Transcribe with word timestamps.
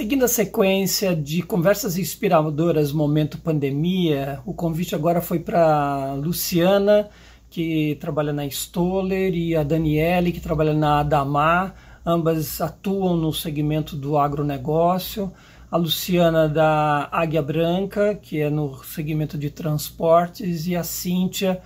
Seguindo 0.00 0.24
a 0.24 0.28
sequência 0.28 1.14
de 1.14 1.42
conversas 1.42 1.98
inspiradoras 1.98 2.90
momento 2.90 3.36
pandemia, 3.36 4.40
o 4.46 4.54
convite 4.54 4.94
agora 4.94 5.20
foi 5.20 5.40
para 5.40 6.14
Luciana, 6.14 7.10
que 7.50 7.98
trabalha 8.00 8.32
na 8.32 8.48
Stoller, 8.48 9.34
e 9.34 9.54
a 9.54 9.62
Daniele, 9.62 10.32
que 10.32 10.40
trabalha 10.40 10.72
na 10.72 11.00
Adamar. 11.00 12.00
Ambas 12.04 12.62
atuam 12.62 13.14
no 13.14 13.30
segmento 13.30 13.94
do 13.94 14.16
agronegócio. 14.16 15.30
A 15.70 15.76
Luciana 15.76 16.48
da 16.48 17.06
Águia 17.12 17.42
Branca, 17.42 18.14
que 18.14 18.40
é 18.40 18.48
no 18.48 18.82
segmento 18.82 19.36
de 19.36 19.50
transportes, 19.50 20.66
e 20.66 20.74
a 20.74 20.82
Cíntia 20.82 21.60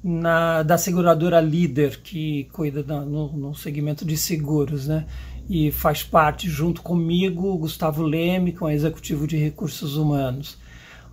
na, 0.00 0.62
da 0.62 0.78
seguradora 0.78 1.40
Líder, 1.40 2.00
que 2.02 2.44
cuida 2.52 2.84
da, 2.84 3.00
no, 3.00 3.32
no 3.32 3.52
segmento 3.52 4.04
de 4.04 4.16
seguros, 4.16 4.86
né? 4.86 5.06
E 5.50 5.72
faz 5.72 6.04
parte, 6.04 6.48
junto 6.48 6.80
comigo, 6.80 7.58
Gustavo 7.58 8.04
Leme, 8.04 8.52
com 8.52 8.68
é 8.68 8.72
executivo 8.72 9.26
de 9.26 9.36
recursos 9.36 9.96
humanos. 9.96 10.56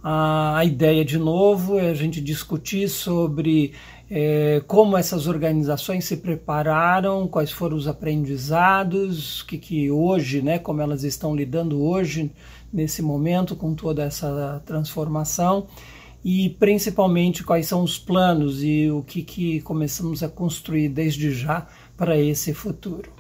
A, 0.04 0.60
a 0.60 0.64
ideia, 0.64 1.04
de 1.04 1.18
novo, 1.18 1.80
é 1.80 1.90
a 1.90 1.94
gente 1.96 2.22
discutir 2.22 2.88
sobre 2.88 3.74
é, 4.08 4.62
como 4.68 4.96
essas 4.96 5.26
organizações 5.26 6.06
se 6.06 6.18
prepararam, 6.18 7.28
quais 7.28 7.52
foram 7.52 7.76
os 7.76 7.88
aprendizados, 7.88 9.42
que, 9.42 9.58
que 9.58 9.90
hoje, 9.90 10.40
né, 10.44 10.60
como 10.60 10.84
elas 10.84 11.04
estão 11.04 11.36
lidando 11.36 11.82
hoje, 11.82 12.32
nesse 12.72 13.02
momento, 13.02 13.56
com 13.56 13.74
toda 13.74 14.04
essa 14.04 14.62
transformação, 14.68 15.66
e 16.24 16.50
principalmente 16.60 17.44
quais 17.44 17.66
são 17.66 17.82
os 17.82 17.98
planos 17.98 18.64
e 18.64 18.88
o 18.92 19.02
que, 19.02 19.24
que 19.24 19.62
começamos 19.62 20.22
a 20.22 20.30
construir 20.30 20.90
desde 20.90 21.32
já 21.32 21.66
para 21.98 22.16
esse 22.20 22.54
futuro. 22.54 23.17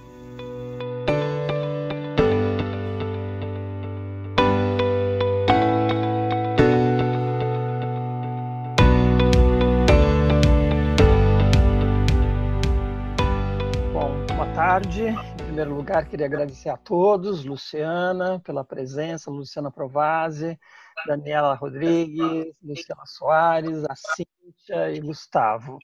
Tarde. 14.77 15.07
Em 15.07 15.37
primeiro 15.37 15.73
lugar, 15.73 16.07
queria 16.07 16.27
agradecer 16.27 16.69
a 16.69 16.77
todos, 16.77 17.43
Luciana, 17.43 18.39
pela 18.41 18.63
presença, 18.63 19.31
Luciana 19.31 19.71
Provase, 19.71 20.59
Daniela 21.07 21.55
Rodrigues, 21.55 22.53
Luciana 22.61 23.01
Soares, 23.05 23.83
a 23.85 23.95
Cíntia 23.95 24.91
e 24.91 24.99
Gustavo. 24.99 25.79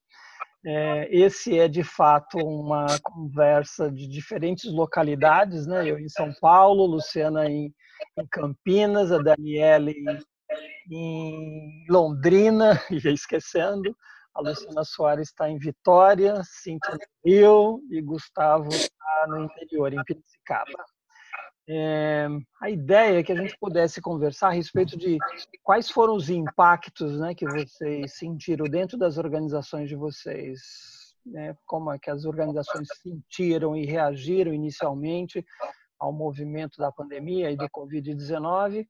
É, 0.64 1.08
esse 1.10 1.58
é, 1.58 1.68
de 1.68 1.84
fato, 1.84 2.38
uma 2.38 2.86
conversa 3.02 3.92
de 3.92 4.08
diferentes 4.08 4.72
localidades, 4.72 5.66
né? 5.66 5.90
Eu 5.90 5.98
em 5.98 6.08
São 6.08 6.32
Paulo, 6.40 6.86
Luciana 6.86 7.50
em, 7.50 7.74
em 8.20 8.28
Campinas, 8.30 9.12
a 9.12 9.18
Daniela 9.18 9.90
em, 9.90 10.06
em 10.92 11.86
Londrina, 11.90 12.80
ia 12.92 13.12
esquecendo, 13.12 13.96
a 14.36 14.42
Luciana 14.42 14.84
Soares 14.84 15.30
está 15.30 15.50
em 15.50 15.58
Vitória, 15.58 16.42
Cintia 16.44 16.98
Rio 17.24 17.82
e 17.90 18.02
Gustavo 18.02 18.70
está 18.70 19.26
no 19.28 19.44
interior, 19.44 19.94
em 19.94 20.04
Piracicaba. 20.04 20.84
É, 21.70 22.28
a 22.62 22.70
ideia 22.70 23.20
é 23.20 23.24
que 23.24 23.32
a 23.32 23.36
gente 23.36 23.58
pudesse 23.58 24.02
conversar 24.02 24.50
a 24.50 24.52
respeito 24.54 24.98
de 24.98 25.18
quais 25.62 25.90
foram 25.90 26.16
os 26.16 26.30
impactos 26.30 27.18
né, 27.20 27.34
que 27.34 27.46
vocês 27.46 28.18
sentiram 28.18 28.66
dentro 28.66 28.98
das 28.98 29.18
organizações 29.18 29.88
de 29.88 29.96
vocês, 29.96 30.60
né, 31.26 31.56
como 31.66 31.92
é 31.92 31.98
que 31.98 32.10
as 32.10 32.26
organizações 32.26 32.90
sentiram 33.02 33.78
e 33.78 33.86
reagiram 33.86 34.54
inicialmente 34.54 35.46
ao 35.98 36.12
movimento 36.12 36.78
da 36.78 36.92
pandemia 36.92 37.50
e 37.50 37.56
do 37.56 37.70
Covid-19 37.70 38.86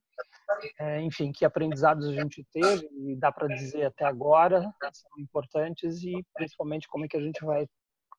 é, 0.78 1.00
enfim, 1.02 1.32
que 1.32 1.44
aprendizados 1.44 2.06
a 2.08 2.12
gente 2.12 2.44
teve 2.52 2.88
e 2.92 3.16
dá 3.16 3.32
para 3.32 3.48
dizer 3.48 3.84
até 3.84 4.04
agora 4.04 4.62
são 4.92 5.18
importantes 5.18 6.02
e 6.02 6.24
principalmente 6.34 6.88
como 6.88 7.04
é 7.04 7.08
que 7.08 7.16
a 7.16 7.20
gente 7.20 7.44
vai 7.44 7.66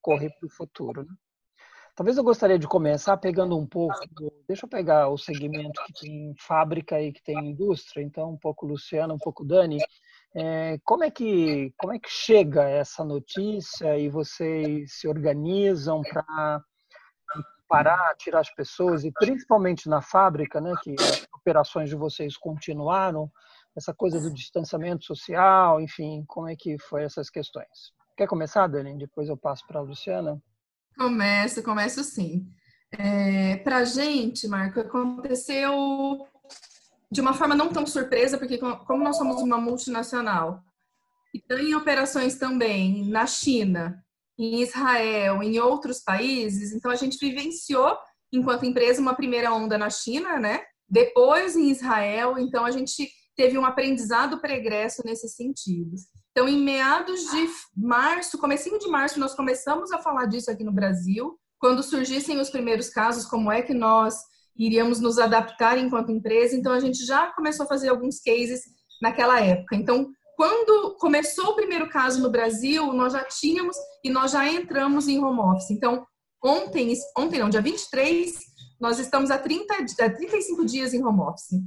correr 0.02 0.30
para 0.40 0.48
o 0.48 0.52
futuro. 0.52 1.04
Né? 1.04 1.14
Talvez 1.96 2.18
eu 2.18 2.24
gostaria 2.24 2.60
de 2.60 2.68
começar 2.68 3.16
pegando 3.16 3.58
um 3.58 3.66
pouco, 3.66 3.98
do, 4.12 4.32
deixa 4.48 4.66
eu 4.66 4.70
pegar 4.70 5.08
o 5.08 5.18
segmento 5.18 5.82
que 5.86 5.94
tem 5.94 6.36
fábrica 6.38 7.02
e 7.02 7.14
que 7.14 7.24
tem 7.24 7.38
indústria, 7.38 8.04
então 8.04 8.32
um 8.32 8.38
pouco 8.38 8.66
Luciana, 8.66 9.14
um 9.14 9.18
pouco 9.18 9.46
Dani. 9.46 9.78
É, 10.36 10.78
como 10.84 11.06
é 11.06 11.10
que 11.10 11.74
como 11.78 11.94
é 11.94 12.00
que 12.00 12.10
chega 12.10 12.70
essa 12.70 13.06
notícia 13.06 13.98
e 13.98 14.10
vocês 14.10 15.00
se 15.00 15.08
organizam 15.08 16.02
para 16.02 16.62
parar, 17.68 18.16
tirar 18.16 18.40
as 18.40 18.54
pessoas, 18.54 19.04
e 19.04 19.12
principalmente 19.12 19.90
na 19.90 20.02
fábrica, 20.02 20.62
né, 20.62 20.74
que 20.82 20.96
as 21.00 21.28
operações 21.34 21.90
de 21.90 21.96
vocês 21.96 22.38
continuaram, 22.38 23.32
essa 23.76 23.94
coisa 23.94 24.20
do 24.20 24.34
distanciamento 24.34 25.04
social, 25.04 25.82
enfim, 25.82 26.24
como 26.28 26.48
é 26.48 26.56
que 26.56 26.78
foi 26.80 27.04
essas 27.04 27.30
questões? 27.30 27.94
Quer 28.16 28.28
começar, 28.28 28.68
Dani? 28.68 28.98
Depois 28.98 29.28
eu 29.28 29.36
passo 29.36 29.68
para 29.68 29.80
a 29.80 29.84
Luciana. 29.84 30.42
Começo, 30.98 31.62
começo 31.62 32.04
sim. 32.04 32.48
É, 32.92 33.58
para 33.58 33.78
a 33.78 33.84
gente, 33.84 34.48
Marco, 34.48 34.80
aconteceu 34.80 36.26
de 37.12 37.20
uma 37.20 37.34
forma 37.34 37.56
não 37.56 37.70
tão 37.70 37.86
surpresa, 37.86 38.38
porque 38.38 38.58
como 38.58 39.04
nós 39.04 39.18
somos 39.18 39.42
uma 39.42 39.58
multinacional 39.58 40.64
e 41.34 41.42
tem 41.42 41.76
operações 41.76 42.38
também 42.38 43.10
na 43.10 43.28
China, 43.28 44.05
em 44.38 44.62
Israel, 44.62 45.42
em 45.42 45.60
outros 45.60 46.02
países. 46.02 46.74
Então 46.74 46.92
a 46.92 46.96
gente 46.96 47.18
vivenciou, 47.18 47.98
enquanto 48.32 48.66
empresa, 48.66 49.02
uma 49.02 49.16
primeira 49.16 49.54
onda 49.54 49.78
na 49.78 49.90
China, 49.90 50.40
né? 50.40 50.62
Depois 50.88 51.56
em 51.56 51.70
Israel, 51.70 52.38
então 52.38 52.66
a 52.66 52.72
gente 52.72 53.10
teve 53.36 53.58
um 53.58 53.66
aprendizado 53.66 54.40
pregresso 54.40 55.02
nesse 55.06 55.28
sentido. 55.28 55.96
Então, 56.32 56.48
em 56.48 56.62
meados 56.62 57.22
de 57.32 57.50
março, 57.76 58.38
comecinho 58.38 58.78
de 58.78 58.88
março, 58.88 59.20
nós 59.20 59.34
começamos 59.34 59.92
a 59.92 60.00
falar 60.00 60.26
disso 60.26 60.52
aqui 60.52 60.64
no 60.64 60.72
Brasil. 60.74 61.40
Quando 61.60 61.82
surgissem 61.82 62.40
os 62.40 62.50
primeiros 62.50 62.90
casos, 62.90 63.26
como 63.26 63.52
é 63.52 63.62
que 63.62 63.74
nós 63.74 64.16
iríamos 64.58 65.00
nos 65.00 65.18
adaptar 65.18 65.78
enquanto 65.78 66.12
empresa. 66.12 66.56
Então, 66.56 66.74
a 66.74 66.80
gente 66.80 67.06
já 67.06 67.32
começou 67.34 67.66
a 67.66 67.70
fazer 67.70 67.90
alguns 67.90 68.20
cases 68.20 68.62
naquela 69.02 69.40
época. 69.40 69.76
Então, 69.76 70.10
quando 70.36 70.96
começou 71.00 71.50
o 71.50 71.56
primeiro 71.56 71.90
caso 71.90 72.22
no 72.22 72.30
Brasil, 72.30 72.92
nós 72.94 73.14
já 73.14 73.24
tínhamos 73.24 73.76
e 74.04 74.10
nós 74.10 74.32
já 74.32 74.48
entramos 74.48 75.08
em 75.08 75.24
home 75.24 75.40
office. 75.40 75.72
Então, 75.72 76.06
ontem, 76.44 76.94
ontem 77.18 77.40
não, 77.40 77.50
dia 77.50 77.62
23, 77.62 78.34
nós 78.80 79.00
estamos 79.00 79.32
há, 79.32 79.38
30, 79.38 79.74
há 79.74 80.10
35 80.10 80.66
dias 80.66 80.94
em 80.94 81.04
home 81.04 81.22
office. 81.22 81.60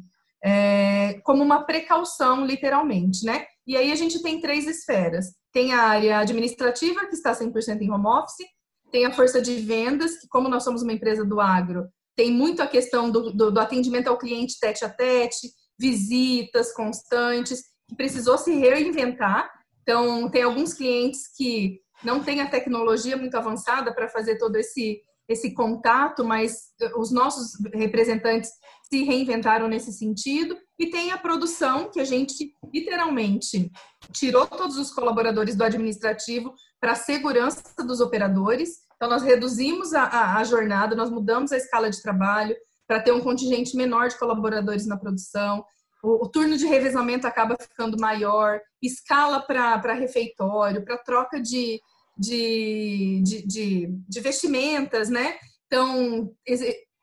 É, 0.44 1.20
como 1.24 1.42
uma 1.42 1.64
precaução, 1.64 2.46
literalmente, 2.46 3.24
né? 3.24 3.44
E 3.66 3.76
aí 3.76 3.90
a 3.90 3.96
gente 3.96 4.22
tem 4.22 4.40
três 4.40 4.66
esferas. 4.66 5.26
Tem 5.52 5.72
a 5.72 5.82
área 5.82 6.18
administrativa, 6.18 7.06
que 7.06 7.14
está 7.14 7.32
100% 7.32 7.80
em 7.80 7.90
home 7.90 8.06
office, 8.06 8.46
tem 8.90 9.04
a 9.04 9.12
força 9.12 9.40
de 9.40 9.56
vendas, 9.56 10.18
que 10.18 10.28
como 10.28 10.48
nós 10.48 10.64
somos 10.64 10.82
uma 10.82 10.92
empresa 10.92 11.24
do 11.24 11.40
agro, 11.40 11.88
tem 12.16 12.32
muito 12.32 12.62
a 12.62 12.66
questão 12.66 13.10
do, 13.10 13.32
do, 13.32 13.50
do 13.50 13.60
atendimento 13.60 14.08
ao 14.08 14.18
cliente 14.18 14.58
tete 14.60 14.84
a 14.84 14.88
tete, 14.88 15.48
visitas 15.78 16.72
constantes, 16.72 17.62
que 17.88 17.96
precisou 17.96 18.36
se 18.38 18.54
reinventar. 18.54 19.50
Então, 19.82 20.28
tem 20.30 20.42
alguns 20.42 20.74
clientes 20.74 21.28
que 21.34 21.80
não 22.04 22.22
têm 22.22 22.40
a 22.40 22.50
tecnologia 22.50 23.16
muito 23.16 23.36
avançada 23.36 23.92
para 23.92 24.08
fazer 24.08 24.36
todo 24.36 24.56
esse, 24.56 25.00
esse 25.28 25.52
contato, 25.54 26.24
mas 26.24 26.68
os 26.96 27.10
nossos 27.10 27.52
representantes 27.74 28.50
se 28.88 29.02
reinventaram 29.02 29.66
nesse 29.66 29.92
sentido. 29.92 30.56
E 30.78 30.90
tem 30.90 31.10
a 31.10 31.18
produção, 31.18 31.90
que 31.90 32.00
a 32.00 32.04
gente 32.04 32.52
literalmente 32.72 33.70
tirou 34.12 34.46
todos 34.46 34.76
os 34.76 34.92
colaboradores 34.92 35.56
do 35.56 35.64
administrativo 35.64 36.52
para 36.80 36.92
a 36.92 36.96
segurança 36.96 37.62
dos 37.84 38.00
operadores. 38.00 38.80
Então, 38.96 39.08
nós 39.08 39.22
reduzimos 39.22 39.94
a, 39.94 40.04
a, 40.04 40.36
a 40.36 40.44
jornada, 40.44 40.94
nós 40.94 41.10
mudamos 41.10 41.50
a 41.52 41.56
escala 41.56 41.90
de 41.90 42.00
trabalho 42.02 42.54
para 42.86 43.00
ter 43.00 43.12
um 43.12 43.20
contingente 43.20 43.76
menor 43.76 44.08
de 44.08 44.18
colaboradores 44.18 44.86
na 44.86 44.96
produção 44.96 45.64
o, 46.02 46.24
o 46.24 46.28
turno 46.28 46.56
de 46.56 46.66
revezamento 46.66 47.26
acaba 47.26 47.56
ficando 47.60 48.00
maior, 48.00 48.60
escala 48.82 49.40
para 49.40 49.94
refeitório, 49.94 50.84
para 50.84 50.98
troca 50.98 51.40
de, 51.40 51.80
de, 52.16 53.22
de, 53.24 53.46
de, 53.46 53.86
de 54.08 54.20
vestimentas, 54.20 55.08
né? 55.08 55.36
Então, 55.66 56.32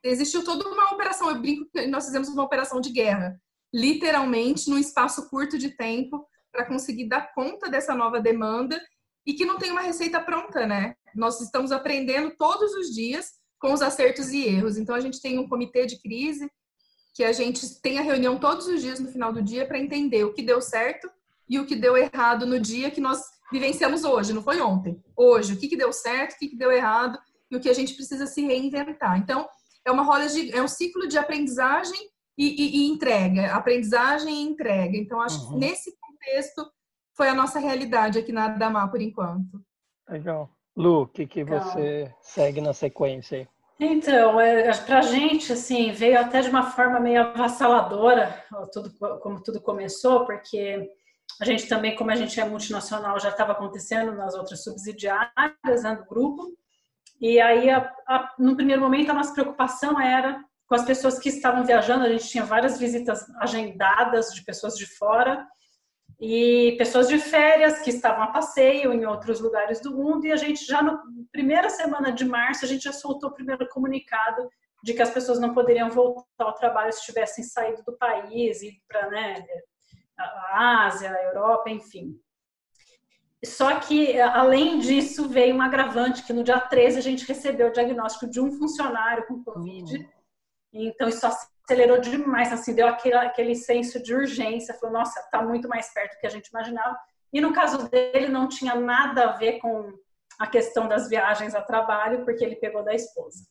existiu 0.04 0.44
toda 0.44 0.68
uma 0.68 0.92
operação, 0.92 1.30
eu 1.30 1.40
brinco 1.40 1.70
que 1.72 1.88
nós 1.88 2.06
fizemos 2.06 2.30
uma 2.30 2.44
operação 2.44 2.82
de 2.82 2.92
guerra, 2.92 3.40
literalmente 3.74 4.70
num 4.70 4.78
espaço 4.78 5.30
curto 5.30 5.58
de 5.58 5.70
tempo 5.76 6.26
para 6.52 6.66
conseguir 6.66 7.08
dar 7.08 7.34
conta 7.34 7.70
dessa 7.70 7.94
nova 7.94 8.20
demanda 8.22 8.80
e 9.26 9.34
que 9.34 9.46
não 9.46 9.58
tem 9.58 9.72
uma 9.72 9.82
receita 9.82 10.22
pronta, 10.22 10.66
né? 10.66 10.96
Nós 11.14 11.42
estamos 11.42 11.72
aprendendo 11.72 12.36
todos 12.38 12.74
os 12.74 12.94
dias 12.94 13.34
com 13.60 13.74
os 13.74 13.82
acertos 13.82 14.32
e 14.32 14.48
erros. 14.48 14.78
Então 14.78 14.96
a 14.96 15.00
gente 15.00 15.22
tem 15.22 15.40
um 15.40 15.50
comitê 15.50 15.86
de 15.86 16.00
crise 16.00 16.50
que 17.16 17.24
a 17.24 17.32
gente 17.32 17.82
tenha 17.82 18.02
reunião 18.02 18.38
todos 18.38 18.68
os 18.68 18.82
dias 18.82 19.00
no 19.00 19.10
final 19.10 19.32
do 19.32 19.42
dia 19.42 19.66
para 19.66 19.80
entender 19.80 20.26
o 20.26 20.34
que 20.34 20.44
deu 20.44 20.62
certo 20.62 21.10
e 21.50 21.58
o 21.58 21.66
que 21.66 21.76
deu 21.76 21.96
errado 21.96 22.46
no 22.46 22.60
dia 22.60 22.92
que 22.92 23.00
nós 23.00 23.22
vivenciamos 23.50 24.04
hoje, 24.04 24.34
não 24.34 24.44
foi 24.44 24.60
ontem. 24.60 25.02
Hoje, 25.16 25.54
o 25.54 25.58
que, 25.58 25.70
que 25.70 25.78
deu 25.78 25.94
certo, 25.94 26.34
o 26.34 26.38
que, 26.40 26.50
que 26.50 26.58
deu 26.58 26.72
errado 26.72 27.18
e 27.50 27.56
o 27.56 27.60
que 27.62 27.70
a 27.70 27.74
gente 27.74 27.94
precisa 27.94 28.28
se 28.28 28.46
reinventar. 28.46 29.18
Então, 29.18 29.48
é 29.86 29.92
uma 29.92 30.04
roda 30.04 30.28
de, 30.28 30.54
é 30.54 30.62
um 30.62 30.68
ciclo 30.68 31.08
de 31.08 31.18
aprendizagem 31.18 32.00
e, 32.38 32.48
e, 32.48 32.78
e 32.80 32.88
entrega, 32.92 33.56
aprendizagem 33.56 34.44
e 34.44 34.48
entrega. 34.50 34.98
Então, 34.98 35.22
acho 35.22 35.42
uhum. 35.46 35.54
que 35.54 35.56
nesse 35.60 35.96
contexto 35.98 36.70
foi 37.16 37.30
a 37.30 37.36
nossa 37.36 37.60
realidade 37.60 38.20
aqui 38.20 38.34
na 38.34 38.46
Adamar 38.46 38.92
por 38.92 39.02
enquanto. 39.02 39.64
Legal. 40.10 40.50
Lu, 40.76 41.04
o 41.04 41.08
que, 41.08 41.26
que 41.26 41.46
você 41.46 42.14
segue 42.22 42.60
na 42.60 42.74
sequência 42.74 43.38
aí? 43.38 43.48
Então, 43.80 44.40
é, 44.40 44.72
para 44.78 45.00
a 45.00 45.02
gente, 45.02 45.52
assim, 45.52 45.92
veio 45.92 46.20
até 46.20 46.42
de 46.42 46.50
uma 46.50 46.72
forma 46.72 47.00
meio 47.00 47.22
avassaladora, 47.22 48.44
tudo, 48.72 48.92
como 49.20 49.44
tudo 49.44 49.62
começou, 49.62 50.26
porque 50.26 50.90
a 51.42 51.46
gente 51.46 51.68
também, 51.68 51.96
como 51.96 52.10
a 52.12 52.16
gente 52.16 52.40
é 52.40 52.46
multinacional, 52.46 53.20
já 53.20 53.30
estava 53.30 53.52
acontecendo 53.52 54.14
nas 54.14 54.34
outras 54.34 54.64
subsidiárias 54.64 55.84
né, 55.84 55.96
do 55.96 56.06
grupo, 56.06 56.56
e 57.20 57.40
aí, 57.40 57.70
a, 57.70 57.92
a, 58.08 58.34
no 58.40 58.56
primeiro 58.56 58.82
momento, 58.82 59.12
a 59.12 59.14
nossa 59.14 59.34
preocupação 59.34 60.00
era 60.00 60.44
com 60.68 60.76
as 60.76 60.86
pessoas 60.86 61.20
que 61.20 61.30
estavam 61.30 61.64
viajando, 61.64 62.06
a 62.06 62.10
gente 62.10 62.28
tinha 62.28 62.44
várias 62.44 62.80
visitas 62.80 63.26
agendadas 63.40 64.34
de 64.34 64.44
pessoas 64.44 64.76
de 64.76 64.86
fora, 64.86 65.46
e 66.20 66.76
pessoas 66.78 67.08
de 67.08 67.18
férias 67.18 67.80
que 67.80 67.90
estavam 67.90 68.24
a 68.24 68.28
passeio 68.28 68.94
em 68.94 69.06
outros 69.06 69.40
lugares 69.40 69.82
do 69.82 69.96
mundo 69.96 70.26
e 70.26 70.32
a 70.32 70.38
gente 70.38 70.66
já 70.66 70.82
na 70.82 71.02
primeira 71.32 71.70
semana 71.70 72.12
de 72.12 72.24
março 72.24 72.64
a 72.64 72.68
gente 72.68 72.84
já 72.84 72.94
soltou 72.94 73.30
o 73.30 73.34
primeiro 73.34 73.68
comunicado 73.70 74.50
de 74.82 74.94
que 74.94 75.02
as 75.02 75.10
pessoas 75.10 75.40
não 75.40 75.54
poderiam 75.54 75.90
voltar 75.90 76.24
ao 76.40 76.54
trabalho 76.54 76.94
se 76.94 77.04
tivessem 77.04 77.44
saído 77.44 77.84
do 77.84 77.98
país 77.98 78.62
e 78.62 78.82
para 78.88 79.10
né, 79.10 79.46
a 80.18 80.86
Ásia, 80.86 81.12
a 81.12 81.24
Europa, 81.24 81.70
enfim. 81.70 82.20
Só 83.44 83.80
que 83.80 84.20
além 84.22 84.80
disso 84.80 85.28
veio 85.28 85.56
um 85.56 85.62
agravante 85.62 86.24
que 86.24 86.34
no 86.34 86.44
dia 86.44 86.60
13 86.60 87.00
a 87.00 87.02
gente 87.02 87.26
recebeu 87.26 87.68
o 87.68 87.72
diagnóstico 87.72 88.30
de 88.30 88.40
um 88.40 88.52
funcionário 88.52 89.26
com 89.28 89.44
covid. 89.44 89.98
Uhum. 89.98 90.10
Então 90.72 91.10
isso 91.10 91.26
acelerou 91.66 92.00
demais, 92.00 92.54
assim, 92.54 92.74
deu 92.74 92.88
aquele, 92.88 93.16
aquele 93.16 93.56
senso 93.56 94.02
de 94.02 94.14
urgência, 94.14 94.76
falou, 94.76 95.00
nossa, 95.00 95.20
está 95.20 95.42
muito 95.42 95.68
mais 95.68 95.92
perto 95.92 96.14
do 96.14 96.20
que 96.20 96.28
a 96.28 96.30
gente 96.30 96.48
imaginava. 96.48 96.98
E 97.34 97.42
no 97.42 97.52
caso 97.52 97.90
dele 97.90 98.30
não 98.30 98.48
tinha 98.48 98.76
nada 98.76 99.30
a 99.30 99.32
ver 99.34 99.60
com 99.60 99.92
a 100.40 100.48
questão 100.48 100.88
das 100.88 101.10
viagens 101.10 101.56
a 101.56 101.62
trabalho, 101.62 102.24
porque 102.24 102.44
ele 102.44 102.56
pegou 102.56 102.84
da 102.84 102.94
esposa. 102.94 103.44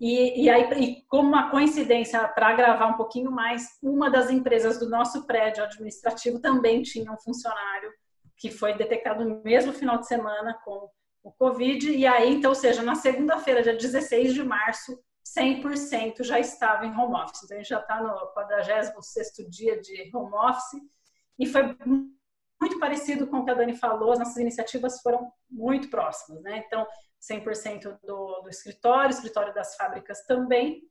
E, 0.00 0.44
e 0.44 0.48
aí, 0.48 0.62
e 0.80 1.02
como 1.08 1.28
uma 1.28 1.50
coincidência, 1.50 2.26
para 2.28 2.54
gravar 2.54 2.86
um 2.86 2.96
pouquinho 2.96 3.30
mais, 3.30 3.66
uma 3.82 4.08
das 4.08 4.30
empresas 4.30 4.78
do 4.78 4.88
nosso 4.88 5.26
prédio 5.26 5.62
administrativo 5.64 6.40
também 6.40 6.82
tinha 6.82 7.12
um 7.12 7.18
funcionário 7.18 7.92
que 8.38 8.50
foi 8.50 8.72
detectado 8.72 9.24
no 9.24 9.42
mesmo 9.42 9.72
final 9.74 9.98
de 9.98 10.06
semana 10.06 10.58
com 10.64 10.88
o 11.22 11.30
Covid. 11.32 11.90
E 11.90 12.06
aí, 12.06 12.32
então, 12.32 12.50
ou 12.50 12.54
seja, 12.54 12.82
na 12.82 12.94
segunda-feira, 12.94 13.62
dia 13.62 13.76
16 13.76 14.32
de 14.32 14.42
março, 14.42 14.98
100% 15.36 16.22
já 16.24 16.38
estava 16.38 16.86
em 16.86 16.96
home 16.96 17.14
office. 17.14 17.44
Então, 17.44 17.56
a 17.56 17.60
gente 17.60 17.68
já 17.68 17.80
está 17.80 18.02
no 18.02 18.14
46º 18.34 19.48
dia 19.48 19.80
de 19.80 20.10
home 20.14 20.34
office 20.34 20.80
e 21.38 21.46
foi 21.46 21.62
muito 22.60 22.78
parecido 22.78 23.26
com 23.26 23.38
o 23.38 23.44
que 23.44 23.50
a 23.50 23.54
Dani 23.54 23.76
falou, 23.76 24.12
as 24.12 24.18
nossas 24.18 24.36
iniciativas 24.36 25.00
foram 25.00 25.32
muito 25.50 25.88
próximas, 25.88 26.42
né? 26.42 26.62
Então, 26.66 26.86
100% 27.20 27.98
do, 28.02 28.42
do 28.42 28.48
escritório, 28.48 29.10
escritório 29.10 29.54
das 29.54 29.76
fábricas 29.76 30.24
também, 30.26 30.82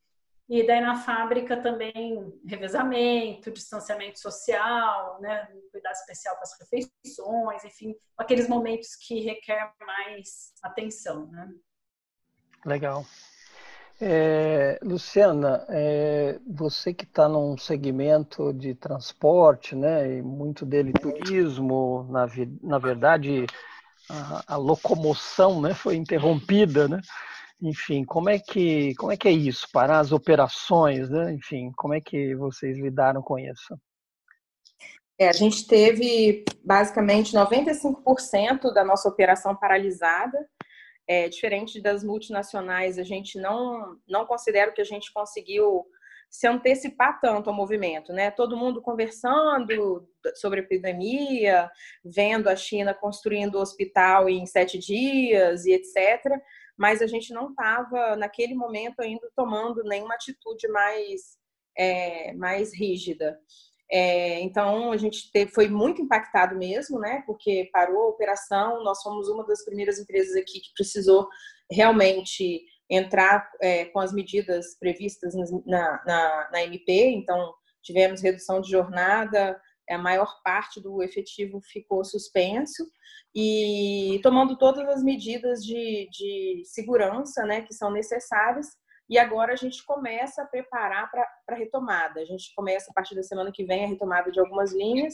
e 0.48 0.66
daí 0.66 0.82
na 0.82 0.96
fábrica 0.96 1.62
também 1.62 2.34
revezamento, 2.44 3.52
distanciamento 3.52 4.20
social, 4.20 5.22
né, 5.22 5.48
cuidado 5.72 5.94
especial 5.94 6.36
com 6.38 6.42
as 6.42 6.58
refeições, 6.60 7.64
enfim, 7.64 7.96
aqueles 8.18 8.48
momentos 8.48 8.96
que 8.96 9.20
requer 9.20 9.72
mais 9.80 10.52
atenção, 10.64 11.28
né? 11.28 11.54
Legal. 12.66 13.06
É, 14.02 14.80
Luciana, 14.82 15.66
é, 15.68 16.40
você 16.48 16.94
que 16.94 17.04
está 17.04 17.28
num 17.28 17.58
segmento 17.58 18.54
de 18.54 18.74
transporte, 18.74 19.76
né, 19.76 20.18
e 20.18 20.22
muito 20.22 20.66
dele 20.66 20.94
turismo, 20.94 22.08
na, 22.10 22.26
na 22.64 22.78
verdade 22.78 23.46
a, 24.10 24.54
a, 24.54 24.56
locomoção, 24.56 25.62
né, 25.62 25.74
foi 25.74 25.98
interrompida, 25.98 26.88
né? 26.88 27.02
Enfim, 27.62 28.06
como 28.06 28.30
é 28.30 28.40
que 28.40 28.96
como 28.96 29.12
é 29.12 29.18
que 29.18 29.28
é 29.28 29.32
isso? 29.32 29.68
Parar 29.74 30.00
as 30.00 30.14
operações, 30.14 31.10
né? 31.10 31.34
Enfim, 31.34 31.74
como 31.76 31.94
é 31.94 32.00
que 32.00 32.34
vocês 32.36 32.78
lidaram 32.78 33.22
com 33.22 33.38
isso? 33.38 33.78
É, 35.20 35.28
a 35.28 35.34
gente 35.34 35.68
teve 35.68 36.46
basicamente 36.64 37.34
95% 37.34 38.74
da 38.74 38.86
nossa 38.86 39.10
operação 39.10 39.54
paralisada 39.54 40.40
é, 41.10 41.28
diferente 41.28 41.82
das 41.82 42.04
multinacionais, 42.04 43.00
a 43.00 43.04
gente 43.04 43.40
não, 43.40 43.98
não 44.08 44.28
considera 44.28 44.72
que 44.72 44.80
a 44.80 44.86
gente 44.86 45.12
conseguiu 45.12 45.84
se 46.30 46.48
antecipar 46.48 47.20
tanto 47.20 47.50
ao 47.50 47.56
movimento, 47.56 48.14
né? 48.14 48.30
Todo 48.30 48.56
mundo 48.56 48.80
conversando 48.80 50.08
sobre 50.36 50.60
a 50.60 50.64
epidemia, 50.64 51.68
vendo 52.06 52.48
a 52.48 52.56
China 52.56 52.94
construindo 52.94 53.56
o 53.56 53.62
hospital 53.62 54.30
em 54.30 54.46
sete 54.46 54.78
dias 54.78 55.66
e 55.66 55.72
etc. 55.72 56.24
Mas 56.78 57.02
a 57.02 57.08
gente 57.08 57.34
não 57.34 57.50
estava, 57.50 58.16
naquele 58.16 58.54
momento, 58.54 59.00
ainda 59.00 59.28
tomando 59.36 59.84
nenhuma 59.86 60.14
atitude 60.14 60.68
mais, 60.68 61.40
é, 61.76 62.34
mais 62.34 62.72
rígida. 62.72 63.40
É, 63.92 64.40
então, 64.42 64.92
a 64.92 64.98
gente 64.98 65.32
teve, 65.32 65.52
foi 65.52 65.68
muito 65.68 66.02
impactado 66.02 66.56
mesmo, 66.56 67.00
né? 67.00 67.24
Porque 67.26 67.70
parou 67.74 68.04
a 68.04 68.10
operação, 68.10 68.84
nós 68.84 69.02
fomos 69.02 69.28
uma 69.28 69.46
das 69.46 69.66
primeiras 69.66 69.98
empresas 69.98 70.36
aqui 70.36 70.60
que 70.60 70.74
precisou 70.76 71.28
realmente 71.72 72.64
entrar 72.90 73.50
é, 73.62 73.86
com 73.86 74.00
as 74.00 74.14
medidas 74.14 74.78
previstas 74.80 75.34
na, 75.66 76.04
na, 76.06 76.50
na 76.52 76.64
MP, 76.64 77.12
então 77.12 77.54
tivemos 77.84 78.22
redução 78.22 78.62
de 78.62 78.70
jornada, 78.70 79.60
a 79.90 79.98
maior 79.98 80.42
parte 80.44 80.80
do 80.82 81.02
efetivo 81.02 81.60
ficou 81.62 82.04
suspenso 82.04 82.86
e 83.36 84.20
tomando 84.24 84.58
todas 84.58 84.88
as 84.88 85.04
medidas 85.04 85.64
de, 85.64 86.08
de 86.12 86.64
segurança 86.66 87.44
né, 87.44 87.62
que 87.62 87.74
são 87.74 87.92
necessárias 87.92 88.68
e 89.10 89.18
agora 89.18 89.54
a 89.54 89.56
gente 89.56 89.84
começa 89.84 90.44
a 90.44 90.46
preparar 90.46 91.10
para 91.10 91.28
a 91.48 91.56
retomada. 91.56 92.22
A 92.22 92.26
gente 92.26 92.54
começa 92.56 92.92
a 92.92 92.94
partir 92.94 93.16
da 93.16 93.24
semana 93.24 93.52
que 93.52 93.64
vem 93.64 93.84
a 93.84 93.88
retomada 93.88 94.32
de 94.32 94.40
algumas 94.40 94.72
linhas 94.72 95.14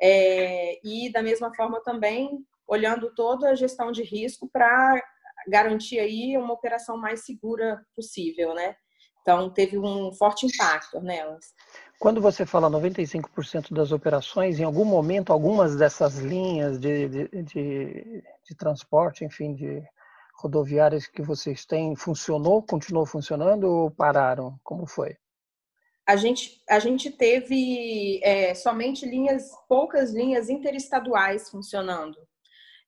é, 0.00 0.78
e 0.84 1.10
da 1.10 1.22
mesma 1.22 1.54
forma 1.54 1.80
também 1.82 2.44
olhando 2.68 3.14
toda 3.14 3.50
a 3.50 3.54
gestão 3.54 3.90
de 3.90 4.02
risco 4.02 4.48
para 4.52 5.02
garantir 5.48 5.98
aí 5.98 6.36
uma 6.36 6.52
operação 6.52 6.96
mais 6.96 7.24
segura 7.24 7.82
possível, 7.96 8.54
né? 8.54 8.76
Então 9.22 9.48
teve 9.50 9.78
um 9.78 10.12
forte 10.12 10.46
impacto 10.46 11.00
nelas. 11.00 11.54
Quando 11.98 12.20
você 12.20 12.44
fala 12.44 12.68
95% 12.68 13.72
das 13.72 13.92
operações, 13.92 14.58
em 14.58 14.64
algum 14.64 14.84
momento 14.84 15.32
algumas 15.32 15.76
dessas 15.76 16.18
linhas 16.18 16.78
de, 16.78 17.08
de, 17.08 17.42
de, 17.42 18.24
de 18.44 18.54
transporte, 18.56 19.24
enfim, 19.24 19.54
de 19.54 19.82
rodoviárias 20.42 21.06
que 21.06 21.22
vocês 21.22 21.64
têm 21.64 21.94
funcionou, 21.94 22.62
continuou 22.62 23.06
funcionando 23.06 23.64
ou 23.64 23.90
pararam? 23.90 24.58
Como 24.64 24.86
foi? 24.86 25.16
A 26.06 26.16
gente, 26.16 26.60
a 26.68 26.80
gente 26.80 27.10
teve 27.10 28.20
é, 28.24 28.54
somente 28.54 29.06
linhas, 29.06 29.48
poucas 29.68 30.12
linhas 30.12 30.50
interestaduais 30.50 31.48
funcionando. 31.48 32.18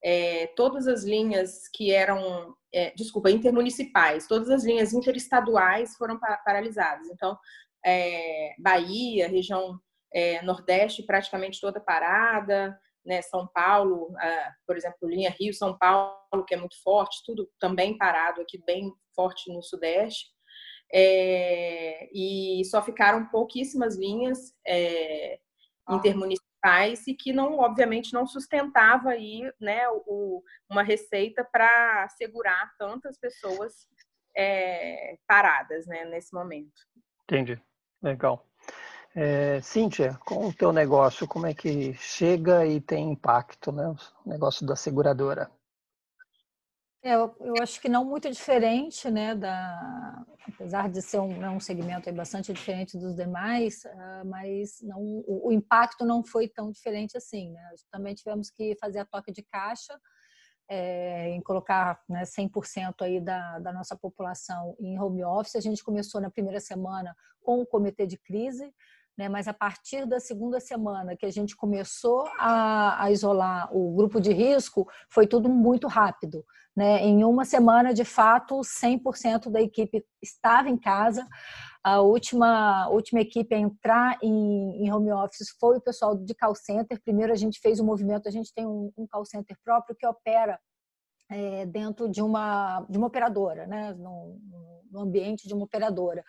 É, 0.02 0.48
todas 0.48 0.86
as 0.88 1.04
linhas 1.04 1.68
que 1.72 1.92
eram, 1.92 2.54
é, 2.72 2.92
desculpa, 2.94 3.30
intermunicipais, 3.30 4.26
todas 4.26 4.50
as 4.50 4.64
linhas 4.64 4.92
interestaduais 4.92 5.96
foram 5.96 6.18
paralisadas. 6.44 7.06
Então, 7.08 7.38
é, 7.86 8.54
Bahia, 8.58 9.28
região 9.28 9.78
é, 10.12 10.42
Nordeste, 10.42 11.04
praticamente 11.04 11.60
toda 11.60 11.80
parada, 11.80 12.76
né, 13.04 13.22
São 13.22 13.46
Paulo, 13.46 14.14
por 14.66 14.76
exemplo, 14.76 15.08
linha 15.08 15.34
Rio 15.38 15.52
São 15.52 15.76
Paulo, 15.76 16.44
que 16.46 16.54
é 16.54 16.56
muito 16.56 16.80
forte, 16.82 17.22
tudo 17.24 17.48
também 17.60 17.96
parado 17.98 18.40
aqui 18.40 18.62
bem 18.64 18.92
forte 19.14 19.52
no 19.52 19.62
Sudeste. 19.62 20.34
É, 20.92 22.08
e 22.12 22.62
só 22.66 22.82
ficaram 22.82 23.26
pouquíssimas 23.26 23.96
linhas 23.96 24.54
é, 24.66 25.40
ah. 25.86 25.96
intermunicipais 25.96 27.06
e 27.06 27.14
que 27.14 27.32
não, 27.32 27.58
obviamente, 27.58 28.12
não 28.12 28.26
sustentava 28.26 29.10
aí, 29.10 29.42
né, 29.60 29.88
o, 30.06 30.42
uma 30.70 30.82
receita 30.82 31.44
para 31.44 32.08
segurar 32.10 32.72
tantas 32.78 33.18
pessoas 33.18 33.86
é, 34.36 35.18
paradas, 35.26 35.86
né, 35.86 36.04
nesse 36.04 36.32
momento. 36.32 36.72
Entendi, 37.24 37.60
legal. 38.02 38.46
É, 39.16 39.60
Cíntia, 39.60 40.18
com 40.26 40.48
o 40.48 40.52
teu 40.52 40.72
negócio, 40.72 41.28
como 41.28 41.46
é 41.46 41.54
que 41.54 41.94
chega 41.94 42.66
e 42.66 42.80
tem 42.80 43.12
impacto, 43.12 43.70
né? 43.70 43.94
O 44.24 44.28
negócio 44.28 44.66
da 44.66 44.74
seguradora. 44.74 45.48
É, 47.00 47.14
eu, 47.14 47.36
eu, 47.40 47.54
acho 47.62 47.80
que 47.80 47.88
não 47.88 48.04
muito 48.04 48.28
diferente, 48.28 49.08
né? 49.10 49.34
Da, 49.34 50.24
apesar 50.48 50.88
de 50.88 51.00
ser 51.00 51.20
um, 51.20 51.38
né, 51.38 51.48
um 51.48 51.60
segmento 51.60 52.10
bastante 52.12 52.52
diferente 52.52 52.98
dos 52.98 53.14
demais, 53.14 53.84
uh, 53.84 54.26
mas 54.26 54.80
não, 54.82 54.98
o, 54.98 55.48
o, 55.48 55.52
impacto 55.52 56.04
não 56.04 56.24
foi 56.24 56.48
tão 56.48 56.72
diferente 56.72 57.16
assim, 57.16 57.52
né? 57.52 57.70
Também 57.92 58.14
tivemos 58.14 58.50
que 58.50 58.74
fazer 58.80 59.00
a 59.00 59.04
toque 59.04 59.30
de 59.30 59.42
caixa 59.42 59.96
é, 60.68 61.28
em 61.28 61.40
colocar 61.40 62.02
né, 62.08 62.22
100% 62.22 63.02
aí 63.02 63.20
da, 63.20 63.58
da 63.58 63.72
nossa 63.72 63.96
população 63.96 64.74
em 64.80 64.98
home 64.98 65.24
office. 65.24 65.56
A 65.56 65.60
gente 65.60 65.84
começou 65.84 66.20
na 66.20 66.30
primeira 66.30 66.58
semana 66.58 67.14
com 67.42 67.60
o 67.60 67.66
comitê 67.66 68.06
de 68.06 68.16
crise, 68.16 68.72
né, 69.16 69.28
mas 69.28 69.46
a 69.46 69.54
partir 69.54 70.06
da 70.06 70.18
segunda 70.18 70.58
semana 70.58 71.16
que 71.16 71.24
a 71.24 71.30
gente 71.30 71.56
começou 71.56 72.26
a, 72.38 73.04
a 73.04 73.10
isolar 73.10 73.68
o 73.74 73.94
grupo 73.94 74.20
de 74.20 74.32
risco, 74.32 74.88
foi 75.08 75.26
tudo 75.26 75.48
muito 75.48 75.86
rápido. 75.86 76.44
Né? 76.76 77.04
Em 77.04 77.22
uma 77.22 77.44
semana, 77.44 77.94
de 77.94 78.04
fato, 78.04 78.56
100% 78.60 79.48
da 79.48 79.62
equipe 79.62 80.04
estava 80.20 80.68
em 80.68 80.76
casa. 80.76 81.26
A 81.84 82.00
última, 82.00 82.88
última 82.88 83.20
equipe 83.20 83.54
a 83.54 83.58
entrar 83.58 84.18
em, 84.20 84.84
em, 84.84 84.92
home 84.92 85.12
office 85.12 85.54
foi 85.60 85.76
o 85.76 85.80
pessoal 85.80 86.16
de 86.16 86.34
call 86.34 86.54
center. 86.54 87.00
Primeiro, 87.04 87.32
a 87.32 87.36
gente 87.36 87.60
fez 87.60 87.78
um 87.78 87.84
movimento, 87.84 88.26
a 88.26 88.32
gente 88.32 88.52
tem 88.52 88.66
um, 88.66 88.90
um 88.96 89.06
call 89.06 89.24
center 89.24 89.56
próprio 89.62 89.94
que 89.94 90.06
opera 90.06 90.58
é, 91.30 91.64
dentro 91.66 92.08
de 92.08 92.20
uma, 92.20 92.84
de 92.88 92.98
uma 92.98 93.06
operadora, 93.06 93.66
né? 93.66 93.94
no, 93.94 94.40
no 94.90 95.00
ambiente 95.00 95.46
de 95.46 95.54
uma 95.54 95.64
operadora. 95.64 96.24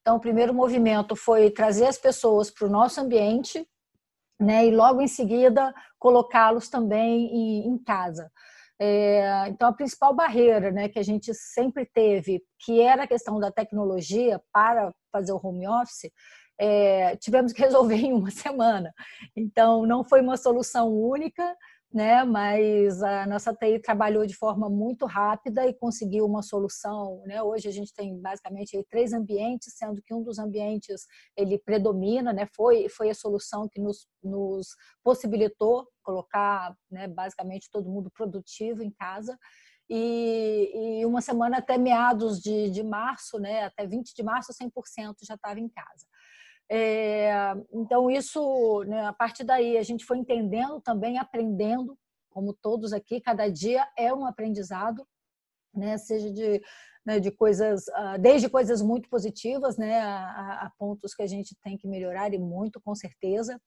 Então, 0.00 0.16
o 0.16 0.20
primeiro 0.20 0.54
movimento 0.54 1.14
foi 1.14 1.50
trazer 1.50 1.86
as 1.86 1.98
pessoas 1.98 2.50
para 2.50 2.66
o 2.66 2.70
nosso 2.70 3.00
ambiente, 3.00 3.66
né? 4.40 4.66
E 4.66 4.74
logo 4.74 5.02
em 5.02 5.08
seguida 5.08 5.74
colocá-los 5.98 6.68
também 6.68 7.26
em, 7.26 7.68
em 7.68 7.78
casa. 7.78 8.30
É, 8.82 9.46
então, 9.48 9.68
a 9.68 9.72
principal 9.74 10.14
barreira 10.14 10.70
né, 10.72 10.88
que 10.88 10.98
a 10.98 11.02
gente 11.02 11.34
sempre 11.34 11.84
teve, 11.84 12.42
que 12.58 12.80
era 12.80 13.02
a 13.02 13.06
questão 13.06 13.38
da 13.38 13.52
tecnologia 13.52 14.40
para 14.50 14.90
fazer 15.12 15.32
o 15.32 15.40
home 15.42 15.68
office, 15.68 16.10
é, 16.58 17.14
tivemos 17.16 17.52
que 17.52 17.60
resolver 17.60 17.96
em 17.96 18.14
uma 18.14 18.30
semana. 18.30 18.90
Então, 19.36 19.84
não 19.84 20.02
foi 20.02 20.22
uma 20.22 20.38
solução 20.38 20.88
única, 20.88 21.54
né? 21.92 22.24
Mas 22.24 23.02
a 23.02 23.26
nossa 23.26 23.52
TI 23.54 23.80
trabalhou 23.80 24.24
de 24.24 24.34
forma 24.34 24.70
muito 24.70 25.06
rápida 25.06 25.66
e 25.66 25.74
conseguiu 25.74 26.24
uma 26.24 26.42
solução, 26.42 27.22
né? 27.26 27.42
Hoje 27.42 27.68
a 27.68 27.72
gente 27.72 27.92
tem 27.92 28.16
basicamente 28.20 28.80
três 28.88 29.12
ambientes, 29.12 29.74
sendo 29.76 30.00
que 30.00 30.14
um 30.14 30.22
dos 30.22 30.38
ambientes 30.38 31.06
ele 31.36 31.58
predomina, 31.58 32.32
né? 32.32 32.46
Foi 32.54 32.88
foi 32.88 33.10
a 33.10 33.14
solução 33.14 33.68
que 33.68 33.80
nos, 33.80 34.06
nos 34.22 34.68
possibilitou 35.02 35.88
colocar, 36.02 36.74
né? 36.90 37.08
Basicamente 37.08 37.68
todo 37.70 37.90
mundo 37.90 38.10
produtivo 38.10 38.82
em 38.82 38.90
casa. 38.90 39.36
E, 39.92 41.00
e 41.00 41.06
uma 41.06 41.20
semana 41.20 41.58
até 41.58 41.76
meados 41.76 42.40
de, 42.40 42.70
de 42.70 42.82
março, 42.84 43.40
né? 43.40 43.64
Até 43.64 43.84
20 43.86 44.14
de 44.14 44.22
março, 44.22 44.52
100% 44.52 45.16
já 45.24 45.34
estava 45.34 45.58
em 45.58 45.68
casa. 45.68 46.06
É, 46.72 47.32
então, 47.72 48.08
isso, 48.08 48.84
né, 48.84 49.04
a 49.04 49.12
partir 49.12 49.42
daí, 49.42 49.76
a 49.76 49.82
gente 49.82 50.04
foi 50.04 50.18
entendendo 50.18 50.80
também, 50.80 51.18
aprendendo, 51.18 51.98
como 52.30 52.54
todos 52.54 52.92
aqui, 52.92 53.20
cada 53.20 53.48
dia 53.48 53.84
é 53.98 54.14
um 54.14 54.24
aprendizado, 54.24 55.04
né, 55.74 55.98
seja 55.98 56.30
de, 56.30 56.62
né, 57.04 57.18
de 57.18 57.32
coisas, 57.32 57.88
ah, 57.88 58.16
desde 58.16 58.48
coisas 58.48 58.80
muito 58.80 59.08
positivas, 59.08 59.76
né, 59.76 59.98
a, 59.98 60.66
a, 60.66 60.72
pontos 60.78 61.12
que 61.12 61.22
a 61.24 61.26
gente 61.26 61.56
tem 61.62 61.76
que 61.76 61.88
melhorar 61.88 62.32
e 62.32 62.38
muito, 62.38 62.80
com 62.80 62.94
certeza. 62.94 63.60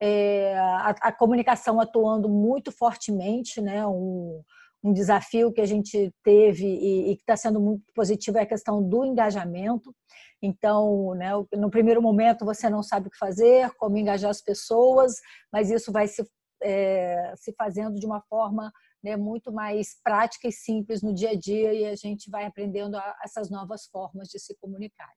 É, 0.00 0.58
a, 0.58 0.88
a, 1.02 1.12
comunicação 1.12 1.80
atuando 1.80 2.28
muito 2.28 2.72
fortemente, 2.72 3.60
né, 3.60 3.86
um, 3.86 4.42
um 4.82 4.92
desafio 4.92 5.52
que 5.52 5.60
a 5.60 5.66
gente 5.66 6.12
teve 6.24 6.64
e, 6.64 7.10
e 7.10 7.16
que 7.16 7.22
está 7.22 7.36
sendo 7.36 7.60
muito 7.60 7.84
positivo 7.94 8.38
é 8.38 8.42
a 8.42 8.46
questão 8.46 8.82
do 8.82 9.04
engajamento. 9.04 9.94
Então, 10.42 11.14
né, 11.14 11.30
no 11.54 11.70
primeiro 11.70 12.00
momento 12.00 12.44
você 12.44 12.70
não 12.70 12.82
sabe 12.82 13.08
o 13.08 13.10
que 13.10 13.18
fazer, 13.18 13.70
como 13.76 13.98
engajar 13.98 14.30
as 14.30 14.40
pessoas, 14.40 15.14
mas 15.52 15.70
isso 15.70 15.92
vai 15.92 16.08
se, 16.08 16.26
é, 16.62 17.34
se 17.36 17.52
fazendo 17.52 18.00
de 18.00 18.06
uma 18.06 18.22
forma 18.22 18.72
né, 19.02 19.16
muito 19.16 19.52
mais 19.52 20.00
prática 20.02 20.48
e 20.48 20.52
simples 20.52 21.02
no 21.02 21.12
dia 21.14 21.30
a 21.30 21.34
dia 21.34 21.72
e 21.74 21.84
a 21.86 21.94
gente 21.94 22.30
vai 22.30 22.44
aprendendo 22.44 22.96
a, 22.96 23.16
essas 23.22 23.50
novas 23.50 23.86
formas 23.86 24.28
de 24.28 24.38
se 24.38 24.56
comunicar. 24.58 25.10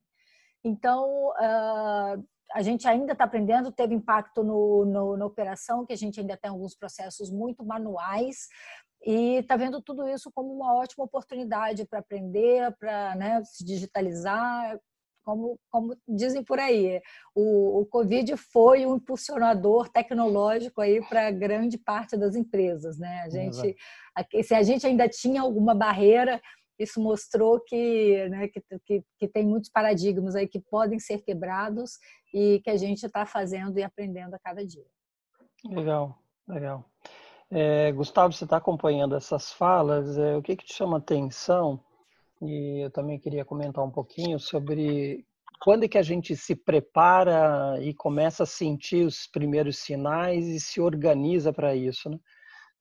Então, 0.63 1.29
uh, 1.31 2.25
a 2.53 2.61
gente 2.61 2.87
ainda 2.87 3.13
está 3.13 3.23
aprendendo, 3.23 3.71
teve 3.71 3.95
impacto 3.95 4.43
no, 4.43 4.85
no, 4.85 5.17
na 5.17 5.25
operação, 5.25 5.85
que 5.85 5.93
a 5.93 5.97
gente 5.97 6.19
ainda 6.19 6.37
tem 6.37 6.51
alguns 6.51 6.75
processos 6.75 7.31
muito 7.31 7.65
manuais, 7.65 8.47
e 9.05 9.37
está 9.37 9.57
vendo 9.57 9.81
tudo 9.81 10.07
isso 10.07 10.31
como 10.33 10.53
uma 10.53 10.75
ótima 10.75 11.03
oportunidade 11.03 11.85
para 11.85 11.99
aprender, 11.99 12.73
para 12.79 13.15
né, 13.15 13.43
se 13.43 13.65
digitalizar, 13.65 14.79
como, 15.23 15.59
como 15.69 15.97
dizem 16.07 16.43
por 16.43 16.59
aí. 16.59 17.01
O, 17.33 17.81
o 17.81 17.85
Covid 17.85 18.37
foi 18.37 18.85
um 18.85 18.95
impulsionador 18.95 19.89
tecnológico 19.89 20.79
aí 20.81 21.01
para 21.07 21.31
grande 21.31 21.77
parte 21.77 22.15
das 22.15 22.35
empresas. 22.35 22.97
Né? 22.97 23.23
A 23.25 23.29
gente, 23.29 23.75
se 24.43 24.53
a 24.53 24.63
gente 24.63 24.85
ainda 24.85 25.07
tinha 25.09 25.41
alguma 25.41 25.73
barreira, 25.73 26.41
isso 26.79 27.01
mostrou 27.01 27.59
que, 27.59 28.27
né, 28.29 28.47
que, 28.47 28.61
que, 28.85 29.03
que, 29.17 29.27
tem 29.27 29.45
muitos 29.45 29.69
paradigmas 29.69 30.35
aí 30.35 30.47
que 30.47 30.59
podem 30.59 30.99
ser 30.99 31.19
quebrados 31.19 31.99
e 32.33 32.59
que 32.63 32.69
a 32.69 32.77
gente 32.77 33.05
está 33.05 33.25
fazendo 33.25 33.77
e 33.77 33.83
aprendendo 33.83 34.33
a 34.33 34.39
cada 34.39 34.65
dia. 34.65 34.85
Legal, 35.65 36.17
legal. 36.47 36.85
É, 37.51 37.91
Gustavo, 37.91 38.33
você 38.33 38.43
está 38.43 38.57
acompanhando 38.57 39.15
essas 39.15 39.51
falas, 39.53 40.17
é, 40.17 40.35
o 40.35 40.41
que, 40.41 40.55
que 40.55 40.65
te 40.65 40.73
chama 40.73 40.97
atenção? 40.97 41.79
E 42.41 42.83
eu 42.83 42.91
também 42.91 43.19
queria 43.19 43.45
comentar 43.45 43.83
um 43.83 43.91
pouquinho 43.91 44.39
sobre 44.39 45.25
quando 45.61 45.85
é 45.85 45.87
que 45.87 45.97
a 45.97 46.03
gente 46.03 46.35
se 46.35 46.55
prepara 46.55 47.79
e 47.81 47.93
começa 47.93 48.43
a 48.43 48.45
sentir 48.45 49.05
os 49.05 49.27
primeiros 49.27 49.77
sinais 49.77 50.45
e 50.47 50.59
se 50.59 50.81
organiza 50.81 51.53
para 51.53 51.73
isso, 51.73 52.09
né? 52.09 52.19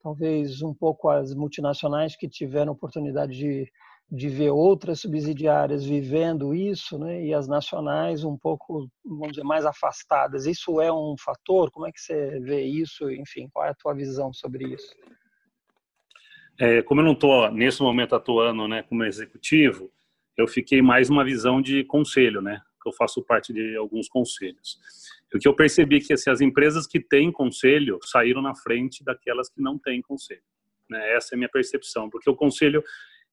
Talvez 0.02 0.62
um 0.62 0.74
pouco 0.74 1.08
as 1.08 1.32
multinacionais 1.32 2.16
que 2.16 2.28
tiveram 2.28 2.72
oportunidade 2.72 3.36
de 3.36 3.70
de 4.14 4.28
ver 4.28 4.50
outras 4.50 5.00
subsidiárias 5.00 5.86
vivendo 5.86 6.54
isso, 6.54 6.98
né, 6.98 7.24
e 7.24 7.32
as 7.32 7.48
nacionais 7.48 8.24
um 8.24 8.36
pouco, 8.36 8.86
vamos 9.02 9.30
dizer, 9.30 9.42
mais 9.42 9.64
afastadas. 9.64 10.44
Isso 10.44 10.82
é 10.82 10.92
um 10.92 11.14
fator? 11.18 11.70
Como 11.70 11.86
é 11.86 11.90
que 11.90 11.98
você 11.98 12.38
vê 12.40 12.62
isso? 12.62 13.10
Enfim, 13.10 13.48
qual 13.50 13.64
é 13.64 13.70
a 13.70 13.74
tua 13.74 13.94
visão 13.94 14.30
sobre 14.30 14.74
isso? 14.74 14.94
É, 16.60 16.82
como 16.82 17.00
eu 17.00 17.06
não 17.06 17.14
estou 17.14 17.50
nesse 17.50 17.80
momento 17.80 18.14
atuando, 18.14 18.68
né, 18.68 18.82
como 18.82 19.02
executivo, 19.02 19.90
eu 20.36 20.46
fiquei 20.46 20.82
mais 20.82 21.08
uma 21.08 21.24
visão 21.24 21.62
de 21.62 21.82
conselho, 21.84 22.42
né, 22.42 22.60
que 22.82 22.90
eu 22.90 22.92
faço 22.92 23.22
parte 23.22 23.50
de 23.50 23.74
alguns 23.76 24.10
conselhos. 24.10 24.78
O 25.34 25.38
que 25.38 25.48
eu 25.48 25.56
percebi 25.56 26.00
que 26.00 26.12
assim, 26.12 26.28
as 26.28 26.42
empresas 26.42 26.86
que 26.86 27.00
têm 27.00 27.32
conselho 27.32 27.98
saíram 28.02 28.42
na 28.42 28.54
frente 28.54 29.02
daquelas 29.02 29.48
que 29.48 29.62
não 29.62 29.78
têm 29.78 30.02
conselho. 30.02 30.42
Né? 30.90 31.14
Essa 31.14 31.34
é 31.34 31.36
a 31.36 31.38
minha 31.38 31.48
percepção, 31.48 32.10
porque 32.10 32.28
o 32.28 32.36
conselho 32.36 32.84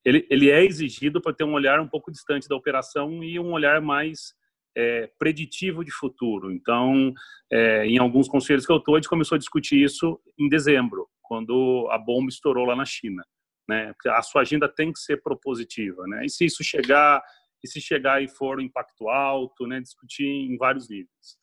ele, 0.04 0.26
ele 0.30 0.50
é 0.50 0.64
exigido 0.64 1.20
para 1.20 1.32
ter 1.32 1.44
um 1.44 1.52
olhar 1.52 1.80
um 1.80 1.88
pouco 1.88 2.10
distante 2.10 2.48
da 2.48 2.56
operação 2.56 3.22
e 3.22 3.38
um 3.38 3.52
olhar 3.52 3.80
mais 3.80 4.34
é, 4.76 5.10
preditivo 5.18 5.84
de 5.84 5.90
futuro. 5.90 6.50
Então, 6.52 7.12
é, 7.50 7.86
em 7.86 7.98
alguns 7.98 8.28
conselhos 8.28 8.64
que 8.64 8.72
eu 8.72 8.78
estou, 8.78 8.94
a 8.94 8.98
gente 8.98 9.08
começou 9.08 9.36
a 9.36 9.38
discutir 9.38 9.82
isso 9.82 10.20
em 10.38 10.48
dezembro, 10.48 11.08
quando 11.22 11.88
a 11.90 11.98
bomba 11.98 12.28
estourou 12.28 12.64
lá 12.64 12.76
na 12.76 12.84
China. 12.84 13.22
Né? 13.68 13.92
A 14.08 14.22
sua 14.22 14.42
agenda 14.42 14.68
tem 14.68 14.92
que 14.92 15.00
ser 15.00 15.22
propositiva. 15.22 16.06
Né? 16.06 16.24
E 16.24 16.30
se 16.30 16.44
isso 16.44 16.64
chegar, 16.64 17.22
e 17.62 17.68
se 17.68 17.80
chegar 17.80 18.22
e 18.22 18.28
for 18.28 18.58
um 18.58 18.62
impacto 18.62 19.08
alto, 19.08 19.66
né? 19.66 19.80
discutir 19.80 20.26
em 20.26 20.56
vários 20.56 20.88
níveis. 20.88 21.38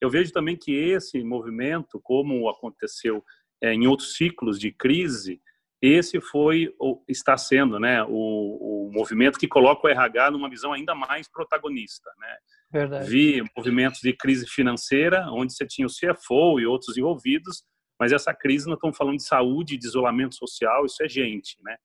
Eu 0.00 0.08
vejo 0.08 0.32
também 0.32 0.56
que 0.56 0.72
esse 0.72 1.22
movimento, 1.24 2.00
como 2.02 2.48
aconteceu 2.48 3.22
é, 3.62 3.74
em 3.74 3.86
outros 3.86 4.14
ciclos 4.16 4.58
de 4.58 4.70
crise, 4.70 5.40
esse 5.80 6.20
foi 6.20 6.74
está 7.06 7.36
sendo 7.36 7.78
né 7.78 8.02
o, 8.04 8.08
o, 8.08 8.90
movimento 8.92 9.38
que 9.38 9.46
coloca 9.46 9.86
o 9.86 9.90
RH 9.90 10.32
numa 10.32 10.50
visão 10.50 10.72
ainda 10.72 10.94
mais 10.94 11.28
protagonista 11.28 12.10
né? 12.18 12.36
Verdade. 12.72 13.08
vi 13.08 13.42
movimentos 13.56 14.00
de 14.00 14.12
crise 14.12 14.46
financeira 14.46 15.26
onde 15.30 15.52
você 15.52 15.66
tinha 15.66 15.86
o 15.86 15.90
CFO 15.90 16.58
e 16.58 16.66
outros 16.66 16.96
envolvidos 16.96 17.62
mas 17.98 18.12
essa 18.12 18.34
crise 18.34 18.66
nós 18.66 18.76
estamos 18.76 18.96
falando 18.96 19.16
de 19.16 19.24
saúde 19.24 19.76
de 19.76 19.86
isolamento 19.86 20.34
social 20.34 20.84
isso 20.84 21.02
é 21.02 21.08
gente 21.08 21.56
né? 21.62 21.76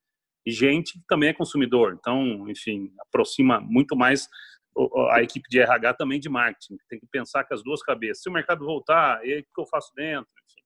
E 0.45 0.51
gente 0.51 0.99
também 1.07 1.29
é 1.29 1.33
consumidor 1.33 1.95
então 1.99 2.49
enfim 2.49 2.91
aproxima 2.99 3.61
muito 3.61 3.95
mais 3.95 4.27
a 5.11 5.21
equipe 5.21 5.47
de 5.49 5.59
RH 5.59 5.93
também 5.93 6.19
de 6.19 6.29
marketing 6.29 6.77
tem 6.89 6.99
que 6.99 7.05
pensar 7.11 7.43
com 7.43 7.53
as 7.53 7.63
duas 7.63 7.83
cabeças. 7.83 8.23
Se 8.23 8.29
o 8.29 8.33
mercado 8.33 8.65
voltar 8.65 9.23
e 9.23 9.31
aí 9.31 9.41
o 9.41 9.43
que 9.43 9.61
eu 9.61 9.67
faço 9.67 9.93
dentro? 9.95 10.27
Enfim 10.49 10.62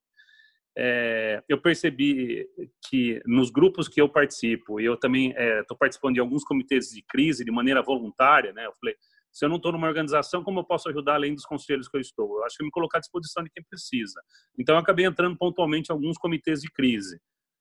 é, 0.80 1.44
eu 1.50 1.60
percebi 1.60 2.48
que 2.88 3.20
nos 3.26 3.50
grupos 3.50 3.88
que 3.88 4.00
eu 4.00 4.08
participo, 4.08 4.80
e 4.80 4.86
eu 4.86 4.96
também 4.96 5.32
estou 5.32 5.76
é, 5.76 5.80
participando 5.80 6.14
de 6.14 6.20
alguns 6.20 6.44
comitês 6.44 6.90
de 6.90 7.02
crise 7.02 7.44
de 7.44 7.52
maneira 7.52 7.82
voluntária, 7.82 8.54
né? 8.54 8.68
Eu 8.68 8.74
falei, 8.80 8.96
se 9.32 9.44
eu 9.44 9.50
não 9.50 9.56
estou 9.56 9.72
numa 9.72 9.88
organização, 9.88 10.44
como 10.44 10.60
eu 10.60 10.64
posso 10.64 10.88
ajudar 10.90 11.16
além 11.16 11.34
dos 11.34 11.46
conselhos 11.46 11.88
que 11.88 11.98
eu 11.98 12.02
estou? 12.02 12.38
Eu 12.38 12.44
acho 12.44 12.58
que 12.58 12.64
me 12.64 12.70
colocar 12.70 13.00
à 13.00 13.02
disposição 13.02 13.44
de 13.44 13.50
quem 13.50 13.64
precisa. 13.64 14.22
Então, 14.58 14.76
eu 14.76 14.80
acabei 14.80 15.06
entrando 15.06 15.36
pontualmente 15.36 15.90
em 15.90 15.94
alguns 15.94 16.16
comitês 16.16 16.62
de 16.62 16.72
crise. 16.72 17.20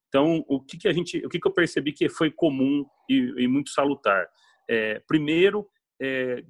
Então, 0.09 0.45
o 0.47 0.63
que, 0.63 0.77
que 0.77 0.87
a 0.87 0.93
gente, 0.93 1.17
o 1.25 1.29
que, 1.31 1.41
que 1.41 1.49
eu 1.49 1.53
percebi 1.53 1.93
que 1.93 2.11
foi 2.11 2.31
comum 2.31 2.85
e, 3.09 3.33
e 3.39 3.49
muito 3.49 3.71
salutar? 3.71 4.29
É, 4.69 5.01
primeiro, 5.09 5.67
é, 6.01 6.43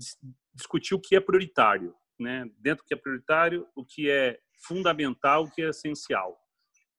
discutir 0.53 0.95
o 0.95 1.01
que 1.01 1.15
é 1.15 1.21
prioritário, 1.21 1.95
né? 2.19 2.45
Dentro 2.59 2.83
do 2.83 2.89
que 2.89 2.95
é 2.95 2.97
prioritário, 2.97 3.67
o 3.77 3.85
que 3.85 4.11
é 4.11 4.37
fundamental, 4.67 5.45
o 5.45 5.51
que 5.51 5.63
é 5.63 5.69
essencial. 5.69 6.37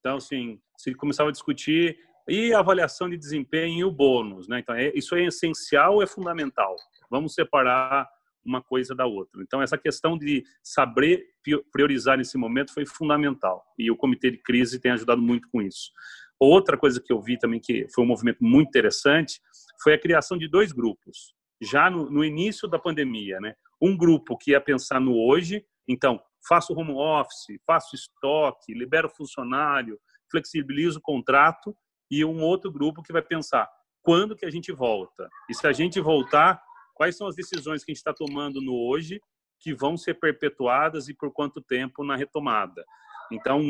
Então, 0.07 0.17
assim, 0.17 0.57
se 0.77 0.93
começava 0.93 1.29
a 1.29 1.33
discutir 1.33 1.97
E 2.29 2.53
a 2.53 2.59
avaliação 2.59 3.09
de 3.09 3.17
desempenho 3.17 3.79
e 3.79 3.83
o 3.85 3.91
bônus, 3.91 4.47
né? 4.47 4.59
Então, 4.59 4.73
é, 4.73 4.91
isso 4.95 5.15
é 5.15 5.25
essencial, 5.25 6.01
é 6.01 6.07
fundamental. 6.07 6.75
Vamos 7.09 7.33
separar 7.33 8.07
uma 8.45 8.61
coisa 8.61 8.93
da 8.95 9.05
outra. 9.05 9.41
Então, 9.41 9.61
essa 9.61 9.77
questão 9.77 10.17
de 10.17 10.43
saber 10.63 11.25
priorizar 11.71 12.17
nesse 12.17 12.37
momento 12.37 12.73
foi 12.73 12.85
fundamental. 12.85 13.65
E 13.77 13.89
o 13.91 13.95
comitê 13.95 14.31
de 14.31 14.37
crise 14.37 14.79
tem 14.79 14.91
ajudado 14.91 15.21
muito 15.21 15.47
com 15.49 15.61
isso. 15.61 15.91
Outra 16.39 16.77
coisa 16.77 17.01
que 17.01 17.11
eu 17.11 17.21
vi 17.21 17.37
também 17.37 17.59
que 17.61 17.87
foi 17.93 18.03
um 18.03 18.07
movimento 18.07 18.43
muito 18.43 18.69
interessante 18.69 19.41
foi 19.81 19.93
a 19.93 19.99
criação 19.99 20.37
de 20.37 20.49
dois 20.49 20.71
grupos, 20.71 21.33
já 21.61 21.89
no, 21.89 22.09
no 22.09 22.23
início 22.23 22.67
da 22.67 22.79
pandemia, 22.79 23.39
né? 23.39 23.55
Um 23.81 23.95
grupo 23.95 24.37
que 24.37 24.51
ia 24.51 24.61
pensar 24.61 24.99
no 24.99 25.17
hoje, 25.17 25.65
então, 25.87 26.21
faço 26.47 26.73
home 26.73 26.93
office, 26.93 27.59
faço 27.65 27.95
estoque, 27.95 28.73
libero 28.73 29.09
funcionário, 29.09 29.99
flexibilizo 30.29 30.99
o 30.99 31.01
contrato, 31.01 31.75
e 32.09 32.23
um 32.23 32.41
outro 32.41 32.71
grupo 32.71 33.03
que 33.03 33.11
vai 33.11 33.21
pensar 33.21 33.69
quando 34.01 34.35
que 34.35 34.45
a 34.45 34.49
gente 34.49 34.71
volta. 34.71 35.29
E 35.49 35.53
se 35.53 35.67
a 35.67 35.73
gente 35.73 35.99
voltar, 35.99 36.61
quais 36.93 37.17
são 37.17 37.27
as 37.27 37.35
decisões 37.35 37.83
que 37.83 37.91
a 37.91 37.93
gente 37.93 37.99
está 37.99 38.13
tomando 38.13 38.61
no 38.61 38.73
hoje 38.73 39.19
que 39.59 39.73
vão 39.73 39.97
ser 39.97 40.13
perpetuadas 40.13 41.09
e 41.09 41.13
por 41.13 41.31
quanto 41.31 41.61
tempo 41.61 42.03
na 42.05 42.15
retomada. 42.15 42.85
Então, 43.31 43.61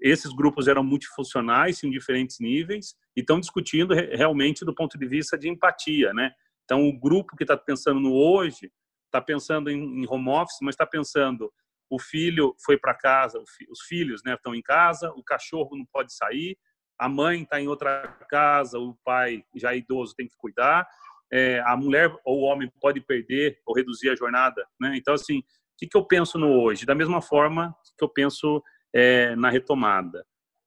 esses 0.00 0.32
grupos 0.32 0.68
eram 0.68 0.84
multifuncionais 0.84 1.82
em 1.82 1.90
diferentes 1.90 2.38
níveis 2.38 2.94
e 3.16 3.20
estão 3.20 3.40
discutindo 3.40 3.94
realmente 3.94 4.64
do 4.64 4.74
ponto 4.74 4.96
de 4.96 5.06
vista 5.06 5.36
de 5.36 5.48
empatia, 5.48 6.12
né? 6.12 6.30
Então, 6.64 6.88
o 6.88 6.98
grupo 6.98 7.36
que 7.36 7.42
está 7.42 7.56
pensando 7.56 7.98
no 7.98 8.12
hoje 8.12 8.70
está 9.06 9.20
pensando 9.20 9.70
em 9.70 10.06
home 10.08 10.28
office, 10.28 10.58
mas 10.62 10.74
está 10.74 10.86
pensando 10.86 11.52
o 11.90 11.98
filho 11.98 12.54
foi 12.64 12.78
para 12.78 12.94
casa, 12.94 13.38
os 13.38 13.80
filhos 13.82 14.22
né, 14.24 14.34
estão 14.34 14.54
em 14.54 14.62
casa, 14.62 15.10
o 15.16 15.24
cachorro 15.24 15.76
não 15.76 15.84
pode 15.92 16.14
sair, 16.14 16.56
a 16.98 17.08
mãe 17.08 17.42
está 17.42 17.60
em 17.60 17.66
outra 17.66 18.06
casa, 18.30 18.78
o 18.78 18.96
pai 19.04 19.42
já 19.56 19.74
é 19.74 19.78
idoso 19.78 20.14
tem 20.14 20.28
que 20.28 20.36
cuidar, 20.38 20.86
é, 21.32 21.60
a 21.66 21.76
mulher 21.76 22.14
ou 22.24 22.40
o 22.40 22.42
homem 22.42 22.70
pode 22.80 23.00
perder 23.00 23.58
ou 23.66 23.74
reduzir 23.74 24.10
a 24.10 24.16
jornada. 24.16 24.64
Né? 24.80 24.96
Então, 24.96 25.14
assim, 25.14 25.38
o 25.38 25.42
que, 25.78 25.86
que 25.86 25.96
eu 25.96 26.04
penso 26.04 26.38
no 26.38 26.60
hoje? 26.60 26.86
Da 26.86 26.94
mesma 26.94 27.20
forma 27.20 27.74
que 27.98 28.04
eu 28.04 28.08
penso 28.08 28.62
é, 28.94 29.34
na 29.36 29.50
retomada. 29.50 30.24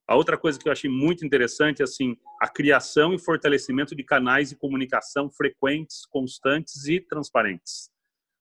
A 0.07 0.15
outra 0.15 0.37
coisa 0.37 0.59
que 0.59 0.67
eu 0.67 0.71
achei 0.71 0.89
muito 0.89 1.25
interessante 1.25 1.81
é 1.81 1.83
assim, 1.83 2.17
a 2.41 2.47
criação 2.49 3.13
e 3.13 3.19
fortalecimento 3.19 3.95
de 3.95 4.03
canais 4.03 4.49
de 4.49 4.55
comunicação 4.55 5.29
frequentes, 5.29 6.05
constantes 6.05 6.87
e 6.87 6.99
transparentes. 6.99 7.92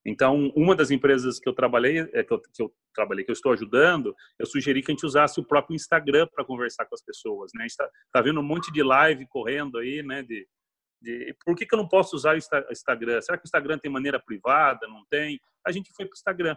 Então, 0.04 0.52
uma 0.56 0.74
das 0.74 0.90
empresas 0.90 1.38
que 1.38 1.48
eu 1.48 1.52
trabalhei, 1.52 2.00
é, 2.12 2.24
que 2.24 2.32
eu, 2.32 2.40
que 2.40 2.62
eu 2.62 2.74
trabalhei, 2.92 3.24
que 3.24 3.30
eu 3.30 3.34
estou 3.34 3.52
ajudando, 3.52 4.14
eu 4.38 4.46
sugeri 4.46 4.82
que 4.82 4.90
a 4.90 4.94
gente 4.94 5.06
usasse 5.06 5.38
o 5.38 5.44
próprio 5.44 5.76
Instagram 5.76 6.26
para 6.34 6.44
conversar 6.44 6.86
com 6.86 6.94
as 6.94 7.02
pessoas. 7.02 7.52
Né? 7.54 7.60
A 7.60 7.62
gente 7.62 7.70
está 7.70 7.88
tá 8.12 8.20
vendo 8.20 8.40
um 8.40 8.44
monte 8.44 8.72
de 8.72 8.82
live 8.82 9.26
correndo 9.28 9.78
aí, 9.78 10.02
né? 10.02 10.22
De, 10.22 10.46
de, 11.00 11.36
por 11.44 11.56
que, 11.56 11.64
que 11.64 11.74
eu 11.74 11.78
não 11.78 11.86
posso 11.86 12.16
usar 12.16 12.34
o 12.34 12.72
Instagram? 12.72 13.20
Será 13.22 13.38
que 13.38 13.44
o 13.44 13.46
Instagram 13.46 13.78
tem 13.78 13.90
maneira 13.90 14.18
privada? 14.18 14.88
Não 14.88 15.04
tem? 15.08 15.40
A 15.64 15.70
gente 15.70 15.92
foi 15.94 16.04
para 16.04 16.12
o 16.12 16.16
Instagram. 16.16 16.56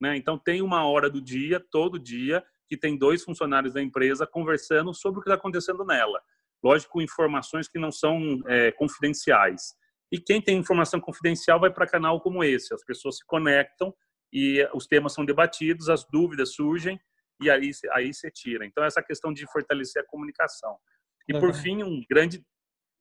Né? 0.00 0.16
Então, 0.16 0.38
tem 0.38 0.62
uma 0.62 0.86
hora 0.86 1.10
do 1.10 1.20
dia, 1.20 1.60
todo 1.70 1.98
dia, 1.98 2.42
que 2.68 2.76
tem 2.76 2.96
dois 2.96 3.22
funcionários 3.22 3.74
da 3.74 3.82
empresa 3.82 4.26
conversando 4.26 4.94
sobre 4.94 5.20
o 5.20 5.22
que 5.22 5.28
está 5.28 5.38
acontecendo 5.38 5.84
nela. 5.84 6.20
Lógico, 6.62 7.00
informações 7.00 7.68
que 7.68 7.78
não 7.78 7.92
são 7.92 8.42
é, 8.46 8.72
confidenciais. 8.72 9.74
E 10.10 10.18
quem 10.18 10.40
tem 10.40 10.58
informação 10.58 11.00
confidencial 11.00 11.58
vai 11.58 11.70
para 11.70 11.86
canal 11.86 12.20
como 12.20 12.44
esse. 12.44 12.72
As 12.72 12.84
pessoas 12.84 13.18
se 13.18 13.26
conectam 13.26 13.94
e 14.32 14.66
os 14.74 14.86
temas 14.86 15.12
são 15.12 15.24
debatidos, 15.24 15.88
as 15.88 16.04
dúvidas 16.04 16.54
surgem 16.54 17.00
e 17.40 17.50
aí 17.50 17.70
aí 17.92 18.12
você 18.12 18.30
tira. 18.30 18.64
Então 18.64 18.84
essa 18.84 19.02
questão 19.02 19.32
de 19.32 19.46
fortalecer 19.50 20.02
a 20.02 20.06
comunicação. 20.06 20.76
E 21.28 21.38
por 21.38 21.52
fim, 21.54 21.82
um 21.82 22.02
grande 22.08 22.44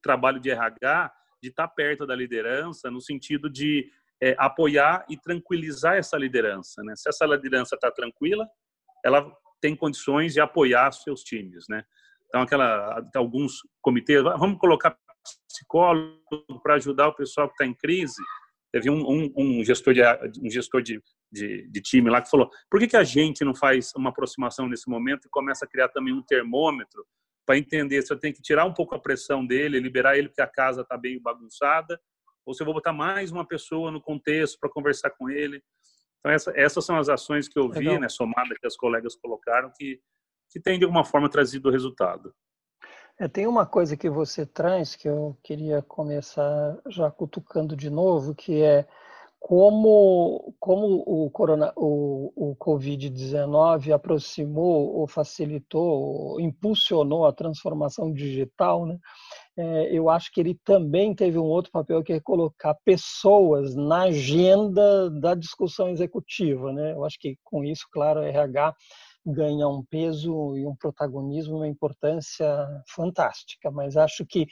trabalho 0.02 0.40
de 0.40 0.50
RH 0.50 1.14
de 1.42 1.50
estar 1.50 1.68
tá 1.68 1.74
perto 1.74 2.08
da 2.08 2.16
liderança 2.16 2.90
no 2.90 3.00
sentido 3.00 3.50
de 3.50 3.92
é, 4.22 4.36
apoiar 4.38 5.06
e 5.10 5.18
tranquilizar 5.18 5.96
essa 5.96 6.18
liderança. 6.18 6.82
Né? 6.84 6.96
Se 6.96 7.08
essa 7.08 7.26
liderança 7.26 7.76
está 7.76 7.92
tranquila, 7.92 8.48
ela 9.04 9.32
tem 9.62 9.76
condições 9.76 10.34
de 10.34 10.42
apoiar 10.42 10.92
seus 10.92 11.24
times, 11.24 11.66
né? 11.70 11.84
Então, 12.28 12.42
aquela, 12.42 13.02
alguns 13.16 13.62
comitês, 13.82 14.22
vamos 14.22 14.60
colocar 14.60 14.98
psicólogo 15.48 16.20
para 16.62 16.76
ajudar 16.76 17.08
o 17.08 17.16
pessoal 17.16 17.48
que 17.48 17.54
está 17.54 17.66
em 17.66 17.74
crise. 17.74 18.22
Teve 18.72 18.90
um, 18.90 19.00
um, 19.10 19.34
um, 19.38 19.64
gestor, 19.64 19.94
de, 19.94 20.02
um 20.44 20.50
gestor 20.50 20.82
de, 20.82 21.02
de, 21.32 21.68
de, 21.70 21.82
time 21.82 22.10
lá 22.10 22.22
que 22.22 22.30
falou: 22.30 22.50
por 22.70 22.80
que, 22.80 22.88
que 22.88 22.98
a 22.98 23.04
gente 23.04 23.46
não 23.46 23.56
faz 23.56 23.94
uma 23.96 24.10
aproximação 24.10 24.68
nesse 24.68 24.90
momento 24.90 25.26
e 25.26 25.30
começa 25.30 25.66
a 25.66 25.68
criar 25.68 25.90
também 25.90 26.14
um 26.14 26.22
termômetro 26.22 27.06
para 27.46 27.58
entender 27.58 28.02
se 28.02 28.12
eu 28.12 28.20
tenho 28.20 28.34
que 28.34 28.42
tirar 28.42 28.66
um 28.66 28.74
pouco 28.74 28.96
a 28.96 29.00
pressão 29.00 29.46
dele, 29.46 29.80
liberar 29.80 30.18
ele 30.18 30.28
porque 30.28 30.42
a 30.42 30.48
casa 30.48 30.82
está 30.82 30.98
bem 30.98 31.22
bagunçada, 31.22 32.00
ou 32.46 32.54
se 32.54 32.62
eu 32.62 32.66
vou 32.66 32.74
botar 32.74 32.92
mais 32.92 33.32
uma 33.32 33.46
pessoa 33.48 33.92
no 33.92 34.02
contexto 34.02 34.58
para 34.60 34.70
conversar 34.70 35.12
com 35.12 35.30
ele. 35.30 35.62
Então, 36.20 36.32
essa, 36.32 36.52
essas 36.56 36.84
são 36.84 36.98
as 36.98 37.08
ações 37.08 37.48
que 37.48 37.58
eu 37.58 37.70
vi, 37.70 38.00
né, 38.00 38.10
somadas 38.10 38.58
que 38.58 38.66
as 38.66 38.76
colegas 38.76 39.16
colocaram, 39.16 39.72
que, 39.78 40.00
que 40.50 40.60
tem 40.60 40.80
de 40.80 40.86
alguma 40.86 41.06
forma 41.06 41.30
trazido 41.30 41.70
o 41.70 41.72
resultado. 41.72 42.34
É, 43.18 43.30
tem 43.30 43.48
uma 43.48 43.66
coisa 43.66 43.96
que 43.96 44.10
você 44.10 44.46
traz 44.46 44.94
que 44.96 45.08
eu 45.08 45.38
queria 45.42 45.82
começar 45.82 46.78
já 46.90 47.10
cutucando 47.10 47.76
de 47.76 47.90
novo, 47.90 48.36
que 48.36 48.62
é 48.62 48.86
como, 49.40 50.54
como 50.60 51.04
o, 51.06 51.30
corona, 51.30 51.72
o, 51.78 52.34
o 52.36 52.56
Covid-19 52.58 53.94
aproximou 53.94 54.96
ou 54.98 55.08
facilitou, 55.08 56.02
ou 56.34 56.42
impulsionou 56.42 57.26
a 57.26 57.32
transformação 57.32 58.12
digital, 58.12 58.86
né? 58.86 58.98
É, 59.58 59.98
eu 59.98 60.10
acho 60.10 60.32
que 60.34 60.42
ele 60.42 60.60
também 60.66 61.16
teve 61.16 61.38
um 61.38 61.44
outro 61.44 61.72
papel 61.72 62.04
que 62.04 62.12
é 62.12 62.20
colocar 62.20 62.76
pessoas 62.84 63.74
na 63.74 64.04
agenda 64.04 65.10
da 65.10 65.34
discussão 65.34 65.88
executiva. 65.90 66.74
Né? 66.74 66.92
Eu 66.92 67.06
acho 67.06 67.18
que 67.18 67.38
com 67.42 67.64
isso, 67.64 67.88
claro, 67.90 68.20
a 68.20 68.26
RH 68.26 68.76
ganha 69.26 69.68
um 69.68 69.84
peso 69.84 70.56
e 70.56 70.66
um 70.66 70.76
protagonismo, 70.76 71.58
uma 71.58 71.68
importância 71.68 72.48
fantástica. 72.88 73.72
Mas 73.72 73.98
acho 73.98 74.26
que 74.26 74.46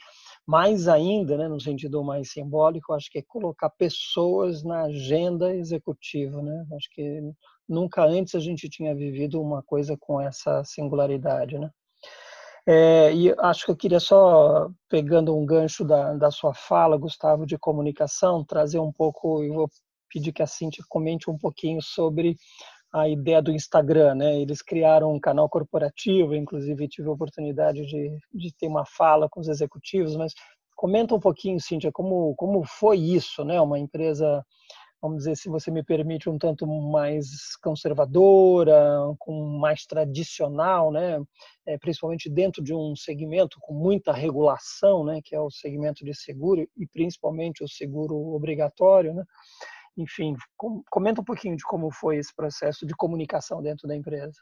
mais 0.46 0.88
ainda, 0.88 1.36
né, 1.36 1.48
no 1.48 1.60
sentido 1.60 2.02
mais 2.02 2.32
simbólico, 2.32 2.92
acho 2.92 3.10
que 3.10 3.18
é 3.18 3.22
colocar 3.22 3.70
pessoas 3.70 4.64
na 4.64 4.82
agenda 4.82 5.54
executiva. 5.54 6.42
Né? 6.42 6.66
Acho 6.76 6.88
que 6.92 7.20
nunca 7.68 8.04
antes 8.04 8.34
a 8.34 8.40
gente 8.40 8.68
tinha 8.68 8.94
vivido 8.94 9.40
uma 9.40 9.62
coisa 9.62 9.96
com 9.98 10.20
essa 10.20 10.64
singularidade. 10.64 11.58
Né? 11.58 11.70
É, 12.66 13.14
e 13.14 13.34
acho 13.38 13.66
que 13.66 13.70
eu 13.70 13.76
queria 13.76 14.00
só, 14.00 14.70
pegando 14.88 15.36
um 15.36 15.44
gancho 15.44 15.84
da, 15.84 16.14
da 16.14 16.30
sua 16.30 16.54
fala, 16.54 16.96
Gustavo, 16.96 17.46
de 17.46 17.58
comunicação, 17.58 18.44
trazer 18.44 18.78
um 18.78 18.90
pouco, 18.92 19.44
eu 19.44 19.54
vou 19.54 19.70
pedir 20.10 20.32
que 20.32 20.42
a 20.42 20.46
Cintia 20.46 20.84
comente 20.88 21.28
um 21.28 21.36
pouquinho 21.36 21.82
sobre 21.82 22.36
a 22.94 23.08
ideia 23.08 23.42
do 23.42 23.50
Instagram, 23.50 24.14
né? 24.14 24.40
Eles 24.40 24.62
criaram 24.62 25.12
um 25.12 25.18
canal 25.18 25.48
corporativo, 25.48 26.32
inclusive 26.32 26.86
tive 26.86 27.08
a 27.08 27.12
oportunidade 27.12 27.84
de, 27.84 28.18
de 28.32 28.54
ter 28.54 28.68
uma 28.68 28.86
fala 28.86 29.28
com 29.28 29.40
os 29.40 29.48
executivos, 29.48 30.14
mas 30.16 30.32
comenta 30.76 31.12
um 31.12 31.18
pouquinho, 31.18 31.60
Cíntia, 31.60 31.90
como, 31.90 32.36
como 32.36 32.62
foi 32.64 32.98
isso, 32.98 33.44
né? 33.44 33.60
Uma 33.60 33.80
empresa, 33.80 34.46
vamos 35.02 35.18
dizer, 35.18 35.36
se 35.36 35.48
você 35.48 35.72
me 35.72 35.82
permite, 35.82 36.30
um 36.30 36.38
tanto 36.38 36.68
mais 36.68 37.56
conservadora, 37.60 38.80
com 39.18 39.58
mais 39.58 39.84
tradicional, 39.86 40.92
né? 40.92 41.20
É, 41.66 41.76
principalmente 41.76 42.30
dentro 42.30 42.62
de 42.62 42.72
um 42.72 42.94
segmento 42.94 43.58
com 43.60 43.74
muita 43.74 44.12
regulação, 44.12 45.04
né? 45.04 45.20
Que 45.24 45.34
é 45.34 45.40
o 45.40 45.50
segmento 45.50 46.04
de 46.04 46.14
seguro 46.14 46.64
e 46.76 46.86
principalmente 46.86 47.64
o 47.64 47.68
seguro 47.68 48.14
obrigatório, 48.32 49.12
né? 49.14 49.24
Enfim, 49.96 50.36
comenta 50.90 51.20
um 51.20 51.24
pouquinho 51.24 51.56
de 51.56 51.64
como 51.64 51.90
foi 51.90 52.16
esse 52.16 52.34
processo 52.34 52.84
de 52.84 52.94
comunicação 52.94 53.62
dentro 53.62 53.86
da 53.86 53.94
empresa. 53.94 54.40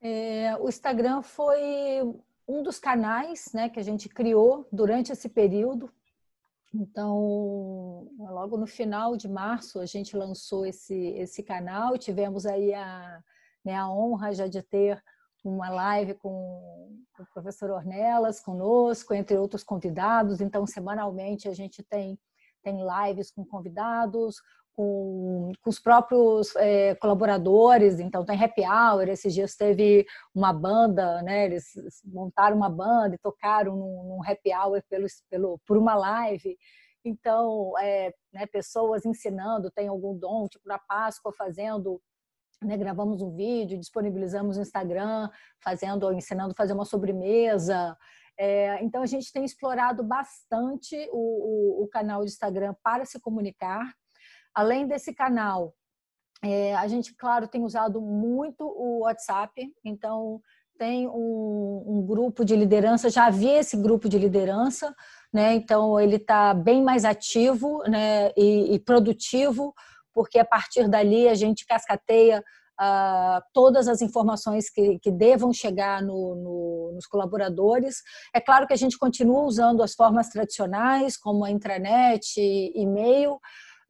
É, 0.00 0.56
o 0.56 0.68
Instagram 0.68 1.22
foi 1.22 2.02
um 2.48 2.62
dos 2.62 2.78
canais 2.78 3.52
né, 3.52 3.68
que 3.68 3.78
a 3.78 3.82
gente 3.82 4.08
criou 4.08 4.66
durante 4.72 5.12
esse 5.12 5.28
período. 5.28 5.92
Então, 6.72 8.08
logo 8.18 8.56
no 8.56 8.66
final 8.66 9.16
de 9.16 9.28
março, 9.28 9.80
a 9.80 9.86
gente 9.86 10.16
lançou 10.16 10.64
esse, 10.64 10.94
esse 10.94 11.42
canal. 11.42 11.98
Tivemos 11.98 12.46
aí 12.46 12.72
a, 12.72 13.22
né, 13.64 13.74
a 13.74 13.90
honra 13.90 14.32
já 14.32 14.46
de 14.46 14.62
ter 14.62 15.02
uma 15.42 15.68
live 15.68 16.14
com 16.14 16.30
o 17.18 17.26
professor 17.32 17.70
Ornelas 17.70 18.40
conosco, 18.40 19.12
entre 19.14 19.36
outros 19.36 19.64
convidados. 19.64 20.40
Então, 20.40 20.66
semanalmente, 20.66 21.48
a 21.48 21.54
gente 21.54 21.82
tem 21.82 22.18
tem 22.62 22.78
lives 22.82 23.30
com 23.30 23.44
convidados, 23.44 24.36
com, 24.74 25.52
com 25.60 25.70
os 25.70 25.78
próprios 25.78 26.54
é, 26.56 26.94
colaboradores, 26.96 28.00
então 28.00 28.24
tem 28.24 28.42
happy 28.42 28.62
hour, 28.62 29.08
esses 29.08 29.34
dias 29.34 29.56
teve 29.56 30.06
uma 30.34 30.52
banda, 30.52 31.22
né, 31.22 31.46
eles 31.46 31.64
montaram 32.04 32.56
uma 32.56 32.70
banda 32.70 33.14
e 33.14 33.18
tocaram 33.18 33.76
num, 33.76 34.04
num 34.04 34.20
happy 34.24 34.54
hour 34.54 34.82
pelo, 34.88 35.06
pelo, 35.28 35.60
por 35.66 35.76
uma 35.76 35.94
live, 35.94 36.56
então, 37.04 37.72
é, 37.78 38.12
né, 38.32 38.46
pessoas 38.46 39.04
ensinando, 39.04 39.70
tem 39.70 39.88
algum 39.88 40.16
dom, 40.16 40.46
tipo 40.48 40.68
na 40.68 40.78
Páscoa, 40.78 41.32
fazendo 41.32 42.00
né, 42.62 42.76
gravamos 42.76 43.22
um 43.22 43.34
vídeo, 43.34 43.78
disponibilizamos 43.78 44.56
no 44.56 44.62
Instagram, 44.62 45.30
fazendo, 45.62 46.12
ensinando 46.12 46.52
a 46.52 46.56
fazer 46.56 46.74
uma 46.74 46.84
sobremesa. 46.84 47.96
É, 48.38 48.82
então, 48.82 49.02
a 49.02 49.06
gente 49.06 49.32
tem 49.32 49.44
explorado 49.44 50.02
bastante 50.02 50.96
o, 51.12 51.80
o, 51.80 51.84
o, 51.84 51.88
canal 51.88 52.24
de 52.24 52.30
Instagram 52.30 52.74
para 52.82 53.04
se 53.04 53.20
comunicar. 53.20 53.92
Além 54.54 54.86
desse 54.86 55.14
canal, 55.14 55.74
é, 56.42 56.74
a 56.74 56.88
gente, 56.88 57.14
claro, 57.14 57.46
tem 57.46 57.62
usado 57.62 58.00
muito 58.00 58.64
o 58.64 59.00
WhatsApp. 59.00 59.72
Então, 59.84 60.40
tem 60.80 61.06
um, 61.06 61.84
um, 61.86 62.06
grupo 62.06 62.42
de 62.42 62.56
liderança, 62.56 63.10
já 63.10 63.26
havia 63.26 63.58
esse 63.58 63.76
grupo 63.76 64.08
de 64.08 64.18
liderança, 64.18 64.94
né? 65.30 65.52
Então 65.52 66.00
ele 66.00 66.16
está 66.16 66.54
bem 66.54 66.82
mais 66.82 67.04
ativo, 67.04 67.82
né? 67.86 68.30
E, 68.34 68.74
e, 68.74 68.78
produtivo, 68.78 69.74
porque 70.14 70.38
a 70.38 70.44
partir 70.44 70.88
dali 70.88 71.28
a 71.28 71.34
gente 71.34 71.66
cascateia 71.66 72.42
uh, 72.80 73.42
todas 73.52 73.86
as 73.88 74.00
informações 74.00 74.70
que, 74.70 74.98
que 74.98 75.10
devam 75.10 75.52
chegar 75.52 76.02
no, 76.02 76.34
no, 76.34 76.92
nos 76.94 77.06
colaboradores. 77.06 77.96
É 78.34 78.40
claro 78.40 78.66
que 78.66 78.72
a 78.72 78.76
gente 78.76 78.98
continua 78.98 79.42
usando 79.42 79.82
as 79.82 79.94
formas 79.94 80.28
tradicionais, 80.28 81.16
como 81.16 81.44
a 81.44 81.50
intranet, 81.50 82.40
e-mail 82.74 83.38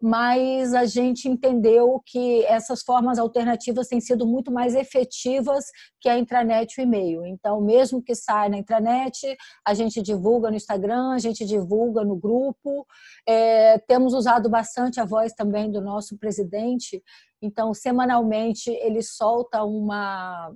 mas 0.01 0.73
a 0.73 0.87
gente 0.87 1.29
entendeu 1.29 2.01
que 2.07 2.43
essas 2.47 2.83
formas 2.83 3.19
alternativas 3.19 3.87
têm 3.87 4.01
sido 4.01 4.27
muito 4.27 4.51
mais 4.51 4.75
efetivas 4.75 5.67
que 6.01 6.09
a 6.09 6.19
intranet 6.19 6.75
e 6.75 6.81
o 6.81 6.85
e-mail. 6.85 7.27
Então, 7.27 7.61
mesmo 7.61 8.03
que 8.03 8.15
saia 8.15 8.49
na 8.49 8.57
intranet, 8.57 9.37
a 9.67 9.75
gente 9.75 10.01
divulga 10.01 10.51
no 10.51 10.57
Instagram, 10.57 11.11
a 11.11 11.19
gente 11.19 11.45
divulga 11.45 12.03
no 12.03 12.17
grupo. 12.17 12.87
É, 13.29 13.79
temos 13.81 14.15
usado 14.15 14.49
bastante 14.49 14.99
a 14.99 15.05
voz 15.05 15.35
também 15.35 15.71
do 15.71 15.83
nosso 15.83 16.17
presidente. 16.17 17.03
Então, 17.43 17.73
semanalmente, 17.73 18.71
ele 18.71 19.03
solta 19.03 19.63
uma, 19.65 20.53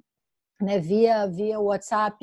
né, 0.60 0.78
via 0.78 1.26
via 1.26 1.60
WhatsApp 1.60 2.16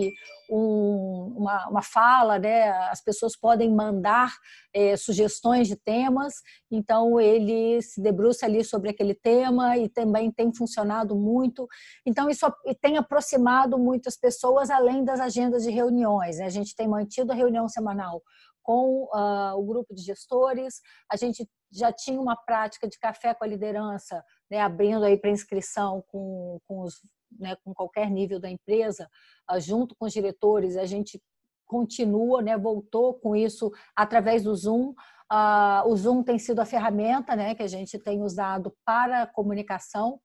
um, 0.50 1.34
uma, 1.38 1.70
uma 1.70 1.82
fala, 1.82 2.40
né, 2.40 2.70
as 2.90 3.02
pessoas 3.02 3.38
podem 3.38 3.74
mandar 3.74 4.32
é, 4.74 4.96
sugestões 4.98 5.68
de 5.68 5.76
temas, 5.76 6.34
então 6.70 7.20
ele 7.20 7.82
se 7.82 8.02
debruça 8.02 8.46
ali 8.46 8.64
sobre 8.64 8.90
aquele 8.90 9.14
tema 9.14 9.78
e 9.78 9.90
também 9.90 10.32
tem 10.32 10.54
funcionado 10.54 11.16
muito. 11.16 11.68
Então 12.06 12.30
isso 12.30 12.46
tem 12.82 12.98
aproximado 12.98 13.78
muitas 13.78 14.18
pessoas 14.18 14.70
além 14.70 15.04
das 15.04 15.20
agendas 15.20 15.64
de 15.64 15.72
reuniões. 15.72 16.38
Né? 16.38 16.46
A 16.46 16.50
gente 16.50 16.76
tem 16.76 16.88
mantido 16.88 17.32
a 17.32 17.36
reunião 17.36 17.68
semanal 17.68 18.22
com 18.62 19.04
uh, 19.06 19.58
o 19.58 19.66
grupo 19.66 19.94
de 19.94 20.02
gestores, 20.02 20.82
a 21.12 21.16
gente 21.16 21.48
já 21.72 21.92
tinha 21.92 22.20
uma 22.20 22.36
prática 22.36 22.88
de 22.88 23.00
café 23.00 23.34
com 23.34 23.44
a 23.44 23.48
liderança, 23.48 24.24
né, 24.50 24.60
abrindo 24.60 25.04
aí 25.06 25.18
para 25.18 25.30
inscrição 25.30 26.04
com, 26.08 26.60
com 26.68 26.82
os 26.82 27.02
né, 27.40 27.56
com 27.64 27.74
qualquer 27.74 28.10
nível 28.10 28.40
da 28.40 28.50
empresa, 28.50 29.10
ah, 29.48 29.60
junto 29.60 29.96
com 29.96 30.06
os 30.06 30.14
diretores, 30.14 30.76
a 30.76 30.86
gente 30.86 31.22
continua, 31.66 32.42
né, 32.42 32.58
voltou 32.58 33.14
com 33.14 33.36
isso 33.36 33.72
através 33.96 34.44
do 34.44 34.54
Zoom. 34.54 34.90
Uh, 35.32 35.88
o 35.88 35.96
Zoom 35.96 36.24
tem 36.24 36.38
sido 36.38 36.60
a 36.60 36.66
ferramenta 36.66 37.36
né, 37.36 37.56
que 37.56 37.64
a 37.64 37.68
gente 37.68 37.98
tem 37.98 38.22
usado 38.22 38.76
para 38.86 39.28
comunicação 39.28 40.20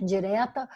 direta. 0.00 0.68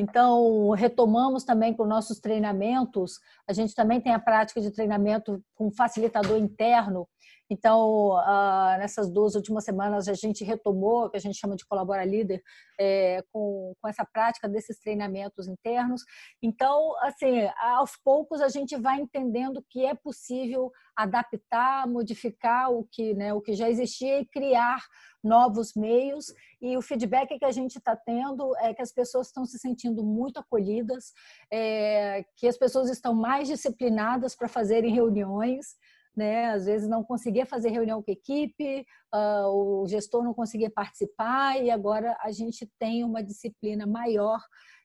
Então, 0.00 0.70
retomamos 0.70 1.42
também 1.42 1.74
com 1.74 1.84
nossos 1.84 2.20
treinamentos. 2.20 3.18
A 3.48 3.52
gente 3.52 3.74
também 3.74 4.00
tem 4.00 4.14
a 4.14 4.20
prática 4.20 4.60
de 4.60 4.70
treinamento 4.70 5.42
com 5.56 5.72
facilitador 5.72 6.38
interno, 6.38 7.08
então, 7.50 8.10
uh, 8.10 8.78
nessas 8.78 9.10
duas 9.10 9.34
últimas 9.34 9.64
semanas, 9.64 10.06
a 10.06 10.14
gente 10.14 10.44
retomou, 10.44 11.06
o 11.06 11.10
que 11.10 11.16
a 11.16 11.20
gente 11.20 11.38
chama 11.38 11.56
de 11.56 11.64
Colabora 11.64 12.04
Líder, 12.04 12.42
é, 12.78 13.22
com, 13.32 13.74
com 13.80 13.88
essa 13.88 14.04
prática 14.04 14.48
desses 14.48 14.78
treinamentos 14.78 15.48
internos. 15.48 16.02
Então, 16.42 16.94
assim, 17.00 17.48
aos 17.58 17.96
poucos 18.04 18.40
a 18.40 18.48
gente 18.48 18.76
vai 18.76 19.00
entendendo 19.00 19.64
que 19.70 19.84
é 19.84 19.94
possível 19.94 20.70
adaptar, 20.94 21.86
modificar 21.86 22.70
o 22.70 22.86
que, 22.90 23.14
né, 23.14 23.32
o 23.32 23.40
que 23.40 23.54
já 23.54 23.70
existia 23.70 24.20
e 24.20 24.26
criar 24.26 24.84
novos 25.24 25.72
meios. 25.74 26.26
E 26.60 26.76
o 26.76 26.82
feedback 26.82 27.38
que 27.38 27.44
a 27.44 27.50
gente 27.50 27.76
está 27.76 27.96
tendo 27.96 28.54
é 28.58 28.74
que 28.74 28.82
as 28.82 28.92
pessoas 28.92 29.28
estão 29.28 29.46
se 29.46 29.58
sentindo 29.58 30.04
muito 30.04 30.38
acolhidas, 30.38 31.12
é, 31.50 32.24
que 32.36 32.46
as 32.46 32.58
pessoas 32.58 32.90
estão 32.90 33.14
mais 33.14 33.48
disciplinadas 33.48 34.36
para 34.36 34.48
fazerem 34.48 34.92
reuniões 34.92 35.76
né? 36.18 36.46
Às 36.46 36.66
vezes 36.66 36.88
não 36.88 37.04
conseguia 37.04 37.46
fazer 37.46 37.70
reunião 37.70 38.02
com 38.02 38.10
a 38.10 38.12
equipe, 38.12 38.84
uh, 39.14 39.46
o 39.46 39.86
gestor 39.86 40.24
não 40.24 40.34
conseguia 40.34 40.68
participar 40.68 41.62
e 41.62 41.70
agora 41.70 42.16
a 42.20 42.32
gente 42.32 42.68
tem 42.78 43.04
uma 43.04 43.22
disciplina 43.22 43.86
maior 43.86 44.40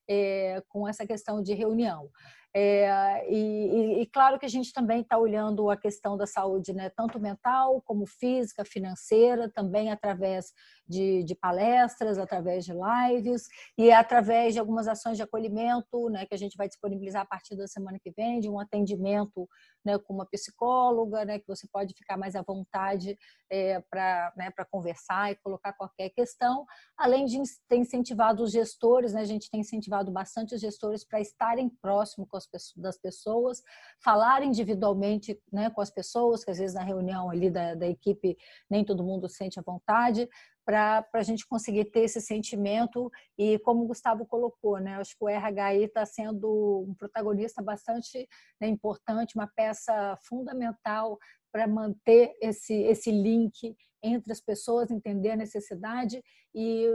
é, 0.07 0.61
com 0.69 0.87
essa 0.87 1.07
questão 1.07 1.41
de 1.41 1.53
reunião. 1.55 2.07
É, 2.55 3.25
e, 3.33 4.01
e, 4.01 4.05
claro 4.05 4.37
que 4.37 4.45
a 4.45 4.49
gente 4.49 4.71
também 4.71 5.01
está 5.01 5.17
olhando 5.17 5.71
a 5.71 5.77
questão 5.77 6.15
da 6.15 6.27
saúde, 6.27 6.71
né, 6.71 6.87
tanto 6.91 7.19
mental 7.19 7.81
como 7.81 8.05
física, 8.05 8.63
financeira, 8.63 9.49
também 9.49 9.91
através 9.91 10.53
de, 10.87 11.23
de, 11.23 11.33
palestras, 11.33 12.19
através 12.19 12.63
de 12.63 12.71
lives 12.71 13.47
e 13.75 13.91
através 13.91 14.53
de 14.53 14.59
algumas 14.59 14.87
ações 14.87 15.17
de 15.17 15.23
acolhimento, 15.23 16.09
né, 16.11 16.27
que 16.27 16.35
a 16.35 16.37
gente 16.37 16.55
vai 16.55 16.67
disponibilizar 16.67 17.23
a 17.23 17.25
partir 17.25 17.55
da 17.55 17.65
semana 17.65 17.97
que 17.99 18.11
vem, 18.11 18.39
de 18.39 18.49
um 18.49 18.59
atendimento 18.59 19.49
né, 19.83 19.97
com 19.97 20.13
uma 20.13 20.25
psicóloga, 20.25 21.25
né, 21.25 21.39
que 21.39 21.47
você 21.47 21.67
pode 21.71 21.95
ficar 21.95 22.17
mais 22.17 22.35
à 22.35 22.43
vontade 22.43 23.17
é, 23.49 23.79
para 23.89 24.31
né, 24.37 24.51
conversar 24.69 25.31
e 25.31 25.35
colocar 25.37 25.73
qualquer 25.73 26.09
questão, 26.09 26.65
além 26.97 27.25
de 27.25 27.41
ter 27.67 27.77
incentivado 27.77 28.43
os 28.43 28.51
gestores, 28.51 29.13
né, 29.13 29.21
a 29.21 29.25
gente 29.25 29.49
tem 29.49 29.61
incentivado 29.61 30.11
bastante 30.11 30.53
os 30.53 30.61
gestores 30.61 31.03
para 31.03 31.19
estarem 31.19 31.69
próximos 31.81 32.27
com 32.29 32.37
as, 32.37 32.42
das 32.77 32.97
pessoas, 32.97 33.61
falar 34.03 34.43
individualmente 34.43 35.39
né, 35.51 35.69
com 35.69 35.81
as 35.81 35.89
pessoas, 35.89 36.43
que 36.43 36.51
às 36.51 36.57
vezes 36.57 36.75
na 36.75 36.83
reunião 36.83 37.29
ali 37.29 37.49
da, 37.49 37.75
da 37.75 37.87
equipe 37.87 38.37
nem 38.69 38.83
todo 38.83 39.03
mundo 39.03 39.27
sente 39.29 39.59
à 39.59 39.63
vontade, 39.63 40.29
para 40.65 41.05
a 41.13 41.23
gente 41.23 41.45
conseguir 41.45 41.85
ter 41.85 42.01
esse 42.01 42.21
sentimento 42.21 43.11
e 43.37 43.59
como 43.59 43.83
o 43.83 43.87
Gustavo 43.87 44.25
colocou, 44.25 44.79
né, 44.79 44.95
acho 44.95 45.17
que 45.17 45.23
o 45.23 45.29
RH 45.29 45.75
está 45.75 46.05
sendo 46.05 46.85
um 46.87 46.93
protagonista 46.93 47.61
bastante 47.61 48.27
né, 48.59 48.67
importante, 48.67 49.35
uma 49.35 49.47
peça 49.47 50.17
fundamental 50.23 51.19
para 51.51 51.67
manter 51.67 52.35
esse, 52.41 52.73
esse 52.73 53.11
link 53.11 53.75
entre 54.01 54.31
as 54.31 54.41
pessoas, 54.41 54.89
entender 54.89 55.31
a 55.31 55.35
necessidade 55.35 56.23
e, 56.53 56.89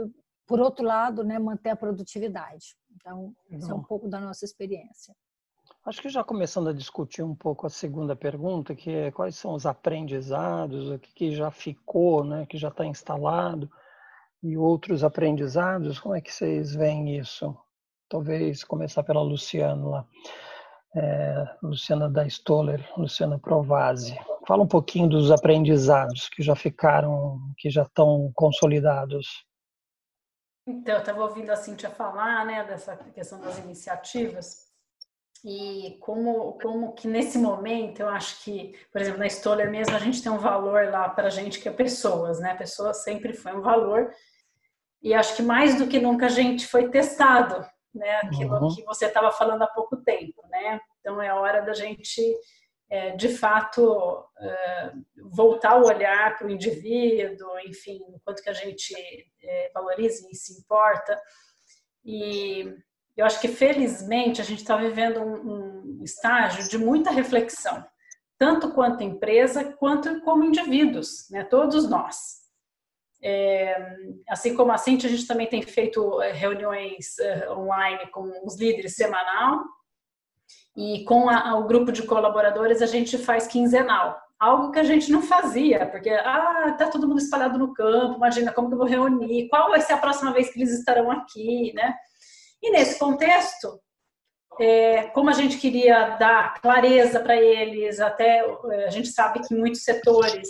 por 0.45 0.59
outro 0.59 0.85
lado, 0.85 1.23
né, 1.23 1.39
manter 1.39 1.69
a 1.69 1.75
produtividade. 1.75 2.75
Então, 2.95 3.35
isso 3.49 3.71
é 3.71 3.73
um 3.73 3.83
pouco 3.83 4.07
da 4.07 4.19
nossa 4.19 4.43
experiência. 4.43 5.15
Acho 5.85 6.01
que 6.01 6.09
já 6.09 6.23
começando 6.23 6.69
a 6.69 6.73
discutir 6.73 7.23
um 7.23 7.33
pouco 7.33 7.65
a 7.65 7.69
segunda 7.69 8.15
pergunta, 8.15 8.75
que 8.75 8.91
é 8.91 9.11
quais 9.11 9.35
são 9.37 9.53
os 9.53 9.65
aprendizados, 9.65 10.89
o 10.89 10.99
que 10.99 11.31
já 11.31 11.49
ficou, 11.49 12.23
né, 12.23 12.45
que 12.45 12.57
já 12.57 12.67
está 12.67 12.85
instalado, 12.85 13.71
e 14.43 14.57
outros 14.57 15.03
aprendizados, 15.03 15.97
como 15.99 16.15
é 16.15 16.21
que 16.21 16.33
vocês 16.33 16.75
veem 16.75 17.17
isso? 17.17 17.57
Talvez 18.09 18.63
começar 18.63 19.03
pela 19.03 19.21
Luciana 19.21 19.87
lá. 19.87 20.07
É, 20.95 21.45
Luciana 21.61 22.09
da 22.09 22.25
Stoller, 22.25 22.83
Luciana 22.97 23.39
Provasi. 23.39 24.19
Fala 24.47 24.63
um 24.63 24.67
pouquinho 24.67 25.07
dos 25.07 25.31
aprendizados 25.31 26.27
que 26.29 26.41
já 26.41 26.55
ficaram, 26.55 27.39
que 27.57 27.69
já 27.69 27.83
estão 27.83 28.31
consolidados. 28.35 29.45
Então, 30.67 30.95
eu 30.95 30.99
estava 30.99 31.21
ouvindo 31.21 31.51
a 31.51 31.55
Cintia 31.55 31.89
falar, 31.89 32.45
né, 32.45 32.63
dessa 32.63 32.97
questão 32.97 33.39
das 33.39 33.59
iniciativas 33.59 34.68
e 35.43 35.97
como, 36.01 36.57
como 36.59 36.93
que 36.93 37.07
nesse 37.07 37.37
momento 37.37 38.01
eu 38.01 38.09
acho 38.09 38.43
que, 38.43 38.77
por 38.91 38.99
exemplo, 38.99 39.19
na 39.19 39.27
Stoller 39.27 39.71
mesmo 39.71 39.95
a 39.95 39.99
gente 39.99 40.21
tem 40.21 40.31
um 40.31 40.37
valor 40.37 40.89
lá 40.89 41.07
para 41.07 41.27
a 41.27 41.31
gente 41.31 41.59
que 41.59 41.69
é 41.69 41.71
pessoas, 41.71 42.39
né? 42.39 42.55
Pessoas 42.55 43.03
sempre 43.03 43.33
foi 43.33 43.53
um 43.53 43.61
valor 43.61 44.13
e 45.01 45.13
acho 45.13 45.35
que 45.35 45.41
mais 45.41 45.77
do 45.77 45.87
que 45.87 45.99
nunca 45.99 46.25
a 46.25 46.29
gente 46.29 46.67
foi 46.67 46.89
testado, 46.89 47.65
né? 47.93 48.15
Aquilo 48.17 48.55
uhum. 48.55 48.75
que 48.75 48.83
você 48.83 49.05
estava 49.05 49.31
falando 49.31 49.61
há 49.61 49.67
pouco 49.67 49.95
tempo, 49.97 50.45
né? 50.49 50.79
Então 50.99 51.21
é 51.21 51.33
hora 51.33 51.61
da 51.61 51.73
gente 51.73 52.21
é, 52.89 53.15
de 53.15 53.29
fato 53.29 54.25
é, 54.39 54.91
voltar 55.31 55.77
o 55.77 55.85
olhar 55.85 56.37
para 56.37 56.47
o 56.47 56.49
indivíduo, 56.49 57.59
enfim, 57.65 57.99
o 58.09 58.19
quanto 58.25 58.43
que 58.43 58.49
a 58.49 58.53
gente 58.53 58.93
é, 59.41 59.71
valoriza 59.73 60.27
e 60.29 60.35
se 60.35 60.59
importa 60.59 61.17
e 62.03 62.75
eu 63.19 63.25
acho 63.25 63.41
que 63.41 63.49
felizmente 63.49 64.39
a 64.39 64.43
gente 64.45 64.59
está 64.59 64.77
vivendo 64.77 65.19
um, 65.19 65.99
um, 65.99 66.03
estágio 66.03 66.69
de 66.69 66.77
muita 66.77 67.11
reflexão, 67.11 67.85
tanto 68.37 68.71
quanto 68.71 69.03
empresa 69.03 69.73
quanto 69.73 70.21
como 70.21 70.45
indivíduos, 70.45 71.29
né? 71.29 71.43
Todos 71.43 71.89
nós. 71.89 72.39
É, 73.21 73.75
assim 74.29 74.55
como 74.55 74.71
a 74.71 74.77
Cintia, 74.77 75.09
a 75.09 75.11
gente 75.11 75.27
também 75.27 75.47
tem 75.47 75.61
feito 75.61 76.21
é, 76.21 76.31
reuniões 76.31 77.19
é, 77.19 77.51
online 77.51 78.07
com 78.11 78.31
os 78.45 78.57
líderes 78.57 78.95
semanal 78.95 79.65
e 80.77 81.03
com 81.03 81.29
a, 81.29 81.57
o 81.57 81.67
grupo 81.67 81.91
de 81.91 82.03
colaboradores 82.03 82.81
a 82.81 82.85
gente 82.85 83.17
faz 83.17 83.47
quinzenal. 83.47 84.17
Algo 84.39 84.71
que 84.71 84.79
a 84.79 84.83
gente 84.85 85.11
não 85.11 85.21
fazia, 85.21 85.85
porque 85.87 86.09
ah, 86.09 86.73
tá 86.77 86.87
todo 86.87 87.05
mundo 87.05 87.19
espalhado 87.19 87.59
no 87.59 87.73
campo, 87.73 88.15
imagina 88.15 88.53
como 88.53 88.69
que 88.69 88.75
eu 88.75 88.77
vou 88.77 88.87
reunir, 88.87 89.49
qual 89.49 89.69
vai 89.69 89.81
ser 89.81 89.91
a 89.91 89.97
próxima 89.97 90.31
vez 90.31 90.49
que 90.49 90.57
eles 90.57 90.71
estarão 90.71 91.11
aqui, 91.11 91.73
né? 91.73 91.93
E 92.61 92.71
nesse 92.71 92.99
contexto, 92.99 93.79
é, 94.59 95.07
como 95.07 95.29
a 95.29 95.33
gente 95.33 95.57
queria 95.57 96.17
dar 96.17 96.59
clareza 96.61 97.19
para 97.19 97.35
eles, 97.35 97.99
até 97.99 98.39
é, 98.71 98.85
a 98.85 98.89
gente 98.89 99.09
sabe 99.09 99.39
que 99.39 99.53
em 99.53 99.57
muitos 99.57 99.83
setores 99.83 100.47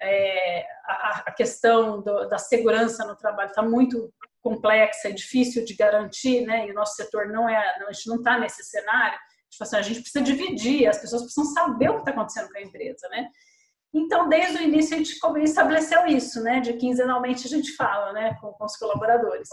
é, 0.00 0.64
a, 0.86 1.24
a, 1.26 1.32
questão 1.32 2.00
do, 2.00 2.28
da 2.28 2.38
segurança 2.38 3.04
no 3.04 3.16
trabalho 3.16 3.50
está 3.50 3.62
muito 3.62 4.12
complexa, 4.40 5.08
é 5.08 5.12
difícil 5.12 5.64
de 5.64 5.74
garantir, 5.74 6.46
né? 6.46 6.66
E 6.66 6.70
o 6.70 6.74
nosso 6.74 6.94
setor 6.94 7.26
não 7.28 7.48
é, 7.48 7.56
a 7.56 7.92
gente 7.92 8.08
não 8.08 8.16
está 8.16 8.38
nesse 8.38 8.64
cenário. 8.64 9.18
Tipo 9.50 9.64
assim, 9.64 9.76
a 9.76 9.82
gente 9.82 10.00
precisa 10.00 10.24
dividir, 10.24 10.86
as 10.86 10.98
pessoas 10.98 11.22
precisam 11.22 11.52
saber 11.52 11.90
o 11.90 11.94
que 11.94 12.00
está 12.00 12.12
acontecendo 12.12 12.50
com 12.50 12.58
a 12.58 12.62
empresa, 12.62 13.08
né? 13.08 13.28
Então, 13.92 14.28
desde 14.28 14.58
o 14.58 14.62
início, 14.62 14.94
a 14.94 14.98
gente 14.98 15.18
estabeleceu 15.42 16.06
isso, 16.06 16.40
né? 16.42 16.60
De 16.60 16.74
quinzenalmente 16.74 17.46
a 17.46 17.50
gente 17.50 17.74
fala, 17.74 18.12
né? 18.12 18.36
Com, 18.40 18.52
com 18.52 18.64
os 18.64 18.76
colaboradores. 18.76 19.48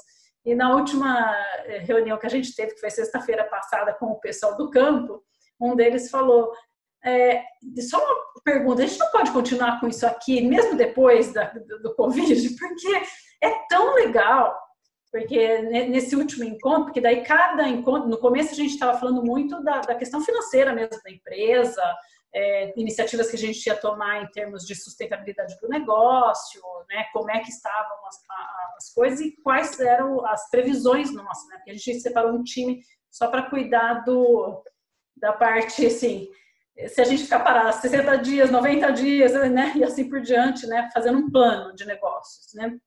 E 0.47 0.55
na 0.55 0.73
última 0.73 1.35
eh, 1.65 1.79
reunião 1.79 2.17
que 2.17 2.25
a 2.25 2.29
gente 2.29 2.55
teve, 2.55 2.73
que 2.73 2.79
foi 2.79 2.89
sexta-feira 2.89 3.43
passada 3.43 3.93
com 3.93 4.05
o 4.05 4.19
pessoal 4.19 4.55
do 4.55 4.71
campo, 4.71 5.21
um 5.59 5.75
deles 5.75 6.09
falou: 6.09 6.53
é, 7.03 7.43
só 7.81 7.97
uma 7.97 8.15
pergunta, 8.45 8.81
a 8.81 8.85
gente 8.85 8.97
não 8.97 9.11
pode 9.11 9.31
continuar 9.31 9.81
com 9.81 9.89
isso 9.89 10.07
aqui, 10.07 10.41
mesmo 10.41 10.77
depois 10.77 11.33
da, 11.33 11.49
do, 11.49 11.81
do 11.81 11.95
Covid, 11.95 12.49
porque 12.57 13.01
é 13.43 13.67
tão 13.67 13.95
legal 13.95 14.57
porque 15.11 15.61
nesse 15.61 16.15
último 16.15 16.43
encontro, 16.43 16.85
porque 16.85 17.01
daí 17.01 17.23
cada 17.23 17.67
encontro, 17.67 18.09
no 18.09 18.17
começo 18.17 18.51
a 18.51 18.55
gente 18.55 18.71
estava 18.71 18.99
falando 18.99 19.23
muito 19.23 19.63
da, 19.63 19.79
da, 19.79 19.95
questão 19.95 20.21
financeira 20.21 20.73
mesmo 20.73 21.01
da 21.01 21.09
empresa, 21.09 21.81
é, 22.33 22.79
iniciativas 22.79 23.29
que 23.29 23.35
a 23.35 23.39
gente 23.39 23.65
ia 23.65 23.75
tomar 23.75 24.21
em 24.21 24.27
termos 24.27 24.65
de 24.65 24.75
sustentabilidade 24.75 25.57
do 25.59 25.67
negócio, 25.67 26.61
né, 26.89 27.05
como 27.13 27.31
é 27.31 27.39
que 27.39 27.49
estavam 27.49 27.97
as, 28.05 28.15
as 28.77 28.93
coisas 28.93 29.19
e 29.19 29.35
quais 29.41 29.79
eram 29.79 30.25
as 30.25 30.49
previsões 30.49 31.13
nossas, 31.13 31.47
né, 31.49 31.57
porque 31.57 31.71
a 31.71 31.73
gente 31.73 31.99
separou 31.99 32.33
um 32.33 32.43
time 32.43 32.81
só 33.09 33.27
para 33.27 33.49
cuidar 33.49 34.03
do, 34.03 34.63
da 35.15 35.33
parte, 35.33 35.85
assim, 35.85 36.29
se 36.89 37.01
a 37.01 37.05
gente 37.05 37.23
ficar 37.23 37.39
parado 37.39 37.75
60 37.81 38.17
dias, 38.17 38.51
90 38.51 38.91
dias, 38.91 39.33
né, 39.51 39.73
e 39.75 39.83
assim 39.83 40.09
por 40.09 40.21
diante, 40.21 40.67
né, 40.67 40.89
fazendo 40.93 41.17
um 41.17 41.31
plano 41.31 41.73
de 41.73 41.85
negócios, 41.85 42.53
né. 42.53 42.77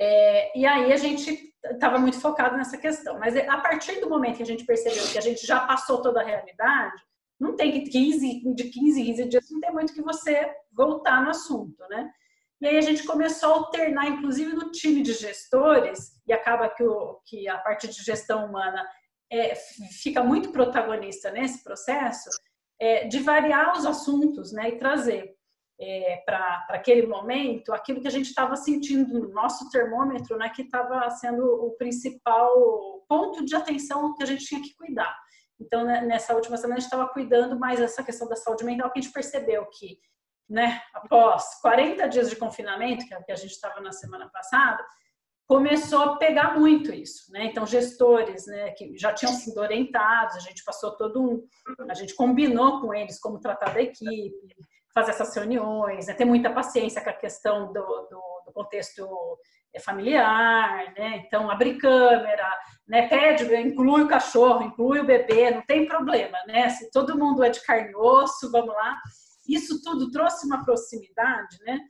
É, 0.00 0.58
e 0.58 0.66
aí 0.66 0.92
a 0.92 0.96
gente 0.96 1.52
estava 1.70 1.96
muito 1.96 2.20
focado 2.20 2.56
nessa 2.56 2.76
questão. 2.76 3.20
Mas 3.20 3.36
a 3.36 3.58
partir 3.58 4.00
do 4.00 4.08
momento 4.08 4.38
que 4.38 4.42
a 4.42 4.46
gente 4.46 4.64
percebeu 4.64 5.06
que 5.06 5.18
a 5.18 5.22
gente 5.22 5.46
já 5.46 5.60
passou 5.60 6.02
toda 6.02 6.20
a 6.20 6.24
realidade, 6.24 7.00
não 7.42 7.56
tem 7.56 7.72
que 7.72 7.90
15, 7.90 8.54
de 8.54 8.64
15 8.64 9.00
em 9.00 9.04
15 9.06 9.24
dias, 9.24 9.50
não 9.50 9.60
tem 9.60 9.72
muito 9.72 9.92
que 9.92 10.00
você 10.00 10.48
voltar 10.70 11.22
no 11.22 11.30
assunto, 11.30 11.82
né? 11.90 12.08
E 12.60 12.66
aí 12.68 12.78
a 12.78 12.80
gente 12.80 13.02
começou 13.02 13.52
a 13.52 13.56
alternar, 13.56 14.06
inclusive 14.06 14.54
no 14.54 14.70
time 14.70 15.02
de 15.02 15.12
gestores, 15.12 16.12
e 16.24 16.32
acaba 16.32 16.68
que, 16.68 16.84
o, 16.84 17.20
que 17.26 17.48
a 17.48 17.58
parte 17.58 17.88
de 17.88 18.00
gestão 18.04 18.46
humana 18.46 18.88
é, 19.28 19.56
fica 20.00 20.22
muito 20.22 20.52
protagonista 20.52 21.32
nesse 21.32 21.64
processo, 21.64 22.30
é, 22.78 23.08
de 23.08 23.18
variar 23.18 23.76
os 23.76 23.84
assuntos 23.84 24.52
né, 24.52 24.68
e 24.68 24.78
trazer 24.78 25.34
é, 25.80 26.22
para 26.24 26.64
aquele 26.70 27.08
momento 27.08 27.72
aquilo 27.72 28.00
que 28.00 28.06
a 28.06 28.12
gente 28.12 28.26
estava 28.26 28.54
sentindo 28.54 29.18
no 29.18 29.32
nosso 29.32 29.68
termômetro, 29.70 30.36
né, 30.36 30.48
que 30.50 30.62
estava 30.62 31.10
sendo 31.10 31.44
o 31.44 31.72
principal 31.76 33.04
ponto 33.08 33.44
de 33.44 33.56
atenção 33.56 34.14
que 34.14 34.22
a 34.22 34.26
gente 34.26 34.46
tinha 34.46 34.62
que 34.62 34.74
cuidar. 34.76 35.12
Então, 35.60 35.84
né, 35.84 36.00
nessa 36.02 36.34
última 36.34 36.56
semana, 36.56 36.76
a 36.76 36.80
gente 36.80 36.92
estava 36.92 37.08
cuidando 37.08 37.58
mais 37.58 37.78
dessa 37.78 38.02
questão 38.02 38.28
da 38.28 38.36
saúde 38.36 38.64
mental, 38.64 38.90
que 38.90 38.98
a 38.98 39.02
gente 39.02 39.12
percebeu 39.12 39.66
que, 39.66 39.98
né, 40.48 40.82
após 40.92 41.60
40 41.60 42.08
dias 42.08 42.28
de 42.28 42.36
confinamento, 42.36 43.06
que 43.06 43.14
é 43.14 43.32
a 43.32 43.36
gente 43.36 43.52
estava 43.52 43.80
na 43.80 43.92
semana 43.92 44.28
passada, 44.30 44.84
começou 45.46 46.00
a 46.02 46.16
pegar 46.16 46.58
muito 46.58 46.92
isso, 46.92 47.30
né? 47.30 47.44
Então, 47.44 47.66
gestores, 47.66 48.46
né, 48.46 48.70
que 48.70 48.96
já 48.96 49.12
tinham 49.12 49.32
sido 49.34 49.58
orientados, 49.58 50.36
a 50.36 50.40
gente 50.40 50.64
passou 50.64 50.96
todo 50.96 51.22
um, 51.22 51.46
a 51.88 51.94
gente 51.94 52.14
combinou 52.14 52.80
com 52.80 52.94
eles 52.94 53.20
como 53.20 53.38
tratar 53.38 53.74
da 53.74 53.82
equipe, 53.82 54.56
fazer 54.94 55.10
essas 55.10 55.34
reuniões, 55.34 56.06
né? 56.06 56.14
ter 56.14 56.24
muita 56.24 56.50
paciência 56.50 57.02
com 57.02 57.10
a 57.10 57.14
questão 57.14 57.72
do, 57.72 57.82
do, 57.82 58.42
do 58.46 58.52
contexto 58.52 59.06
é, 59.74 59.80
familiar, 59.80 60.92
né? 60.94 61.22
Então, 61.26 61.50
abrir 61.50 61.78
câmera, 61.78 62.46
né? 62.86 63.08
Pede, 63.08 63.44
inclui 63.56 64.02
o 64.02 64.08
cachorro, 64.08 64.64
inclui 64.64 65.00
o 65.00 65.06
bebê, 65.06 65.50
não 65.50 65.62
tem 65.62 65.86
problema, 65.86 66.38
né? 66.46 66.68
Se 66.70 66.90
todo 66.90 67.18
mundo 67.18 67.42
é 67.42 67.50
de 67.50 67.60
carne 67.64 67.90
e 67.90 67.96
osso, 67.96 68.50
vamos 68.50 68.74
lá. 68.74 69.00
Isso 69.48 69.82
tudo 69.82 70.10
trouxe 70.10 70.46
uma 70.46 70.64
proximidade, 70.64 71.58
né? 71.64 71.80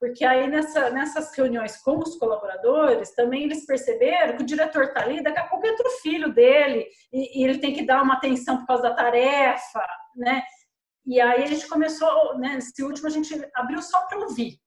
Porque 0.00 0.24
aí 0.24 0.48
nessa, 0.48 0.90
nessas 0.90 1.34
reuniões 1.36 1.76
com 1.78 1.98
os 1.98 2.16
colaboradores, 2.16 3.14
também 3.14 3.44
eles 3.44 3.66
perceberam 3.66 4.36
que 4.36 4.42
o 4.44 4.46
diretor 4.46 4.84
está 4.84 5.02
ali, 5.02 5.22
daqui 5.22 5.40
a 5.40 5.48
pouco 5.48 5.66
entra 5.66 5.88
o 5.88 5.98
filho 6.00 6.32
dele, 6.32 6.86
e, 7.12 7.40
e 7.40 7.44
ele 7.44 7.58
tem 7.58 7.74
que 7.74 7.84
dar 7.84 8.02
uma 8.02 8.14
atenção 8.14 8.58
por 8.58 8.66
causa 8.66 8.84
da 8.84 8.94
tarefa, 8.94 9.84
né? 10.14 10.42
E 11.04 11.20
aí 11.20 11.42
a 11.42 11.46
gente 11.46 11.66
começou, 11.66 12.38
né, 12.38 12.54
nesse 12.54 12.82
último 12.82 13.08
a 13.08 13.10
gente 13.10 13.34
abriu 13.54 13.82
só 13.82 14.06
para 14.06 14.18
ouvir. 14.18 14.60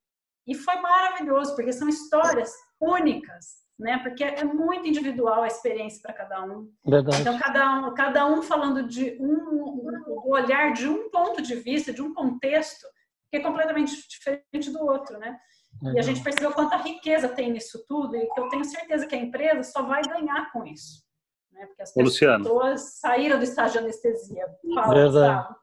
E 0.47 0.55
foi 0.55 0.75
maravilhoso, 0.77 1.55
porque 1.55 1.71
são 1.71 1.87
histórias 1.87 2.51
únicas, 2.79 3.60
né? 3.81 3.97
Porque 3.97 4.23
é 4.23 4.43
muito 4.43 4.87
individual 4.87 5.41
a 5.41 5.47
experiência 5.47 6.01
para 6.01 6.13
cada 6.13 6.45
um. 6.45 6.71
Verdade. 6.85 7.21
Então 7.21 7.37
cada 7.39 7.79
um, 7.79 7.93
cada 7.93 8.27
um 8.27 8.41
falando 8.41 8.87
de 8.87 9.17
um, 9.19 9.89
o 10.07 10.31
olhar 10.31 10.71
de 10.71 10.87
um 10.87 11.09
ponto 11.09 11.41
de 11.41 11.55
vista, 11.55 11.91
de 11.91 12.01
um 12.01 12.13
contexto 12.13 12.85
que 13.29 13.37
é 13.37 13.39
completamente 13.39 13.93
diferente 14.07 14.71
do 14.71 14.85
outro, 14.85 15.17
né? 15.17 15.37
Uhum. 15.81 15.95
E 15.95 15.99
a 15.99 16.01
gente 16.01 16.21
percebeu 16.21 16.51
quanta 16.51 16.77
riqueza 16.77 17.29
tem 17.29 17.51
nisso 17.51 17.83
tudo 17.87 18.15
e 18.15 18.27
que 18.27 18.39
eu 18.39 18.49
tenho 18.49 18.63
certeza 18.65 19.07
que 19.07 19.15
a 19.15 19.19
empresa 19.19 19.63
só 19.63 19.81
vai 19.81 20.01
ganhar 20.03 20.51
com 20.51 20.65
isso, 20.65 21.03
né? 21.51 21.65
Porque 21.65 21.81
as 21.81 21.93
pessoas 21.93 22.99
saíram 22.99 23.39
do 23.39 23.43
estágio 23.43 23.73
de 23.73 23.79
anestesia. 23.79 24.45
Fala, 24.75 24.93
Verdade. 24.93 25.55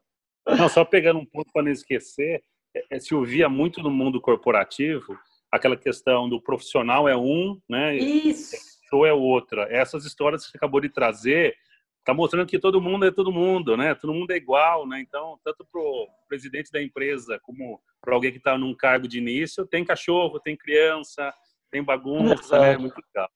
Não, 0.57 0.67
só 0.67 0.83
pegando 0.83 1.19
um 1.19 1.25
ponto 1.25 1.51
para 1.53 1.63
não 1.63 1.71
esquecer, 1.71 2.43
é, 2.75 2.97
é, 2.97 2.99
se 2.99 3.15
ouvia 3.15 3.47
muito 3.47 3.81
no 3.81 3.89
mundo 3.89 4.19
corporativo 4.19 5.17
aquela 5.51 5.75
questão 5.75 6.29
do 6.29 6.41
profissional 6.41 7.07
é 7.07 7.15
um, 7.15 7.59
né? 7.67 7.95
Isso. 7.97 8.55
Ou 8.91 9.05
é 9.05 9.13
outra. 9.13 9.67
Essas 9.69 10.05
histórias 10.05 10.45
que 10.45 10.51
você 10.51 10.57
acabou 10.57 10.81
de 10.81 10.89
trazer 10.89 11.55
está 11.99 12.13
mostrando 12.13 12.47
que 12.47 12.57
todo 12.57 12.81
mundo 12.81 13.05
é 13.05 13.11
todo 13.11 13.31
mundo, 13.31 13.77
né? 13.77 13.93
Todo 13.93 14.13
mundo 14.13 14.31
é 14.31 14.35
igual, 14.35 14.87
né? 14.87 14.99
Então, 14.99 15.39
tanto 15.43 15.65
para 15.71 15.79
o 15.79 16.07
presidente 16.27 16.71
da 16.71 16.81
empresa 16.81 17.39
como 17.43 17.79
para 18.01 18.15
alguém 18.15 18.31
que 18.31 18.37
está 18.37 18.57
num 18.57 18.73
cargo 18.73 19.07
de 19.07 19.19
início, 19.19 19.65
tem 19.65 19.85
cachorro, 19.85 20.39
tem 20.39 20.57
criança, 20.57 21.33
tem 21.69 21.83
bagunça, 21.83 22.55
é. 22.55 22.59
né? 22.59 22.77
Muito 22.77 22.99
legal. 23.13 23.29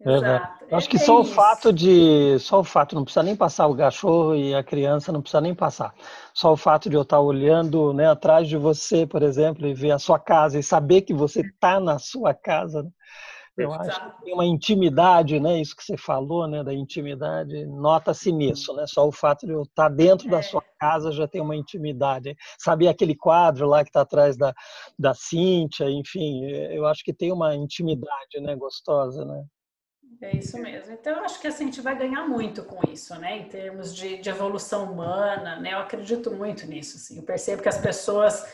É, 0.00 0.76
acho 0.76 0.88
que 0.88 0.96
é 0.96 1.00
só 1.00 1.20
o 1.20 1.24
fato 1.24 1.72
de. 1.72 2.38
Só 2.38 2.60
o 2.60 2.64
fato, 2.64 2.94
não 2.94 3.02
precisa 3.02 3.22
nem 3.22 3.34
passar 3.34 3.66
o 3.66 3.76
cachorro 3.76 4.34
e 4.36 4.54
a 4.54 4.62
criança 4.62 5.10
não 5.10 5.20
precisa 5.20 5.40
nem 5.40 5.54
passar. 5.54 5.92
Só 6.32 6.52
o 6.52 6.56
fato 6.56 6.88
de 6.88 6.94
eu 6.94 7.02
estar 7.02 7.20
olhando 7.20 7.92
né, 7.92 8.08
atrás 8.08 8.48
de 8.48 8.56
você, 8.56 9.04
por 9.04 9.22
exemplo, 9.22 9.66
e 9.66 9.74
ver 9.74 9.90
a 9.90 9.98
sua 9.98 10.18
casa 10.18 10.56
e 10.58 10.62
saber 10.62 11.02
que 11.02 11.12
você 11.12 11.40
está 11.40 11.80
na 11.80 11.98
sua 11.98 12.32
casa. 12.32 12.84
Né? 12.84 12.90
Eu 13.58 13.72
acho 13.72 14.00
que 14.00 14.24
tem 14.24 14.34
uma 14.34 14.46
intimidade, 14.46 15.40
né? 15.40 15.60
Isso 15.60 15.74
que 15.74 15.82
você 15.82 15.96
falou, 15.96 16.46
né? 16.46 16.62
Da 16.62 16.72
intimidade, 16.72 17.66
nota-se 17.66 18.30
nisso, 18.30 18.72
né? 18.74 18.86
Só 18.86 19.08
o 19.08 19.10
fato 19.10 19.46
de 19.46 19.52
eu 19.52 19.62
estar 19.62 19.88
dentro 19.88 20.28
é. 20.28 20.30
da 20.30 20.42
sua 20.42 20.62
casa 20.78 21.10
já 21.10 21.26
tem 21.26 21.40
uma 21.40 21.56
intimidade. 21.56 22.36
Sabe 22.56 22.86
aquele 22.86 23.16
quadro 23.16 23.66
lá 23.66 23.82
que 23.82 23.90
está 23.90 24.02
atrás 24.02 24.36
da, 24.36 24.54
da 24.96 25.12
Cíntia, 25.12 25.90
enfim, 25.90 26.44
eu 26.70 26.86
acho 26.86 27.02
que 27.02 27.12
tem 27.12 27.32
uma 27.32 27.56
intimidade, 27.56 28.40
né? 28.40 28.54
Gostosa, 28.54 29.24
né? 29.24 29.44
É 30.20 30.36
isso 30.36 30.58
mesmo. 30.58 30.92
Então, 30.92 31.16
eu 31.16 31.24
acho 31.24 31.40
que 31.40 31.46
assim, 31.46 31.64
a 31.64 31.66
gente 31.66 31.80
vai 31.80 31.96
ganhar 31.96 32.26
muito 32.26 32.64
com 32.64 32.80
isso, 32.90 33.14
né? 33.20 33.38
Em 33.38 33.48
termos 33.48 33.94
de, 33.94 34.18
de 34.18 34.28
evolução 34.28 34.92
humana, 34.92 35.60
né? 35.60 35.74
Eu 35.74 35.78
acredito 35.78 36.30
muito 36.32 36.66
nisso. 36.66 36.96
Assim. 36.96 37.18
Eu 37.18 37.22
percebo 37.22 37.62
que 37.62 37.68
as 37.68 37.78
pessoas 37.78 38.44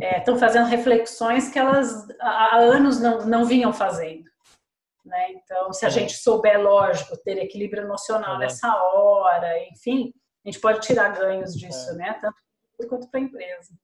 estão 0.00 0.36
é, 0.36 0.38
fazendo 0.38 0.66
reflexões 0.66 1.50
que 1.50 1.58
elas 1.58 2.08
há 2.20 2.56
anos 2.56 3.00
não, 3.00 3.26
não 3.26 3.44
vinham 3.44 3.72
fazendo. 3.72 4.30
Né? 5.04 5.32
Então, 5.32 5.72
se 5.72 5.84
a 5.84 5.88
é. 5.88 5.90
gente 5.90 6.14
souber, 6.14 6.60
lógico, 6.60 7.16
ter 7.18 7.36
equilíbrio 7.38 7.82
emocional 7.82 8.36
é. 8.36 8.38
nessa 8.40 8.74
hora, 8.74 9.62
enfim, 9.70 10.14
a 10.44 10.48
gente 10.48 10.60
pode 10.60 10.80
tirar 10.80 11.10
ganhos 11.10 11.54
disso, 11.54 11.90
é. 11.90 11.94
né? 11.94 12.14
Tanto 12.14 12.36
quanto 12.88 13.10
para 13.10 13.20
a 13.20 13.22
empresa. 13.22 13.74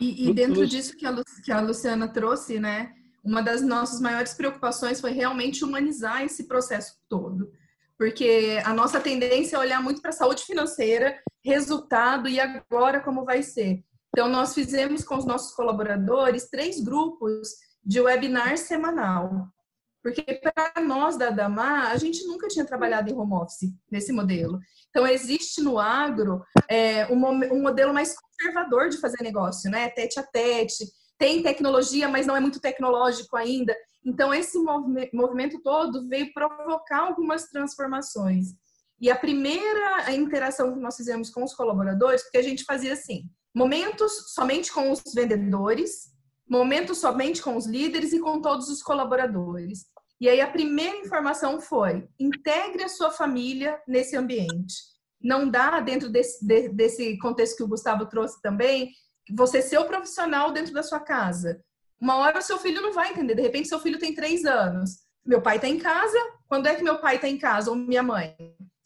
E, 0.00 0.28
e, 0.28 0.34
dentro 0.34 0.66
disso 0.66 0.96
que 0.96 1.06
a, 1.06 1.14
que 1.44 1.52
a 1.52 1.60
Luciana 1.60 2.08
trouxe, 2.08 2.58
né? 2.58 2.92
Uma 3.24 3.42
das 3.42 3.62
nossas 3.62 4.00
maiores 4.00 4.34
preocupações 4.34 5.00
foi 5.00 5.12
realmente 5.12 5.64
humanizar 5.64 6.22
esse 6.22 6.44
processo 6.44 6.96
todo. 7.08 7.50
Porque 7.96 8.60
a 8.64 8.74
nossa 8.74 9.00
tendência 9.00 9.56
é 9.56 9.58
olhar 9.58 9.82
muito 9.82 10.02
para 10.02 10.10
a 10.10 10.14
saúde 10.14 10.44
financeira, 10.44 11.18
resultado 11.44 12.28
e 12.28 12.38
agora 12.38 13.00
como 13.00 13.24
vai 13.24 13.42
ser. 13.42 13.82
Então, 14.08 14.28
nós 14.28 14.54
fizemos 14.54 15.02
com 15.02 15.16
os 15.16 15.24
nossos 15.24 15.54
colaboradores 15.54 16.48
três 16.48 16.80
grupos 16.80 17.48
de 17.82 18.00
webinar 18.00 18.56
semanal. 18.58 19.48
Porque 20.02 20.22
para 20.34 20.82
nós 20.82 21.16
da 21.16 21.30
Dama, 21.30 21.88
a 21.88 21.96
gente 21.96 22.26
nunca 22.26 22.46
tinha 22.46 22.64
trabalhado 22.64 23.10
em 23.10 23.14
home 23.16 23.34
office 23.34 23.72
nesse 23.90 24.12
modelo. 24.12 24.60
Então, 24.90 25.06
existe 25.06 25.62
no 25.62 25.78
agro 25.78 26.44
é, 26.68 27.06
um, 27.06 27.26
um 27.26 27.62
modelo 27.62 27.94
mais 27.94 28.14
conservador 28.14 28.90
de 28.90 28.98
fazer 28.98 29.22
negócio, 29.22 29.70
né? 29.70 29.88
Tete 29.88 30.20
a 30.20 30.22
tete, 30.22 30.84
tem 31.18 31.42
tecnologia, 31.42 32.08
mas 32.08 32.26
não 32.26 32.36
é 32.36 32.40
muito 32.40 32.60
tecnológico 32.60 33.36
ainda. 33.36 33.76
Então, 34.04 34.34
esse 34.34 34.58
movimento 35.12 35.60
todo 35.62 36.06
veio 36.08 36.32
provocar 36.32 37.06
algumas 37.06 37.44
transformações. 37.48 38.48
E 39.00 39.10
a 39.10 39.16
primeira 39.16 40.12
interação 40.12 40.74
que 40.74 40.80
nós 40.80 40.96
fizemos 40.96 41.30
com 41.30 41.42
os 41.42 41.54
colaboradores, 41.54 42.22
porque 42.22 42.38
a 42.38 42.42
gente 42.42 42.64
fazia 42.64 42.92
assim: 42.92 43.24
momentos 43.54 44.32
somente 44.34 44.72
com 44.72 44.90
os 44.90 45.02
vendedores, 45.14 46.12
momentos 46.48 46.98
somente 46.98 47.42
com 47.42 47.56
os 47.56 47.66
líderes 47.66 48.12
e 48.12 48.20
com 48.20 48.40
todos 48.40 48.68
os 48.68 48.82
colaboradores. 48.82 49.86
E 50.20 50.28
aí 50.28 50.40
a 50.40 50.50
primeira 50.50 50.98
informação 50.98 51.60
foi: 51.60 52.08
integre 52.18 52.84
a 52.84 52.88
sua 52.88 53.10
família 53.10 53.80
nesse 53.86 54.16
ambiente. 54.16 54.74
Não 55.20 55.48
dá, 55.48 55.80
dentro 55.80 56.10
desse, 56.10 56.44
desse 56.74 57.16
contexto 57.18 57.56
que 57.56 57.62
o 57.62 57.68
Gustavo 57.68 58.06
trouxe 58.06 58.40
também, 58.42 58.90
você 59.30 59.62
ser 59.62 59.78
o 59.78 59.86
profissional 59.86 60.52
dentro 60.52 60.72
da 60.72 60.82
sua 60.82 61.00
casa. 61.00 61.62
Uma 62.00 62.16
hora 62.16 62.38
o 62.38 62.42
seu 62.42 62.58
filho 62.58 62.82
não 62.82 62.92
vai 62.92 63.10
entender. 63.10 63.34
De 63.34 63.42
repente, 63.42 63.68
seu 63.68 63.78
filho 63.78 63.98
tem 63.98 64.14
três 64.14 64.44
anos. 64.44 64.98
Meu 65.24 65.40
pai 65.40 65.56
está 65.56 65.68
em 65.68 65.78
casa. 65.78 66.18
Quando 66.48 66.66
é 66.66 66.74
que 66.74 66.82
meu 66.82 66.98
pai 66.98 67.16
está 67.16 67.28
em 67.28 67.38
casa 67.38 67.70
ou 67.70 67.76
minha 67.76 68.02
mãe? 68.02 68.36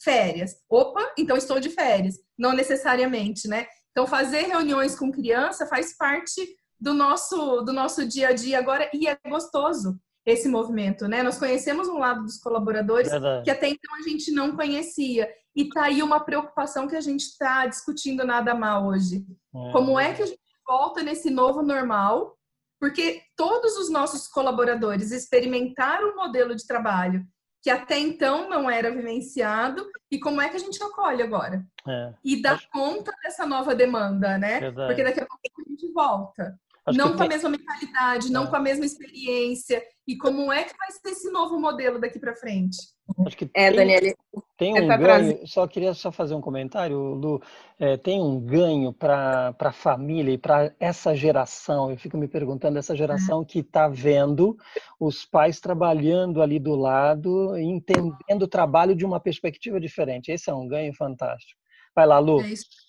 Férias. 0.01 0.57
Opa, 0.69 1.13
então 1.19 1.37
estou 1.37 1.59
de 1.59 1.71
férias. 1.71 2.17
Não 2.39 2.53
necessariamente, 2.53 3.49
né? 3.49 3.67
Então, 3.91 4.07
fazer 4.07 4.43
reuniões 4.43 4.95
com 4.95 5.11
criança 5.11 5.67
faz 5.67 5.97
parte 5.97 6.41
do 6.81 6.95
nosso, 6.95 7.63
do 7.63 7.73
nosso 7.73 8.07
dia 8.07 8.29
a 8.29 8.33
dia 8.33 8.59
agora 8.59 8.89
e 8.95 9.09
é 9.09 9.19
gostoso 9.29 9.99
esse 10.25 10.49
movimento, 10.49 11.09
né? 11.09 11.23
Nós 11.23 11.39
conhecemos 11.39 11.89
um 11.89 11.99
lado 11.99 12.23
dos 12.23 12.39
colaboradores 12.39 13.11
Verdade. 13.11 13.45
que 13.45 13.51
até 13.51 13.69
então 13.69 13.95
a 13.97 14.03
gente 14.03 14.31
não 14.31 14.55
conhecia. 14.55 15.29
E 15.59 15.69
tá 15.69 15.87
aí 15.87 16.05
uma 16.05 16.21
preocupação 16.21 16.87
que 16.87 16.95
a 16.95 17.01
gente 17.01 17.23
está 17.23 17.67
discutindo 17.67 18.25
nada 18.25 18.55
mal 18.55 18.87
hoje. 18.87 19.27
É. 19.53 19.73
Como 19.73 19.99
é 19.99 20.15
que 20.15 20.23
a 20.23 20.27
gente 20.27 20.39
volta 20.65 21.03
nesse 21.03 21.31
novo 21.31 21.63
normal? 21.63 22.39
Porque 22.79 23.23
todos 23.37 23.77
os 23.77 23.91
nossos 23.91 24.29
colaboradores 24.29 25.11
experimentaram 25.11 26.13
um 26.13 26.15
modelo 26.15 26.55
de 26.55 26.65
trabalho 26.65 27.27
que 27.61 27.71
até 27.71 27.99
então 27.99 28.49
não 28.49 28.71
era 28.71 28.89
vivenciado 28.89 29.85
e 30.09 30.21
como 30.21 30.41
é 30.41 30.49
que 30.49 30.55
a 30.55 30.61
gente 30.61 30.81
acolhe 30.81 31.25
agora? 31.25 31.67
É. 31.89 32.15
E 32.25 32.41
dá 32.41 32.53
Acho... 32.53 32.71
conta 32.71 33.11
dessa 33.25 33.45
nova 33.45 33.75
demanda, 33.75 34.39
né? 34.39 34.61
Verdade. 34.61 34.87
Porque 34.87 35.03
daqui 35.03 35.19
a 35.19 35.27
pouco 35.27 35.43
a 35.45 35.69
gente 35.69 35.93
volta. 35.93 36.57
Acho 36.89 36.99
não 36.99 37.13
com 37.13 37.19
tem... 37.19 37.27
a 37.27 37.29
mesma 37.29 37.49
mentalidade, 37.51 38.33
não 38.33 38.45
é. 38.45 38.47
com 38.47 38.57
a 38.57 38.61
mesma 38.61 38.85
experiência. 38.85 39.83
E 40.07 40.17
como 40.17 40.51
é 40.51 40.65
que 40.65 40.75
vai 40.77 40.91
ser 40.91 41.11
esse 41.11 41.31
novo 41.31 41.61
modelo 41.61 42.01
daqui 42.01 42.19
para 42.19 42.35
frente? 42.35 42.79
Acho 43.27 43.37
que 43.37 43.45
é, 43.55 43.69
tem, 43.69 43.77
Daniela. 43.77 44.15
Tem 44.57 44.73
um 44.73 44.87
ganho, 44.87 45.01
trazendo. 45.01 45.47
só 45.47 45.67
queria 45.67 45.95
só 45.95 46.11
fazer 46.11 46.35
um 46.35 46.41
comentário, 46.41 46.99
Lu. 46.99 47.43
É, 47.79 47.97
tem 47.97 48.21
um 48.21 48.41
ganho 48.41 48.93
para 48.93 49.55
a 49.59 49.73
família 49.73 50.33
e 50.33 50.39
para 50.39 50.75
essa 50.81 51.15
geração. 51.15 51.91
Eu 51.91 51.99
fico 51.99 52.17
me 52.17 52.27
perguntando, 52.27 52.79
essa 52.79 52.97
geração 52.97 53.45
que 53.45 53.61
está 53.61 53.87
vendo 53.89 54.57
os 54.99 55.25
pais 55.25 55.61
trabalhando 55.61 56.43
ali 56.43 56.59
do 56.59 56.75
lado, 56.75 57.57
entendendo 57.59 58.43
o 58.43 58.49
trabalho 58.49 58.95
de 58.95 59.05
uma 59.05 59.21
perspectiva 59.21 59.79
diferente. 59.79 60.33
Esse 60.33 60.51
é 60.51 60.55
um 60.55 60.67
ganho 60.67 60.95
fantástico. 60.95 61.61
Vai 61.95 62.07
lá, 62.07 62.19
Lu. 62.19 62.41
É 62.41 62.49
isso. 62.49 62.88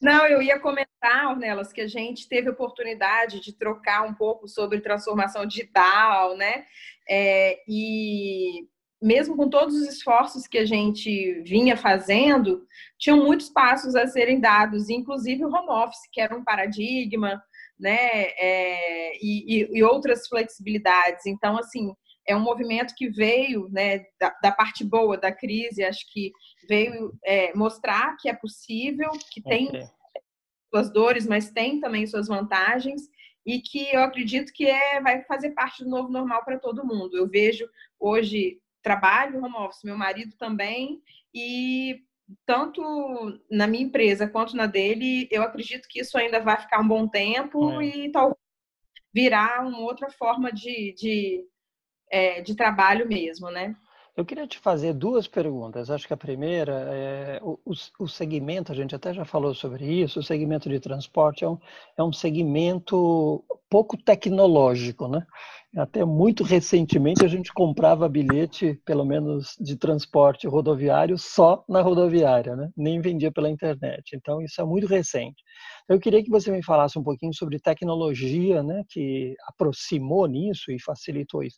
Não, 0.00 0.26
eu 0.26 0.40
ia 0.40 0.58
comentar, 0.58 1.28
Ornelas, 1.28 1.72
que 1.72 1.80
a 1.80 1.86
gente 1.86 2.26
teve 2.26 2.48
a 2.48 2.52
oportunidade 2.52 3.38
de 3.40 3.52
trocar 3.52 4.02
um 4.02 4.14
pouco 4.14 4.48
sobre 4.48 4.80
transformação 4.80 5.44
digital, 5.44 6.36
né? 6.36 6.64
É, 7.08 7.60
e 7.68 8.66
mesmo 9.00 9.36
com 9.36 9.48
todos 9.48 9.74
os 9.74 9.88
esforços 9.88 10.46
que 10.46 10.58
a 10.58 10.64
gente 10.64 11.42
vinha 11.42 11.76
fazendo, 11.76 12.66
tinham 12.98 13.24
muitos 13.24 13.48
passos 13.48 13.94
a 13.94 14.06
serem 14.06 14.40
dados, 14.40 14.88
inclusive 14.88 15.44
o 15.44 15.48
home 15.48 15.70
office, 15.70 16.08
que 16.12 16.20
era 16.20 16.36
um 16.36 16.44
paradigma, 16.44 17.42
né? 17.78 17.96
É, 18.38 19.16
e, 19.22 19.68
e, 19.70 19.82
outras 19.82 20.26
flexibilidades. 20.28 21.26
Então, 21.26 21.58
assim, 21.58 21.94
é 22.26 22.36
um 22.36 22.40
movimento 22.40 22.94
que 22.94 23.08
veio 23.08 23.68
né, 23.70 24.04
da, 24.18 24.30
da 24.42 24.52
parte 24.52 24.84
boa 24.84 25.16
da 25.16 25.32
crise, 25.32 25.84
acho 25.84 26.10
que 26.12 26.32
veio 26.68 27.12
é, 27.24 27.54
mostrar 27.54 28.16
que 28.18 28.28
é 28.28 28.34
possível, 28.34 29.10
que 29.32 29.42
tem 29.42 29.68
okay. 29.68 29.84
suas 30.72 30.92
dores, 30.92 31.26
mas 31.26 31.50
tem 31.50 31.80
também 31.80 32.06
suas 32.06 32.28
vantagens, 32.28 33.02
e 33.44 33.60
que 33.60 33.92
eu 33.92 34.02
acredito 34.02 34.52
que 34.52 34.66
é, 34.66 35.00
vai 35.00 35.22
fazer 35.24 35.50
parte 35.50 35.82
do 35.82 35.90
novo 35.90 36.10
normal 36.10 36.44
para 36.44 36.58
todo 36.58 36.86
mundo. 36.86 37.16
Eu 37.16 37.28
vejo 37.28 37.68
hoje 37.98 38.60
trabalho 38.82 39.42
home 39.42 39.56
office, 39.56 39.82
meu 39.82 39.96
marido 39.96 40.34
também, 40.38 41.02
e 41.34 42.02
tanto 42.46 42.80
na 43.50 43.66
minha 43.66 43.84
empresa 43.84 44.28
quanto 44.28 44.56
na 44.56 44.66
dele, 44.66 45.28
eu 45.30 45.42
acredito 45.42 45.88
que 45.88 46.00
isso 46.00 46.16
ainda 46.16 46.40
vai 46.40 46.60
ficar 46.60 46.80
um 46.80 46.86
bom 46.86 47.08
tempo 47.08 47.80
é. 47.80 47.84
e 47.86 48.12
talvez 48.12 48.38
virar 49.12 49.66
uma 49.66 49.80
outra 49.80 50.08
forma 50.10 50.52
de, 50.52 50.94
de 50.96 51.44
é, 52.10 52.40
de 52.40 52.54
trabalho 52.54 53.08
mesmo, 53.08 53.50
né? 53.50 53.74
Eu 54.16 54.24
queria 54.24 54.46
te 54.46 54.58
fazer 54.58 54.92
duas 54.92 55.26
perguntas. 55.28 55.90
Acho 55.90 56.06
que 56.06 56.12
a 56.12 56.16
primeira 56.16 56.72
é 56.92 57.40
o, 57.42 57.58
o, 57.98 58.08
segmento, 58.08 58.72
a 58.72 58.74
gente 58.74 58.94
até 58.94 59.14
já 59.14 59.24
falou 59.24 59.54
sobre 59.54 59.86
isso, 59.86 60.20
o 60.20 60.22
segmento 60.22 60.68
de 60.68 60.80
transporte 60.80 61.44
é 61.44 61.48
um, 61.48 61.58
é 61.96 62.02
um 62.02 62.12
segmento 62.12 63.42
pouco 63.68 63.96
tecnológico, 63.96 65.06
né? 65.08 65.24
Até 65.76 66.04
muito 66.04 66.42
recentemente 66.42 67.24
a 67.24 67.28
gente 67.28 67.52
comprava 67.52 68.08
bilhete, 68.08 68.80
pelo 68.84 69.04
menos 69.04 69.54
de 69.60 69.76
transporte 69.76 70.48
rodoviário, 70.48 71.16
só 71.16 71.64
na 71.68 71.80
rodoviária, 71.80 72.56
né? 72.56 72.70
nem 72.76 73.00
vendia 73.00 73.30
pela 73.30 73.48
internet. 73.48 74.16
Então 74.16 74.42
isso 74.42 74.60
é 74.60 74.64
muito 74.64 74.88
recente. 74.88 75.40
Eu 75.88 76.00
queria 76.00 76.24
que 76.24 76.30
você 76.30 76.50
me 76.50 76.62
falasse 76.62 76.98
um 76.98 77.04
pouquinho 77.04 77.32
sobre 77.32 77.60
tecnologia, 77.60 78.64
né, 78.64 78.82
que 78.88 79.36
aproximou 79.46 80.26
nisso 80.26 80.72
e 80.72 80.82
facilitou 80.82 81.42
isso. 81.44 81.56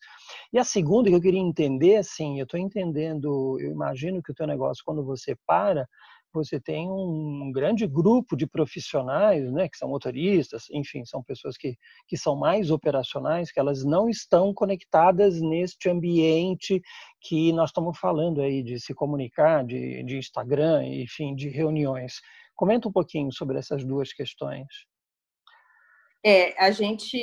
E 0.53 0.59
a 0.59 0.65
segunda 0.65 1.09
que 1.09 1.17
eu 1.17 1.21
queria 1.21 1.41
entender, 1.41 1.97
assim, 1.97 2.39
eu 2.39 2.45
estou 2.45 2.61
entendendo, 2.61 3.59
eu 3.61 3.71
imagino 3.71 4.23
que 4.23 4.31
o 4.33 4.35
teu 4.35 4.47
negócio 4.47 4.83
quando 4.85 5.03
você 5.03 5.35
para 5.47 5.87
você 6.33 6.61
tem 6.61 6.89
um 6.89 7.51
grande 7.53 7.87
grupo 7.87 8.37
de 8.37 8.47
profissionais, 8.47 9.51
né, 9.53 9.69
que 9.69 9.77
são 9.77 9.89
motoristas, 9.89 10.65
enfim, 10.71 11.05
são 11.05 11.23
pessoas 11.23 11.57
que, 11.57 11.77
que 12.07 12.17
são 12.17 12.37
mais 12.37 12.71
operacionais, 12.71 13.51
que 13.51 13.61
elas 13.61 13.85
não 13.85 14.09
estão 14.09 14.53
conectadas 14.55 15.41
neste 15.41 15.89
ambiente 15.89 16.81
que 17.21 17.53
nós 17.53 17.71
estamos 17.71 17.99
falando 17.99 18.41
aí 18.41 18.63
de 18.63 18.81
se 18.81 18.95
comunicar, 18.95 19.65
de, 19.65 20.03
de 20.03 20.19
Instagram, 20.19 20.85
enfim, 20.87 21.35
de 21.35 21.49
reuniões. 21.49 22.21
Comenta 22.55 22.89
um 22.89 22.93
pouquinho 22.93 23.33
sobre 23.33 23.59
essas 23.59 23.85
duas 23.85 24.13
questões. 24.13 24.67
É, 26.25 26.55
a 26.63 26.71
gente 26.71 27.19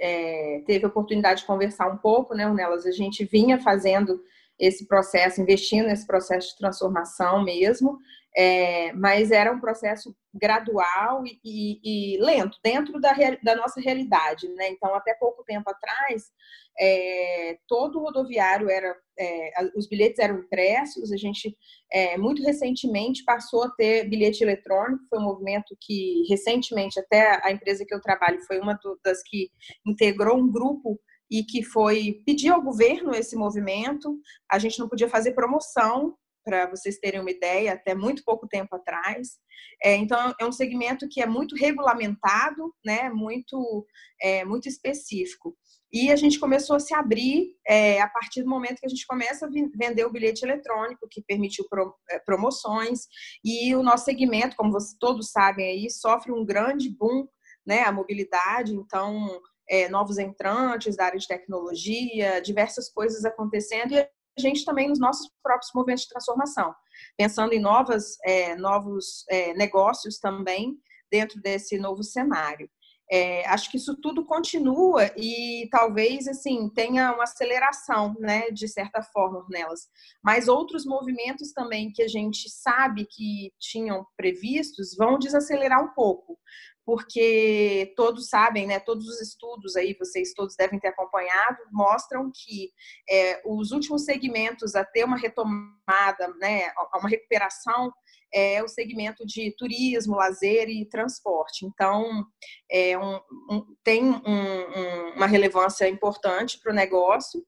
é, 0.00 0.62
teve 0.66 0.84
a 0.84 0.88
oportunidade 0.88 1.40
de 1.40 1.46
conversar 1.46 1.88
um 1.88 1.98
pouco, 1.98 2.34
né, 2.34 2.50
Nelas? 2.52 2.84
A 2.84 2.90
gente 2.90 3.24
vinha 3.24 3.60
fazendo 3.60 4.20
esse 4.58 4.86
processo, 4.86 5.40
investindo 5.40 5.86
nesse 5.86 6.06
processo 6.06 6.50
de 6.50 6.56
transformação 6.56 7.44
mesmo, 7.44 7.98
é, 8.36 8.92
mas 8.92 9.30
era 9.30 9.52
um 9.52 9.60
processo 9.60 10.14
gradual 10.32 11.24
e, 11.24 11.38
e, 11.44 12.14
e 12.16 12.18
lento, 12.20 12.58
dentro 12.64 13.00
da, 13.00 13.14
da, 13.42 13.54
nossa 13.54 13.80
realidade. 13.80 14.48
Né? 14.48 14.70
Então, 14.70 14.92
até 14.94 15.14
pouco 15.14 15.44
tempo 15.44 15.70
atrás, 15.70 16.32
é, 16.78 17.56
todo 17.68 17.98
o 17.98 18.02
rodoviário 18.02 18.68
era, 18.68 18.96
é, 19.16 19.52
os 19.76 19.88
bilhetes 19.88 20.18
eram 20.18 20.40
impressos, 20.40 21.12
a 21.12 21.16
gente 21.16 21.56
é, 21.92 22.16
muito 22.18 22.42
recentemente 22.42 23.24
passou 23.24 23.62
a 23.62 23.70
ter 23.70 24.08
bilhete 24.08 24.42
eletrônico, 24.42 25.04
foi 25.08 25.20
um 25.20 25.24
movimento 25.24 25.76
que 25.80 26.24
recentemente, 26.28 26.98
até 26.98 27.40
a 27.46 27.52
empresa 27.52 27.84
que 27.86 27.94
eu 27.94 28.00
trabalho 28.00 28.42
foi 28.42 28.58
uma 28.58 28.76
das 29.04 29.22
que 29.22 29.50
integrou 29.86 30.36
um 30.36 30.50
grupo 30.50 30.98
e 31.30 31.44
que 31.44 31.62
foi 31.62 32.22
pedir 32.26 32.50
ao 32.50 32.62
governo 32.62 33.14
esse 33.14 33.36
movimento. 33.36 34.18
A 34.50 34.58
gente 34.58 34.78
não 34.78 34.88
podia 34.88 35.08
fazer 35.08 35.32
promoção 35.32 36.16
para 36.44 36.68
vocês 36.68 36.98
terem 36.98 37.20
uma 37.20 37.30
ideia, 37.30 37.72
até 37.72 37.94
muito 37.94 38.22
pouco 38.24 38.46
tempo 38.46 38.76
atrás. 38.76 39.38
É, 39.82 39.96
então, 39.96 40.34
é 40.40 40.44
um 40.44 40.52
segmento 40.52 41.08
que 41.08 41.20
é 41.20 41.26
muito 41.26 41.56
regulamentado, 41.56 42.74
né, 42.84 43.08
muito, 43.10 43.86
é, 44.20 44.44
muito 44.44 44.68
específico. 44.68 45.56
E 45.92 46.10
a 46.10 46.16
gente 46.16 46.40
começou 46.40 46.74
a 46.74 46.80
se 46.80 46.92
abrir 46.92 47.54
é, 47.66 48.00
a 48.00 48.08
partir 48.08 48.42
do 48.42 48.50
momento 48.50 48.80
que 48.80 48.86
a 48.86 48.88
gente 48.88 49.06
começa 49.06 49.46
a 49.46 49.48
vender 49.48 50.04
o 50.04 50.10
bilhete 50.10 50.44
eletrônico, 50.44 51.06
que 51.08 51.22
permitiu 51.22 51.64
pro, 51.70 51.94
é, 52.10 52.18
promoções. 52.18 53.06
E 53.44 53.74
o 53.76 53.82
nosso 53.82 54.04
segmento, 54.04 54.56
como 54.56 54.72
vocês 54.72 54.96
todos 54.98 55.30
sabem 55.30 55.66
aí, 55.66 55.90
sofre 55.90 56.32
um 56.32 56.44
grande 56.44 56.90
boom, 56.90 57.28
né, 57.64 57.84
a 57.84 57.92
mobilidade. 57.92 58.74
Então, 58.74 59.40
é, 59.68 59.88
novos 59.88 60.18
entrantes 60.18 60.96
da 60.96 61.06
área 61.06 61.18
de 61.18 61.28
tecnologia, 61.28 62.40
diversas 62.40 62.88
coisas 62.92 63.24
acontecendo. 63.24 63.94
E 63.94 64.08
gente 64.40 64.64
também 64.64 64.88
nos 64.88 64.98
nossos 64.98 65.30
próprios 65.42 65.70
movimentos 65.74 66.04
de 66.04 66.10
transformação, 66.10 66.74
pensando 67.16 67.52
em 67.52 67.60
novas, 67.60 68.16
é, 68.24 68.54
novos 68.56 69.24
é, 69.28 69.54
negócios 69.54 70.18
também 70.18 70.76
dentro 71.10 71.40
desse 71.40 71.78
novo 71.78 72.02
cenário. 72.02 72.68
É, 73.10 73.46
acho 73.48 73.70
que 73.70 73.76
isso 73.76 73.94
tudo 74.00 74.24
continua 74.24 75.10
e 75.16 75.68
talvez 75.70 76.26
assim 76.26 76.70
tenha 76.70 77.12
uma 77.12 77.24
aceleração, 77.24 78.14
né, 78.18 78.50
de 78.50 78.66
certa 78.66 79.02
forma 79.02 79.44
nelas. 79.50 79.88
Mas 80.22 80.48
outros 80.48 80.86
movimentos 80.86 81.52
também 81.52 81.92
que 81.92 82.02
a 82.02 82.08
gente 82.08 82.48
sabe 82.48 83.06
que 83.06 83.52
tinham 83.60 84.06
previstos 84.16 84.96
vão 84.96 85.18
desacelerar 85.18 85.84
um 85.84 85.92
pouco, 85.92 86.38
porque 86.84 87.92
todos 87.96 88.28
sabem, 88.28 88.66
né, 88.66 88.78
todos 88.78 89.06
os 89.06 89.20
estudos 89.20 89.74
aí, 89.76 89.96
vocês 89.98 90.32
todos 90.34 90.54
devem 90.56 90.78
ter 90.78 90.88
acompanhado, 90.88 91.58
mostram 91.72 92.30
que 92.34 92.70
é, 93.08 93.40
os 93.46 93.70
últimos 93.70 94.04
segmentos 94.04 94.74
a 94.74 94.84
ter 94.84 95.04
uma 95.04 95.16
retomada, 95.16 96.28
né, 96.40 96.70
uma 96.94 97.08
recuperação 97.08 97.92
é 98.34 98.60
o 98.64 98.68
segmento 98.68 99.24
de 99.24 99.54
turismo, 99.56 100.16
lazer 100.16 100.68
e 100.68 100.84
transporte. 100.84 101.64
Então, 101.64 102.26
é 102.68 102.98
um, 102.98 103.20
um, 103.48 103.76
tem 103.84 104.02
um, 104.02 105.12
uma 105.14 105.26
relevância 105.26 105.88
importante 105.88 106.58
para 106.60 106.72
o 106.72 106.74
negócio. 106.74 107.46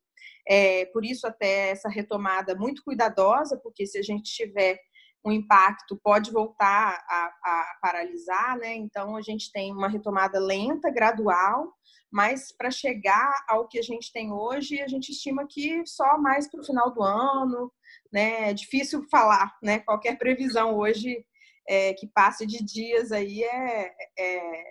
É, 0.49 0.85
por 0.87 1.05
isso, 1.05 1.27
até 1.27 1.71
essa 1.71 1.89
retomada 1.89 2.55
muito 2.55 2.85
cuidadosa, 2.85 3.59
porque 3.61 3.85
se 3.85 3.99
a 3.99 4.03
gente 4.03 4.33
tiver 4.33 4.79
um 5.25 5.33
impacto, 5.33 5.99
pode 6.03 6.31
voltar 6.31 7.05
a, 7.09 7.33
a 7.45 7.79
paralisar, 7.83 8.57
né? 8.59 8.75
Então, 8.75 9.17
a 9.17 9.23
gente 9.23 9.51
tem 9.53 9.73
uma 9.73 9.89
retomada 9.89 10.39
lenta, 10.39 10.91
gradual, 10.91 11.73
mas 12.13 12.53
para 12.57 12.71
chegar 12.71 13.33
ao 13.49 13.67
que 13.67 13.79
a 13.79 13.83
gente 13.83 14.13
tem 14.13 14.33
hoje, 14.33 14.81
a 14.81 14.89
gente 14.89 15.11
estima 15.11 15.47
que 15.49 15.85
só 15.85 16.17
mais 16.19 16.49
para 16.49 16.61
o 16.61 16.65
final 16.65 16.93
do 16.93 17.03
ano, 17.03 17.73
né? 18.13 18.51
É 18.51 18.55
difícil 18.55 19.03
falar, 19.11 19.57
né? 19.63 19.81
Qualquer 19.81 20.17
previsão 20.17 20.77
hoje 20.77 21.25
é, 21.69 21.93
que 21.95 22.07
passe 22.07 22.47
de 22.47 22.65
dias 22.65 23.11
aí 23.11 23.43
é, 23.43 23.93
é, 24.19 24.63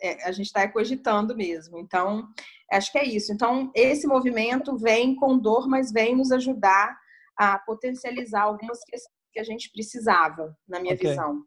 é 0.00 0.24
a 0.24 0.32
gente 0.32 0.46
está 0.46 0.66
cogitando 0.66 1.36
mesmo. 1.36 1.78
Então, 1.78 2.26
acho 2.72 2.90
que 2.90 2.98
é 2.98 3.04
isso. 3.04 3.32
Então, 3.32 3.70
esse 3.74 4.06
movimento 4.06 4.76
vem 4.76 5.14
com 5.14 5.38
dor, 5.38 5.68
mas 5.68 5.92
vem 5.92 6.16
nos 6.16 6.32
ajudar 6.32 6.98
a 7.36 7.58
potencializar 7.58 8.42
algumas 8.42 8.82
questões 8.84 9.17
que 9.38 9.40
a 9.40 9.44
gente 9.44 9.70
precisava, 9.70 10.52
na 10.68 10.80
minha 10.80 10.94
okay. 10.94 11.10
visão. 11.10 11.44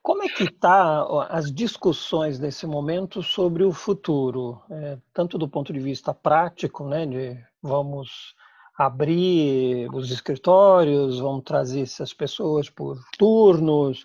Como 0.00 0.22
é 0.22 0.28
que 0.28 0.44
está 0.44 1.04
as 1.28 1.52
discussões 1.52 2.38
nesse 2.38 2.64
momento 2.64 3.24
sobre 3.24 3.64
o 3.64 3.72
futuro, 3.72 4.62
é, 4.70 4.96
tanto 5.12 5.36
do 5.36 5.48
ponto 5.48 5.72
de 5.72 5.80
vista 5.80 6.14
prático, 6.14 6.86
né, 6.86 7.04
de 7.04 7.44
vamos 7.60 8.36
abrir 8.78 9.88
os 9.92 10.12
escritórios, 10.12 11.18
vamos 11.18 11.42
trazer 11.42 11.80
essas 11.80 12.14
pessoas 12.14 12.70
por 12.70 12.96
turnos, 13.18 14.04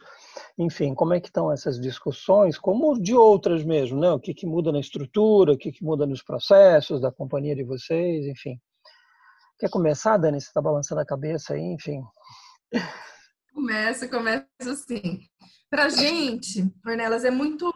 enfim, 0.57 0.95
como 0.95 1.13
é 1.13 1.19
que 1.19 1.27
estão 1.27 1.51
essas 1.51 1.79
discussões, 1.79 2.57
como 2.57 2.99
de 2.99 3.13
outras 3.13 3.63
mesmo, 3.63 3.99
né? 3.99 4.09
O 4.11 4.19
que, 4.19 4.33
que 4.33 4.47
muda 4.47 4.71
na 4.71 4.79
estrutura, 4.79 5.53
o 5.53 5.57
que, 5.57 5.71
que 5.71 5.83
muda 5.83 6.07
nos 6.07 6.23
processos 6.23 6.99
da 6.99 7.11
companhia 7.11 7.55
de 7.55 7.63
vocês, 7.63 8.25
enfim. 8.25 8.59
Quer 9.59 9.69
começar, 9.69 10.17
Dani? 10.17 10.41
Você 10.41 10.47
está 10.47 10.61
balançando 10.61 11.01
a 11.01 11.05
cabeça 11.05 11.53
aí, 11.53 11.61
enfim. 11.61 12.01
Começa, 13.53 14.07
começa 14.07 14.47
assim. 14.59 15.21
Para 15.69 15.89
gente, 15.89 16.71
Ornelas, 16.85 17.25
é 17.25 17.31
muito, 17.31 17.73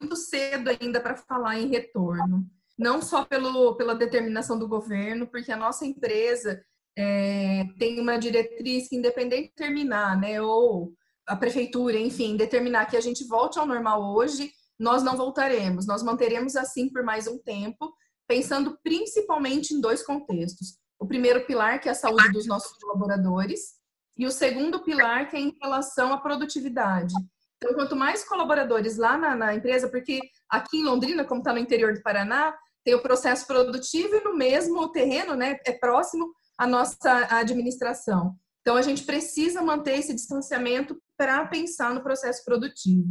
muito 0.00 0.16
cedo 0.16 0.70
ainda 0.70 1.00
para 1.00 1.16
falar 1.16 1.58
em 1.58 1.68
retorno 1.68 2.46
não 2.78 3.00
só 3.00 3.24
pelo, 3.24 3.76
pela 3.76 3.94
determinação 3.94 4.58
do 4.58 4.68
governo, 4.68 5.26
porque 5.26 5.52
a 5.52 5.56
nossa 5.56 5.86
empresa 5.86 6.62
é, 6.96 7.64
tem 7.78 8.00
uma 8.00 8.18
diretriz 8.18 8.88
que, 8.88 8.96
independente 8.96 9.48
de 9.48 9.54
terminar, 9.54 10.18
né, 10.20 10.40
ou 10.40 10.92
a 11.26 11.36
prefeitura, 11.36 11.96
enfim, 11.96 12.36
determinar 12.36 12.86
que 12.86 12.96
a 12.96 13.00
gente 13.00 13.24
volte 13.24 13.58
ao 13.58 13.66
normal 13.66 14.02
hoje, 14.14 14.50
nós 14.78 15.02
não 15.02 15.16
voltaremos. 15.16 15.86
Nós 15.86 16.02
manteremos 16.02 16.56
assim 16.56 16.88
por 16.90 17.04
mais 17.04 17.26
um 17.28 17.38
tempo, 17.38 17.94
pensando 18.26 18.76
principalmente 18.82 19.72
em 19.72 19.80
dois 19.80 20.02
contextos. 20.02 20.78
O 20.98 21.06
primeiro 21.06 21.46
pilar, 21.46 21.80
que 21.80 21.88
é 21.88 21.92
a 21.92 21.94
saúde 21.96 22.32
dos 22.32 22.46
nossos 22.46 22.76
colaboradores, 22.78 23.74
e 24.22 24.26
o 24.26 24.30
segundo 24.30 24.78
pilar, 24.78 25.28
que 25.28 25.36
é 25.36 25.40
em 25.40 25.58
relação 25.60 26.12
à 26.12 26.16
produtividade. 26.16 27.12
Então, 27.56 27.74
quanto 27.74 27.96
mais 27.96 28.22
colaboradores 28.22 28.96
lá 28.96 29.18
na, 29.18 29.34
na 29.34 29.52
empresa, 29.52 29.88
porque 29.88 30.20
aqui 30.48 30.78
em 30.78 30.84
Londrina, 30.84 31.24
como 31.24 31.40
está 31.40 31.52
no 31.52 31.58
interior 31.58 31.92
do 31.92 32.02
Paraná, 32.02 32.56
tem 32.84 32.94
o 32.94 33.02
processo 33.02 33.44
produtivo 33.48 34.14
e 34.14 34.22
no 34.22 34.36
mesmo 34.36 34.92
terreno, 34.92 35.34
né, 35.34 35.58
é 35.66 35.72
próximo 35.72 36.32
à 36.56 36.68
nossa 36.68 37.36
administração. 37.36 38.36
Então, 38.60 38.76
a 38.76 38.82
gente 38.82 39.02
precisa 39.02 39.60
manter 39.60 39.98
esse 39.98 40.14
distanciamento 40.14 40.96
para 41.18 41.44
pensar 41.48 41.92
no 41.92 42.00
processo 42.00 42.44
produtivo. 42.44 43.08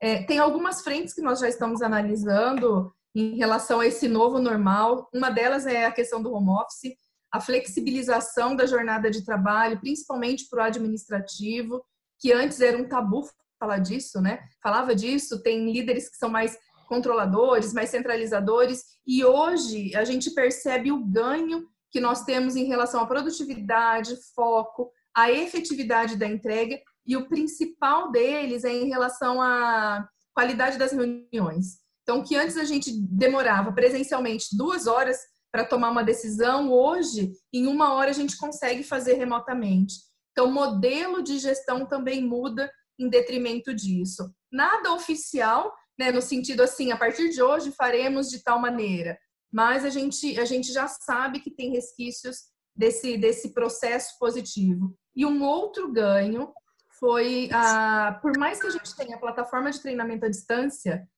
É, 0.00 0.22
tem 0.22 0.38
algumas 0.38 0.82
frentes 0.82 1.12
que 1.12 1.22
nós 1.22 1.40
já 1.40 1.48
estamos 1.48 1.82
analisando 1.82 2.94
em 3.16 3.36
relação 3.36 3.80
a 3.80 3.86
esse 3.86 4.06
novo 4.06 4.38
normal. 4.38 5.08
Uma 5.12 5.28
delas 5.28 5.66
é 5.66 5.86
a 5.86 5.92
questão 5.92 6.22
do 6.22 6.32
home 6.32 6.50
office, 6.50 6.94
a 7.36 7.40
flexibilização 7.40 8.56
da 8.56 8.64
jornada 8.64 9.10
de 9.10 9.24
trabalho, 9.24 9.78
principalmente 9.78 10.48
para 10.48 10.62
o 10.62 10.66
administrativo, 10.66 11.84
que 12.18 12.32
antes 12.32 12.60
era 12.60 12.78
um 12.78 12.88
tabu 12.88 13.28
falar 13.60 13.78
disso, 13.78 14.20
né? 14.22 14.40
Falava 14.62 14.94
disso, 14.94 15.42
tem 15.42 15.70
líderes 15.70 16.08
que 16.08 16.16
são 16.16 16.30
mais 16.30 16.58
controladores, 16.88 17.74
mais 17.74 17.90
centralizadores, 17.90 18.82
e 19.06 19.22
hoje 19.24 19.94
a 19.94 20.04
gente 20.04 20.30
percebe 20.30 20.90
o 20.90 21.04
ganho 21.04 21.66
que 21.90 22.00
nós 22.00 22.24
temos 22.24 22.56
em 22.56 22.64
relação 22.64 23.00
à 23.02 23.06
produtividade, 23.06 24.16
foco, 24.34 24.90
a 25.14 25.30
efetividade 25.30 26.16
da 26.16 26.26
entrega, 26.26 26.78
e 27.06 27.16
o 27.16 27.28
principal 27.28 28.10
deles 28.10 28.64
é 28.64 28.72
em 28.72 28.88
relação 28.88 29.42
à 29.42 30.08
qualidade 30.34 30.78
das 30.78 30.92
reuniões. 30.92 31.78
Então, 32.02 32.22
que 32.22 32.36
antes 32.36 32.56
a 32.56 32.64
gente 32.64 32.90
demorava 32.92 33.72
presencialmente 33.72 34.56
duas 34.56 34.86
horas 34.86 35.18
para 35.56 35.64
tomar 35.64 35.88
uma 35.88 36.04
decisão, 36.04 36.70
hoje, 36.70 37.32
em 37.50 37.66
uma 37.66 37.94
hora, 37.94 38.10
a 38.10 38.12
gente 38.12 38.36
consegue 38.36 38.82
fazer 38.82 39.14
remotamente. 39.14 39.94
Então, 40.30 40.48
o 40.48 40.52
modelo 40.52 41.22
de 41.22 41.38
gestão 41.38 41.86
também 41.86 42.22
muda 42.22 42.70
em 42.98 43.08
detrimento 43.08 43.72
disso. 43.72 44.30
Nada 44.52 44.92
oficial, 44.92 45.74
né, 45.98 46.12
no 46.12 46.20
sentido 46.20 46.62
assim, 46.62 46.92
a 46.92 46.96
partir 46.98 47.30
de 47.30 47.40
hoje 47.42 47.72
faremos 47.72 48.28
de 48.28 48.44
tal 48.44 48.60
maneira, 48.60 49.18
mas 49.50 49.82
a 49.82 49.88
gente, 49.88 50.38
a 50.38 50.44
gente 50.44 50.70
já 50.70 50.86
sabe 50.88 51.40
que 51.40 51.50
tem 51.50 51.70
resquícios 51.70 52.36
desse, 52.76 53.16
desse 53.16 53.54
processo 53.54 54.18
positivo. 54.18 54.94
E 55.14 55.24
um 55.24 55.42
outro 55.42 55.90
ganho 55.90 56.52
foi, 57.00 57.48
a, 57.50 58.18
por 58.20 58.36
mais 58.36 58.60
que 58.60 58.66
a 58.66 58.70
gente 58.70 58.94
tenha 58.94 59.16
a 59.16 59.20
plataforma 59.20 59.70
de 59.70 59.80
treinamento 59.80 60.26
à 60.26 60.28
distância, 60.28 61.08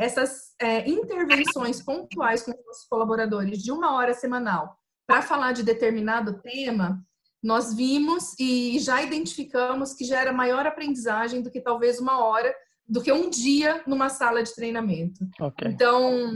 essas 0.00 0.54
é, 0.58 0.88
intervenções 0.88 1.82
pontuais 1.82 2.42
com 2.42 2.52
os 2.52 2.84
colaboradores 2.88 3.62
de 3.62 3.70
uma 3.70 3.94
hora 3.94 4.14
semanal 4.14 4.76
para 5.06 5.20
falar 5.20 5.52
de 5.52 5.62
determinado 5.62 6.40
tema, 6.40 7.04
nós 7.42 7.74
vimos 7.74 8.34
e 8.38 8.78
já 8.78 9.02
identificamos 9.02 9.92
que 9.92 10.04
gera 10.04 10.32
maior 10.32 10.66
aprendizagem 10.66 11.42
do 11.42 11.50
que 11.50 11.60
talvez 11.60 12.00
uma 12.00 12.24
hora 12.24 12.54
do 12.88 13.02
que 13.02 13.12
um 13.12 13.28
dia 13.28 13.82
numa 13.86 14.08
sala 14.08 14.42
de 14.42 14.54
treinamento. 14.54 15.20
Okay. 15.38 15.68
Então, 15.68 16.34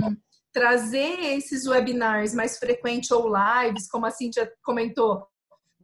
trazer 0.52 1.20
esses 1.34 1.66
webinars 1.66 2.34
mais 2.34 2.58
frequentes 2.58 3.10
ou 3.10 3.28
lives, 3.28 3.88
como 3.88 4.06
a 4.06 4.10
Cíntia 4.10 4.52
comentou, 4.62 5.26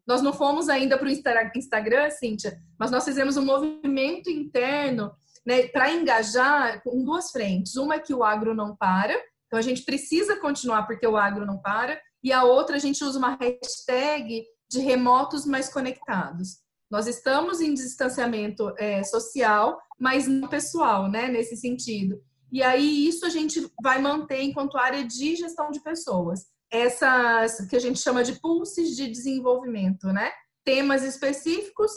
nós 0.07 0.22
não 0.22 0.33
fomos 0.33 0.68
ainda 0.68 0.99
para 0.99 1.09
o 1.09 1.11
Instagram, 1.57 2.11
Cíntia, 2.11 2.61
mas 2.78 2.91
nós 2.91 3.05
fizemos 3.05 3.37
um 3.37 3.45
movimento 3.45 4.28
interno 4.28 5.12
né, 5.47 5.68
para 5.68 5.93
engajar 5.93 6.82
com 6.82 7.05
duas 7.05 7.30
frentes. 7.30 7.76
Uma 7.76 7.97
é 7.97 7.99
que 7.99 8.14
o 8.14 8.22
agro 8.22 8.55
não 8.55 8.76
para, 8.76 9.14
então 9.47 9.59
a 9.59 9.62
gente 9.62 9.82
precisa 9.84 10.36
continuar 10.36 10.86
porque 10.86 11.07
o 11.07 11.16
agro 11.16 11.47
não 11.47 11.59
para, 11.59 12.01
e 12.22 12.32
a 12.32 12.45
outra 12.45 12.76
a 12.76 12.78
gente 12.78 13.03
usa 13.03 13.18
uma 13.18 13.36
hashtag 13.36 14.45
de 14.70 14.78
remotos 14.78 15.45
mais 15.45 15.68
conectados. 15.68 16.59
Nós 16.91 17.07
estamos 17.07 17.61
em 17.61 17.72
distanciamento 17.72 18.72
é, 18.76 19.03
social, 19.03 19.80
mas 19.99 20.26
não 20.26 20.49
pessoal, 20.49 21.09
né, 21.09 21.28
nesse 21.28 21.57
sentido. 21.57 22.20
E 22.53 22.62
aí 22.62 23.07
isso 23.07 23.24
a 23.24 23.28
gente 23.28 23.70
vai 23.82 24.01
manter 24.01 24.43
enquanto 24.43 24.76
área 24.76 25.05
de 25.05 25.36
gestão 25.36 25.70
de 25.70 25.80
pessoas. 25.80 26.47
Essas 26.70 27.66
que 27.68 27.76
a 27.76 27.80
gente 27.80 28.01
chama 28.01 28.24
de 28.24 28.41
pulses 28.41 28.97
de 28.97 29.09
desenvolvimento, 29.09 30.09
né? 30.09 30.30
Temas 30.64 31.03
específicos, 31.03 31.91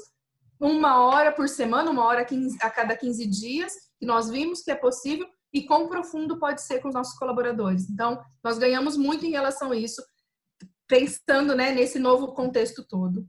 uma 0.64 1.03
hora 1.03 1.30
por 1.30 1.49
semana, 1.49 1.91
uma 1.91 2.05
hora 2.05 2.26
a 2.61 2.70
cada 2.70 2.95
15 2.95 3.28
dias, 3.28 3.74
que 3.99 4.05
nós 4.05 4.30
vimos 4.30 4.61
que 4.61 4.72
é 4.72 4.76
possível, 4.76 5.28
e 5.53 5.66
quão 5.66 5.89
profundo 5.89 6.39
pode 6.39 6.61
ser 6.61 6.80
com 6.80 6.88
os 6.88 6.93
nossos 6.93 7.20
colaboradores. 7.20 7.89
Então, 7.89 8.24
nós 8.41 8.57
ganhamos 8.57 8.95
muito 8.95 9.26
em 9.26 9.32
relação 9.32 9.72
a 9.72 9.76
isso, 9.76 10.01
pensando 10.88 11.53
né, 11.53 11.72
nesse 11.72 11.99
novo 11.99 12.30
contexto 12.30 12.82
todo. 12.88 13.28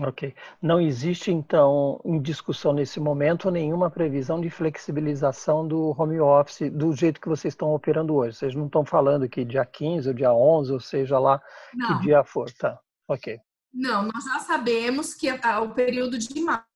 Ok. 0.00 0.34
Não 0.60 0.80
existe, 0.80 1.30
então, 1.30 2.00
em 2.04 2.20
discussão 2.20 2.72
nesse 2.72 2.98
momento, 2.98 3.48
nenhuma 3.48 3.88
previsão 3.88 4.40
de 4.40 4.50
flexibilização 4.50 5.66
do 5.66 5.94
home 5.96 6.18
office 6.18 6.68
do 6.68 6.92
jeito 6.92 7.20
que 7.20 7.28
vocês 7.28 7.52
estão 7.52 7.72
operando 7.72 8.14
hoje. 8.14 8.36
Vocês 8.36 8.54
não 8.56 8.66
estão 8.66 8.84
falando 8.84 9.28
que 9.28 9.44
dia 9.44 9.64
15 9.64 10.08
ou 10.08 10.14
dia 10.14 10.34
11, 10.34 10.72
ou 10.72 10.80
seja 10.80 11.18
lá 11.18 11.40
não. 11.74 11.98
que 11.98 12.06
dia 12.06 12.24
for, 12.24 12.50
tá? 12.52 12.76
Ok. 13.06 13.38
Não, 13.72 14.02
nós 14.02 14.24
já 14.24 14.40
sabemos 14.40 15.14
que 15.14 15.30
o 15.30 15.70
período 15.70 16.18
de 16.18 16.28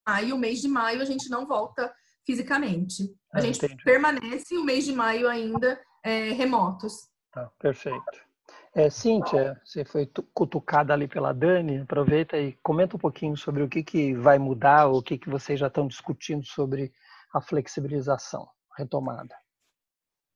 maio, 0.06 0.36
o 0.36 0.38
mês 0.38 0.60
de 0.60 0.68
maio, 0.68 1.02
a 1.02 1.04
gente 1.04 1.28
não 1.28 1.46
volta 1.46 1.92
fisicamente. 2.24 3.04
A 3.32 3.38
ah, 3.38 3.40
gente 3.40 3.56
entendi. 3.64 3.82
permanece 3.82 4.56
o 4.56 4.64
mês 4.64 4.84
de 4.84 4.92
maio 4.92 5.28
ainda 5.28 5.80
é, 6.02 6.30
remotos. 6.32 7.08
Tá, 7.32 7.50
perfeito. 7.58 8.26
É, 8.74 8.90
Cíntia, 8.90 9.60
você 9.64 9.84
foi 9.84 10.06
cutucada 10.34 10.92
ali 10.92 11.08
pela 11.08 11.32
Dani, 11.32 11.78
aproveita 11.78 12.36
e 12.36 12.52
comenta 12.62 12.96
um 12.96 12.98
pouquinho 12.98 13.36
sobre 13.36 13.62
o 13.62 13.68
que, 13.68 13.82
que 13.82 14.12
vai 14.14 14.38
mudar, 14.38 14.88
o 14.88 15.02
que, 15.02 15.16
que 15.16 15.30
vocês 15.30 15.58
já 15.58 15.68
estão 15.68 15.86
discutindo 15.86 16.44
sobre 16.44 16.92
a 17.32 17.40
flexibilização 17.40 18.46
retomada. 18.76 19.34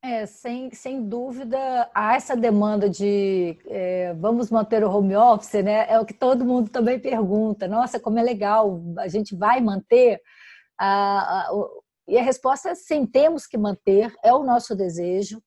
É, 0.02 0.24
sem, 0.24 0.72
sem 0.72 1.06
dúvida, 1.06 1.90
há 1.94 2.14
essa 2.14 2.34
demanda 2.34 2.88
de 2.88 3.58
é, 3.66 4.14
vamos 4.14 4.50
manter 4.50 4.82
o 4.82 4.90
home 4.90 5.14
office, 5.14 5.62
né? 5.62 5.86
É 5.90 6.00
o 6.00 6.06
que 6.06 6.14
todo 6.14 6.44
mundo 6.44 6.70
também 6.70 6.98
pergunta. 6.98 7.68
Nossa, 7.68 8.00
como 8.00 8.18
é 8.18 8.22
legal, 8.22 8.82
a 8.98 9.08
gente 9.08 9.36
vai 9.36 9.60
manter? 9.60 10.18
Ah, 10.80 11.48
ah, 11.50 11.68
e 12.08 12.18
a 12.18 12.22
resposta 12.22 12.70
é 12.70 12.74
sim, 12.74 13.04
temos 13.04 13.46
que 13.46 13.58
manter, 13.58 14.12
é 14.24 14.32
o 14.32 14.42
nosso 14.42 14.74
desejo. 14.74 15.42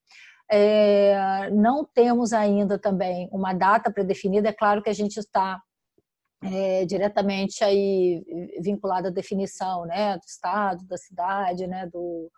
É, 0.52 1.50
não 1.52 1.84
temos 1.84 2.32
ainda 2.32 2.78
também 2.78 3.28
uma 3.32 3.54
data 3.54 3.92
predefinida. 3.92 4.50
É 4.50 4.54
claro 4.54 4.84
que 4.84 4.90
a 4.90 4.94
gente 4.94 5.18
está 5.18 5.60
é, 6.44 6.86
diretamente 6.86 7.64
aí 7.64 8.24
vinculado 8.62 9.08
à 9.08 9.12
definição, 9.12 9.86
né, 9.86 10.16
do 10.16 10.26
estado, 10.28 10.86
da 10.86 10.98
cidade, 10.98 11.66
né, 11.66 11.88
do, 11.92 12.30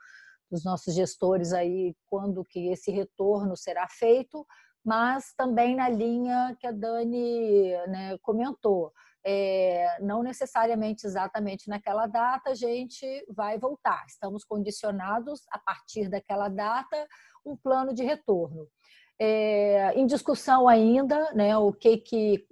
dos 0.50 0.64
nossos 0.64 0.94
gestores 0.94 1.54
aí 1.54 1.96
quando 2.08 2.44
que 2.44 2.70
esse 2.70 2.92
retorno 2.92 3.56
será 3.56 3.88
feito, 3.90 4.46
mas 4.84 5.34
também 5.36 5.76
na 5.76 5.90
linha 5.90 6.56
que 6.60 6.68
a 6.68 6.72
Dani 6.72 7.72
né, 7.88 8.18
comentou. 8.22 8.92
É, 9.28 9.98
não 10.02 10.22
necessariamente 10.22 11.08
exatamente 11.08 11.68
naquela 11.68 12.06
data 12.06 12.52
a 12.52 12.54
gente 12.54 13.06
vai 13.28 13.58
voltar. 13.58 14.06
Estamos 14.08 14.44
condicionados 14.44 15.42
a 15.50 15.58
partir 15.58 16.08
daquela 16.08 16.48
data 16.48 17.08
um 17.44 17.58
plano 17.58 17.92
de 17.92 18.04
retorno. 18.04 18.68
É, 19.20 19.94
em 19.96 20.06
discussão 20.06 20.68
ainda, 20.68 21.32
né, 21.34 21.58
o 21.58 21.74
que 21.74 21.98
que, 21.98 22.48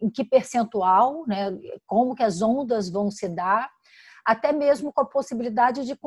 em 0.00 0.10
que 0.10 0.24
percentual, 0.24 1.26
né, 1.26 1.50
como 1.86 2.14
que 2.14 2.22
as 2.22 2.40
ondas 2.40 2.88
vão 2.90 3.10
se 3.10 3.28
dar, 3.28 3.68
até 4.24 4.52
mesmo 4.52 4.92
com 4.92 5.00
a 5.00 5.06
possibilidade 5.06 5.84
de 5.84 5.98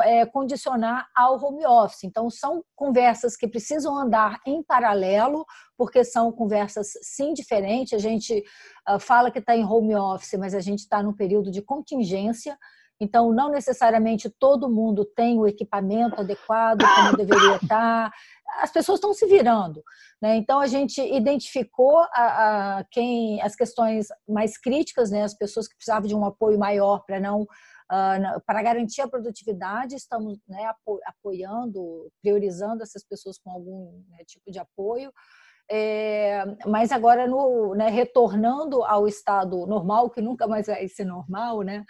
é, 0.00 0.26
condicionar 0.26 1.08
ao 1.14 1.42
home 1.42 1.66
office. 1.66 2.04
Então, 2.04 2.28
são 2.30 2.64
conversas 2.74 3.36
que 3.36 3.48
precisam 3.48 3.96
andar 3.96 4.40
em 4.46 4.62
paralelo, 4.62 5.44
porque 5.76 6.04
são 6.04 6.30
conversas 6.32 6.92
sim 7.02 7.32
diferentes. 7.32 7.92
A 7.92 7.98
gente 7.98 8.42
uh, 8.88 8.98
fala 8.98 9.30
que 9.30 9.38
está 9.38 9.56
em 9.56 9.64
home 9.64 9.94
office, 9.94 10.38
mas 10.38 10.54
a 10.54 10.60
gente 10.60 10.80
está 10.80 11.02
num 11.02 11.12
período 11.12 11.50
de 11.50 11.62
contingência. 11.62 12.58
Então, 13.00 13.32
não 13.32 13.50
necessariamente 13.50 14.30
todo 14.30 14.70
mundo 14.70 15.04
tem 15.04 15.36
o 15.36 15.46
equipamento 15.46 16.20
adequado 16.20 16.84
como 16.94 17.16
deveria 17.16 17.56
estar. 17.56 18.12
As 18.60 18.70
pessoas 18.70 18.98
estão 18.98 19.14
se 19.14 19.26
virando. 19.26 19.82
Né? 20.20 20.36
Então, 20.36 20.60
a 20.60 20.66
gente 20.66 21.00
identificou 21.00 21.98
a, 22.12 22.78
a, 22.78 22.84
quem 22.90 23.40
as 23.42 23.56
questões 23.56 24.08
mais 24.28 24.58
críticas, 24.58 25.10
né? 25.10 25.22
as 25.22 25.34
pessoas 25.34 25.68
que 25.68 25.76
precisavam 25.76 26.08
de 26.08 26.14
um 26.14 26.24
apoio 26.24 26.58
maior 26.58 27.04
para 27.04 27.20
não 27.20 27.46
Uh, 27.92 28.40
para 28.46 28.62
garantir 28.62 29.02
a 29.02 29.08
produtividade, 29.08 29.96
estamos 29.96 30.38
né, 30.48 30.72
apoiando, 31.04 32.10
priorizando 32.22 32.82
essas 32.82 33.04
pessoas 33.04 33.36
com 33.36 33.50
algum 33.50 34.02
né, 34.08 34.24
tipo 34.26 34.50
de 34.50 34.58
apoio. 34.58 35.12
É, 35.70 36.42
mas 36.66 36.90
agora, 36.90 37.26
no, 37.26 37.74
né, 37.74 37.90
retornando 37.90 38.82
ao 38.82 39.06
estado 39.06 39.66
normal, 39.66 40.08
que 40.08 40.22
nunca 40.22 40.46
mais 40.46 40.68
vai 40.68 40.88
ser 40.88 41.04
normal, 41.04 41.60
né, 41.60 41.84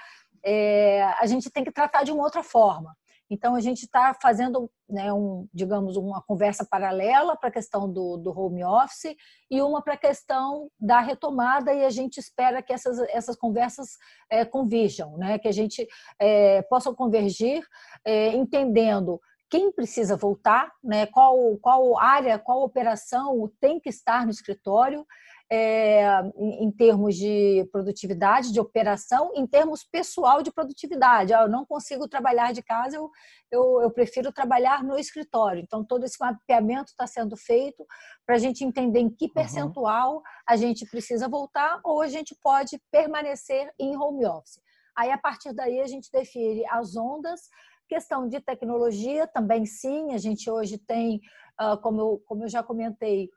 é, 0.44 1.02
a 1.20 1.26
gente 1.26 1.50
tem 1.50 1.64
que 1.64 1.72
tratar 1.72 2.02
de 2.02 2.12
uma 2.12 2.24
outra 2.24 2.42
forma. 2.42 2.96
Então, 3.32 3.54
a 3.54 3.60
gente 3.60 3.84
está 3.84 4.14
fazendo, 4.20 4.70
né, 4.86 5.10
um, 5.10 5.48
digamos, 5.54 5.96
uma 5.96 6.20
conversa 6.20 6.66
paralela 6.70 7.34
para 7.34 7.48
a 7.48 7.52
questão 7.52 7.90
do, 7.90 8.18
do 8.18 8.38
home 8.38 8.62
office 8.62 9.16
e 9.50 9.62
uma 9.62 9.80
para 9.80 9.94
a 9.94 9.96
questão 9.96 10.70
da 10.78 11.00
retomada, 11.00 11.72
e 11.72 11.82
a 11.82 11.88
gente 11.88 12.18
espera 12.18 12.60
que 12.62 12.74
essas, 12.74 12.98
essas 13.08 13.34
conversas 13.34 13.96
é, 14.30 14.44
convirjam, 14.44 15.16
né, 15.16 15.38
que 15.38 15.48
a 15.48 15.52
gente 15.52 15.88
é, 16.18 16.60
possa 16.60 16.92
convergir, 16.92 17.66
é, 18.04 18.36
entendendo 18.36 19.18
quem 19.48 19.72
precisa 19.72 20.14
voltar, 20.14 20.70
né, 20.84 21.06
qual, 21.06 21.56
qual 21.56 21.98
área, 21.98 22.38
qual 22.38 22.62
operação 22.62 23.50
tem 23.58 23.80
que 23.80 23.88
estar 23.88 24.26
no 24.26 24.30
escritório, 24.30 25.06
é, 25.54 26.02
em, 26.34 26.70
termos 26.70 27.14
de 27.14 27.68
produtividade, 27.70 28.50
de 28.50 28.58
operação, 28.58 29.32
em 29.34 29.46
termos 29.46 29.84
pessoal 29.84 30.42
de 30.42 30.50
produtividade. 30.50 31.34
Ah, 31.34 31.42
eu 31.42 31.48
não 31.50 31.66
consigo 31.66 32.08
trabalhar 32.08 32.52
de 32.54 32.62
casa, 32.62 32.96
eu, 32.96 33.10
eu, 33.50 33.82
eu 33.82 33.90
prefiro 33.90 34.32
trabalhar 34.32 34.82
no 34.82 34.98
escritório. 34.98 35.62
Então, 35.62 35.84
todo 35.84 36.04
esse 36.04 36.16
mapeamento 36.18 36.92
está 36.92 37.06
sendo 37.06 37.36
feito 37.36 37.86
para 38.24 38.36
a 38.36 38.38
gente 38.38 38.64
entender 38.64 39.00
em 39.00 39.10
que 39.10 39.28
percentual 39.28 40.14
uhum. 40.14 40.22
a 40.48 40.56
gente 40.56 40.86
precisa 40.86 41.28
voltar 41.28 41.80
ou 41.84 42.00
a 42.00 42.08
gente 42.08 42.34
pode 42.42 42.80
permanecer 42.90 43.70
em 43.78 43.94
home 43.94 44.24
office. 44.24 44.58
Aí, 44.96 45.10
a 45.10 45.18
partir 45.18 45.52
daí, 45.52 45.82
a 45.82 45.86
gente 45.86 46.10
define 46.10 46.64
as 46.70 46.96
ondas, 46.96 47.42
questão 47.86 48.26
de 48.26 48.40
tecnologia 48.40 49.26
também 49.26 49.66
sim, 49.66 50.14
a 50.14 50.18
gente 50.18 50.50
hoje 50.50 50.78
tem, 50.78 51.20
ah, 51.58 51.76
como 51.76 52.00
eu, 52.00 52.22
como 52.24 52.44
eu 52.44 52.48
já 52.48 52.62
comentei, 52.62 53.28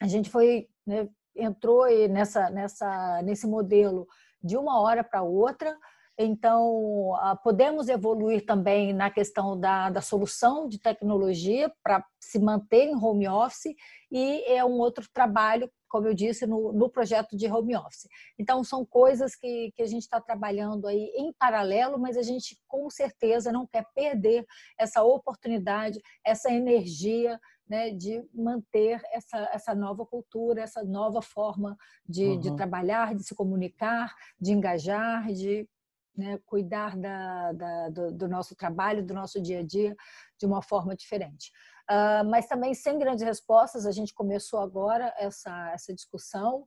a 0.00 0.08
gente 0.08 0.28
foi 0.28 0.66
né, 0.84 1.08
entrou 1.34 1.86
nessa, 2.08 2.50
nessa, 2.50 3.22
nesse 3.22 3.46
modelo 3.46 4.06
de 4.42 4.56
uma 4.56 4.80
hora 4.80 5.02
para 5.02 5.22
outra. 5.22 5.76
Então, 6.16 7.12
ah, 7.16 7.34
podemos 7.34 7.88
evoluir 7.88 8.46
também 8.46 8.92
na 8.92 9.10
questão 9.10 9.58
da, 9.58 9.90
da 9.90 10.00
solução 10.00 10.68
de 10.68 10.78
tecnologia 10.78 11.72
para 11.82 12.04
se 12.20 12.38
manter 12.38 12.84
em 12.84 12.94
home 12.94 13.26
office 13.26 13.74
e 14.12 14.44
é 14.44 14.64
um 14.64 14.78
outro 14.78 15.04
trabalho, 15.12 15.68
como 15.88 16.06
eu 16.06 16.14
disse, 16.14 16.46
no, 16.46 16.72
no 16.72 16.88
projeto 16.88 17.36
de 17.36 17.50
home 17.50 17.74
office. 17.76 18.06
Então, 18.38 18.62
são 18.62 18.86
coisas 18.86 19.34
que, 19.34 19.72
que 19.74 19.82
a 19.82 19.86
gente 19.86 20.02
está 20.02 20.20
trabalhando 20.20 20.86
aí 20.86 21.10
em 21.16 21.32
paralelo, 21.36 21.98
mas 21.98 22.16
a 22.16 22.22
gente 22.22 22.56
com 22.68 22.88
certeza 22.88 23.50
não 23.50 23.66
quer 23.66 23.84
perder 23.92 24.46
essa 24.78 25.02
oportunidade, 25.02 26.00
essa 26.24 26.48
energia 26.48 27.40
né, 27.68 27.90
de 27.90 28.22
manter 28.34 29.00
essa, 29.10 29.38
essa 29.52 29.74
nova 29.74 30.04
cultura, 30.04 30.62
essa 30.62 30.82
nova 30.84 31.22
forma 31.22 31.76
de, 32.06 32.24
uhum. 32.24 32.40
de 32.40 32.56
trabalhar, 32.56 33.14
de 33.14 33.24
se 33.24 33.34
comunicar, 33.34 34.14
de 34.40 34.52
engajar, 34.52 35.32
de 35.32 35.68
né, 36.16 36.38
cuidar 36.46 36.96
da, 36.96 37.52
da, 37.52 37.88
do, 37.88 38.12
do, 38.12 38.28
nosso 38.28 38.54
trabalho, 38.54 39.04
do 39.04 39.14
nosso 39.14 39.40
dia 39.40 39.60
a 39.60 39.62
dia 39.62 39.96
de 40.38 40.46
uma 40.46 40.62
forma 40.62 40.94
diferente. 40.94 41.50
Uh, 41.90 42.24
mas 42.28 42.46
também 42.46 42.72
sem 42.72 42.98
grandes 42.98 43.24
respostas, 43.24 43.84
a 43.84 43.90
gente 43.90 44.14
começou 44.14 44.60
agora 44.60 45.12
essa, 45.18 45.72
essa 45.72 45.92
discussão, 45.92 46.66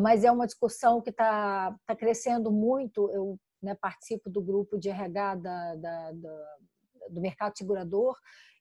mas 0.00 0.24
é 0.24 0.32
uma 0.32 0.46
discussão 0.46 1.00
que 1.00 1.10
está 1.10 1.76
tá 1.86 1.94
crescendo 1.94 2.50
muito. 2.50 3.10
Eu 3.10 3.38
né, 3.62 3.74
participo 3.74 4.30
do 4.30 4.42
grupo 4.42 4.78
de 4.78 4.88
RH 4.88 5.34
da, 5.36 5.74
da, 5.76 6.12
da 6.12 6.56
do 7.10 7.20
mercado 7.20 7.56
segurador 7.56 8.16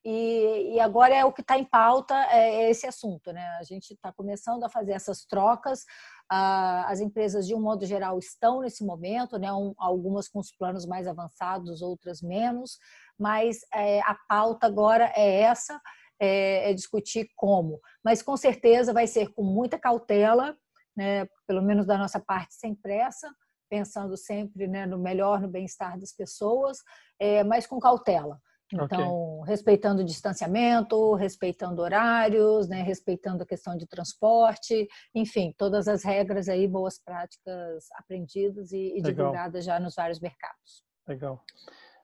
e, 0.06 0.76
e, 0.76 0.80
agora 0.80 1.16
é 1.16 1.26
o 1.26 1.34
que 1.34 1.42
está 1.42 1.58
em 1.58 1.64
pauta 1.64 2.14
é, 2.30 2.66
é 2.66 2.70
esse 2.70 2.86
assunto, 2.86 3.34
né? 3.34 3.44
A 3.60 3.64
gente 3.64 3.96
está 3.96 4.14
começando 4.14 4.64
a 4.64 4.70
fazer 4.70 4.92
essas 4.92 5.26
trocas. 5.26 5.84
Ah, 6.30 6.86
as 6.88 7.00
empresas, 7.00 7.48
de 7.48 7.56
um 7.56 7.60
modo 7.60 7.88
geral, 7.88 8.20
estão 8.20 8.62
nesse 8.62 8.86
momento, 8.86 9.40
né? 9.40 9.52
Um, 9.52 9.74
algumas 9.80 10.28
com 10.28 10.38
os 10.38 10.52
planos 10.52 10.86
mais 10.86 11.08
avançados, 11.08 11.82
outras 11.82 12.22
menos, 12.22 12.78
mas 13.18 13.62
é, 13.74 14.00
a 14.02 14.14
pauta 14.30 14.68
agora 14.68 15.12
é 15.16 15.42
essa, 15.42 15.82
é, 16.20 16.70
é, 16.70 16.74
discutir 16.76 17.28
como. 17.36 17.82
Mas 18.04 18.22
com 18.22 18.38
certeza 18.38 18.94
vai 18.94 19.08
ser 19.08 19.34
com 19.34 19.42
muita 19.42 19.80
cautela, 19.80 20.56
né? 20.96 21.28
Pelo 21.48 21.64
menos 21.64 21.88
da 21.88 21.98
nossa 21.98 22.20
parte, 22.20 22.54
sem 22.54 22.76
pressa, 22.76 23.28
pensando 23.70 24.16
sempre 24.18 24.68
né, 24.68 24.86
no 24.86 24.98
melhor, 24.98 25.42
no 25.42 25.48
bem-estar 25.48 26.00
das 26.00 26.14
pessoas, 26.14 26.78
é, 27.20 27.44
mas 27.44 27.68
com 27.68 27.80
cautela. 27.80 28.40
Então, 28.74 29.40
okay. 29.40 29.52
respeitando 29.52 30.02
o 30.02 30.06
distanciamento, 30.06 31.14
respeitando 31.14 31.82
horários, 31.82 32.68
né, 32.68 32.82
respeitando 32.82 33.44
a 33.44 33.46
questão 33.46 33.78
de 33.78 33.86
transporte, 33.86 34.88
enfim, 35.14 35.54
todas 35.56 35.88
as 35.88 36.04
regras 36.04 36.50
aí, 36.50 36.68
boas 36.68 37.00
práticas 37.00 37.86
aprendidas 37.94 38.72
e, 38.72 38.98
e 38.98 39.02
divulgadas 39.02 39.64
já 39.64 39.80
nos 39.80 39.94
vários 39.96 40.20
mercados. 40.20 40.84
Legal. 41.08 41.44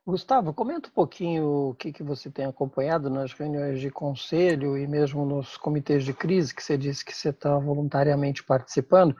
Gustavo, 0.06 0.54
comenta 0.54 0.90
um 0.90 0.92
pouquinho 0.92 1.70
o 1.70 1.76
que, 1.76 1.92
que 1.92 2.04
você 2.04 2.30
tem 2.30 2.46
acompanhado 2.46 3.10
nas 3.10 3.34
reuniões 3.34 3.80
de 3.80 3.92
conselho 3.92 4.78
e 4.78 4.88
mesmo 4.88 5.26
nos 5.26 5.58
comitês 5.58 6.04
de 6.04 6.14
crise, 6.14 6.56
que 6.56 6.64
você 6.64 6.76
disse 6.76 7.06
que 7.06 7.16
você 7.16 7.30
está 7.30 7.58
voluntariamente 7.58 8.44
participando, 8.44 9.16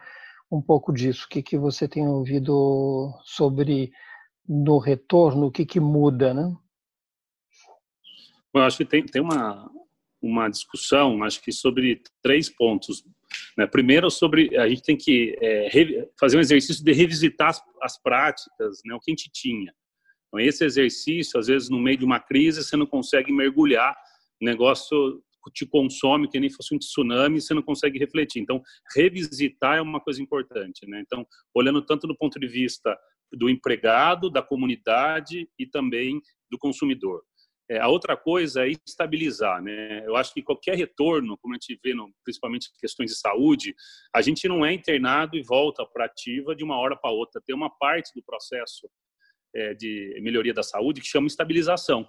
um 0.52 0.62
pouco 0.62 0.92
disso, 0.92 1.26
o 1.26 1.30
que, 1.30 1.42
que 1.42 1.58
você 1.58 1.88
tem 1.88 2.08
ouvido 2.08 3.14
sobre 3.24 3.92
no 4.48 4.78
retorno, 4.78 5.48
o 5.48 5.52
que, 5.52 5.66
que 5.66 5.80
muda, 5.80 6.34
né? 6.34 6.54
Eu 8.54 8.62
acho 8.62 8.78
que 8.78 8.86
tem, 8.86 9.06
tem 9.06 9.22
uma, 9.22 9.72
uma 10.22 10.50
discussão, 10.50 11.24
acho 11.24 11.42
que 11.42 11.54
sobre 11.54 12.02
três 12.22 12.50
pontos. 12.50 13.06
Né? 13.58 13.66
Primeiro, 13.66 14.12
sobre 14.12 14.58
a 14.58 14.68
gente 14.68 14.84
tem 14.84 14.98
que 14.98 15.38
é, 15.42 16.10
fazer 16.20 16.36
um 16.36 16.42
exercício 16.42 16.84
de 16.84 16.92
revisitar 16.92 17.50
as, 17.50 17.64
as 17.82 18.02
práticas, 18.02 18.82
né? 18.86 18.94
o 18.94 19.00
que 19.00 19.12
a 19.12 19.16
gente 19.16 19.32
tinha. 19.32 19.74
Então, 20.28 20.40
esse 20.40 20.66
exercício, 20.66 21.40
às 21.40 21.48
vezes, 21.48 21.70
no 21.70 21.80
meio 21.80 21.98
de 21.98 22.06
uma 22.06 22.20
crise, 22.20 22.64
você 22.64 22.76
não 22.76 22.86
consegue 22.86 23.32
mergulhar, 23.32 23.96
o 24.42 24.46
negócio 24.46 25.24
te 25.54 25.66
consome 25.66 26.30
que 26.30 26.40
nem 26.40 26.50
fosse 26.50 26.76
um 26.76 26.78
tsunami, 26.78 27.42
você 27.42 27.54
não 27.54 27.62
consegue 27.62 27.98
refletir. 27.98 28.42
Então, 28.42 28.62
revisitar 28.96 29.78
é 29.78 29.82
uma 29.82 30.00
coisa 30.00 30.22
importante, 30.22 30.86
né? 30.88 31.02
Então, 31.06 31.26
olhando 31.56 31.82
tanto 31.84 32.08
do 32.08 32.16
ponto 32.16 32.40
de 32.40 32.48
vista 32.48 32.98
do 33.32 33.50
empregado, 33.50 34.30
da 34.30 34.42
comunidade 34.42 35.48
e 35.58 35.66
também 35.66 36.22
do 36.50 36.58
consumidor. 36.58 37.24
É, 37.70 37.80
a 37.80 37.88
outra 37.88 38.18
coisa 38.18 38.68
é 38.68 38.72
estabilizar, 38.86 39.64
né? 39.64 40.06
Eu 40.06 40.18
acho 40.18 40.34
que 40.34 40.42
qualquer 40.42 40.76
retorno, 40.76 41.38
como 41.38 41.54
a 41.54 41.58
gente 41.58 41.80
vê, 41.82 41.94
no, 41.94 42.12
principalmente 42.22 42.70
questões 42.80 43.12
de 43.12 43.18
saúde, 43.18 43.74
a 44.14 44.22
gente 44.22 44.46
não 44.48 44.66
é 44.66 44.74
internado 44.74 45.38
e 45.38 45.42
volta 45.42 45.86
para 45.86 46.04
ativa 46.04 46.54
de 46.54 46.66
uma 46.66 46.78
hora 46.78 46.98
para 46.98 47.12
outra. 47.12 47.42
Tem 47.46 47.56
uma 47.56 47.70
parte 47.70 48.12
do 48.14 48.22
processo 48.24 48.90
é, 49.56 49.74
de 49.74 50.20
melhoria 50.22 50.54
da 50.54 50.64
saúde 50.64 51.00
que 51.00 51.08
chama 51.08 51.28
estabilização. 51.28 52.06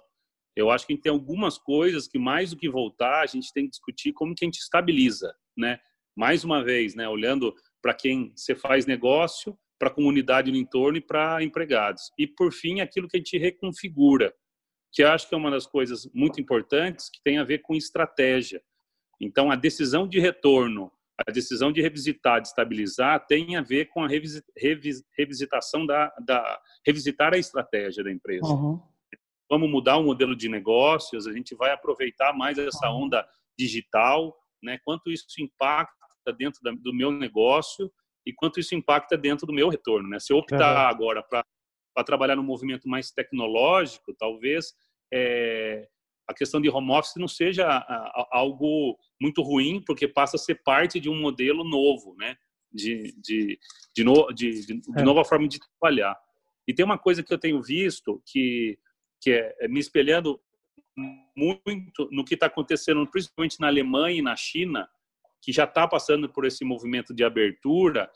Eu 0.55 0.69
acho 0.69 0.85
que 0.85 0.97
tem 0.97 1.11
algumas 1.11 1.57
coisas 1.57 2.07
que 2.07 2.19
mais 2.19 2.51
do 2.51 2.57
que 2.57 2.69
voltar, 2.69 3.21
a 3.21 3.25
gente 3.25 3.51
tem 3.53 3.65
que 3.65 3.71
discutir 3.71 4.13
como 4.13 4.35
que 4.35 4.45
a 4.45 4.47
gente 4.47 4.59
estabiliza, 4.59 5.33
né? 5.57 5.79
Mais 6.15 6.43
uma 6.43 6.63
vez, 6.63 6.93
né? 6.93 7.07
Olhando 7.09 7.53
para 7.81 7.93
quem 7.93 8.31
você 8.35 8.53
faz 8.55 8.85
negócio, 8.85 9.57
para 9.79 9.89
a 9.89 9.93
comunidade 9.93 10.51
no 10.51 10.57
entorno 10.57 10.97
e 10.97 11.01
para 11.01 11.43
empregados. 11.43 12.11
E 12.17 12.27
por 12.27 12.53
fim, 12.53 12.81
aquilo 12.81 13.07
que 13.07 13.17
a 13.17 13.19
gente 13.19 13.37
reconfigura 13.37 14.33
que 14.93 15.03
acho 15.03 15.27
que 15.27 15.33
é 15.33 15.37
uma 15.37 15.49
das 15.49 15.65
coisas 15.65 16.07
muito 16.13 16.39
importantes 16.39 17.09
que 17.09 17.19
tem 17.23 17.39
a 17.39 17.43
ver 17.43 17.59
com 17.59 17.73
estratégia. 17.73 18.61
Então, 19.19 19.49
a 19.49 19.55
decisão 19.55 20.07
de 20.07 20.19
retorno, 20.19 20.91
a 21.27 21.31
decisão 21.31 21.71
de 21.71 21.81
revisitar, 21.81 22.39
de 22.39 22.47
estabilizar, 22.49 23.25
tem 23.25 23.55
a 23.55 23.61
ver 23.61 23.85
com 23.85 24.03
a 24.03 24.07
revisitação 25.17 25.85
da, 25.85 26.13
da 26.23 26.61
revisitar 26.85 27.33
a 27.33 27.37
estratégia 27.37 28.03
da 28.03 28.11
empresa. 28.11 28.45
Uhum. 28.45 28.79
Vamos 29.53 29.69
mudar 29.69 29.97
o 29.97 30.03
modelo 30.03 30.35
de 30.35 30.49
negócios, 30.49 31.27
a 31.27 31.31
gente 31.31 31.53
vai 31.53 31.69
aproveitar 31.69 32.33
mais 32.33 32.57
essa 32.57 32.89
onda 32.89 33.23
digital, 33.55 34.35
né? 34.63 34.79
Quanto 34.83 35.11
isso 35.11 35.27
impacta 35.37 36.33
dentro 36.35 36.59
do 36.63 36.91
meu 36.91 37.11
negócio 37.11 37.91
e 38.25 38.33
quanto 38.33 38.59
isso 38.59 38.73
impacta 38.73 39.15
dentro 39.15 39.45
do 39.45 39.53
meu 39.53 39.69
retorno, 39.69 40.09
né? 40.09 40.19
Se 40.19 40.33
eu 40.33 40.37
optar 40.37 40.89
agora 40.89 41.21
para 41.21 41.45
trabalhar 42.03 42.35
no 42.35 42.41
movimento 42.41 42.89
mais 42.89 43.11
tecnológico, 43.11 44.11
talvez 44.15 44.73
é, 45.13 45.87
a 46.27 46.33
questão 46.33 46.59
de 46.59 46.67
home 46.67 46.89
office 46.89 47.13
não 47.17 47.27
seja 47.27 47.67
algo 48.31 48.97
muito 49.21 49.43
ruim, 49.43 49.83
porque 49.85 50.07
passa 50.07 50.35
a 50.35 50.39
ser 50.39 50.63
parte 50.63 50.99
de 50.99 51.11
um 51.11 51.21
modelo 51.21 51.63
novo, 51.63 52.15
né? 52.17 52.35
De, 52.71 53.13
de, 53.21 53.59
de, 53.95 54.03
no, 54.03 54.33
de, 54.33 54.65
de, 54.65 54.81
de 54.81 54.99
é. 54.99 55.03
nova 55.03 55.23
forma 55.23 55.47
de 55.47 55.59
trabalhar. 55.59 56.17
E 56.67 56.73
tem 56.73 56.83
uma 56.83 56.97
coisa 56.97 57.21
que 57.21 57.31
eu 57.31 57.37
tenho 57.37 57.61
visto 57.61 58.19
que, 58.25 58.79
que 59.23 59.31
é, 59.31 59.55
é 59.61 59.67
me 59.67 59.79
espelhando 59.79 60.39
muito 61.35 62.07
no 62.11 62.25
que 62.25 62.33
está 62.33 62.47
acontecendo, 62.47 63.09
principalmente 63.09 63.59
na 63.59 63.67
Alemanha 63.67 64.19
e 64.19 64.21
na 64.21 64.35
China, 64.35 64.87
que 65.41 65.51
já 65.51 65.63
está 65.63 65.87
passando 65.87 66.29
por 66.29 66.45
esse 66.45 66.63
movimento 66.63 67.13
de 67.13 67.23
abertura, 67.23 68.09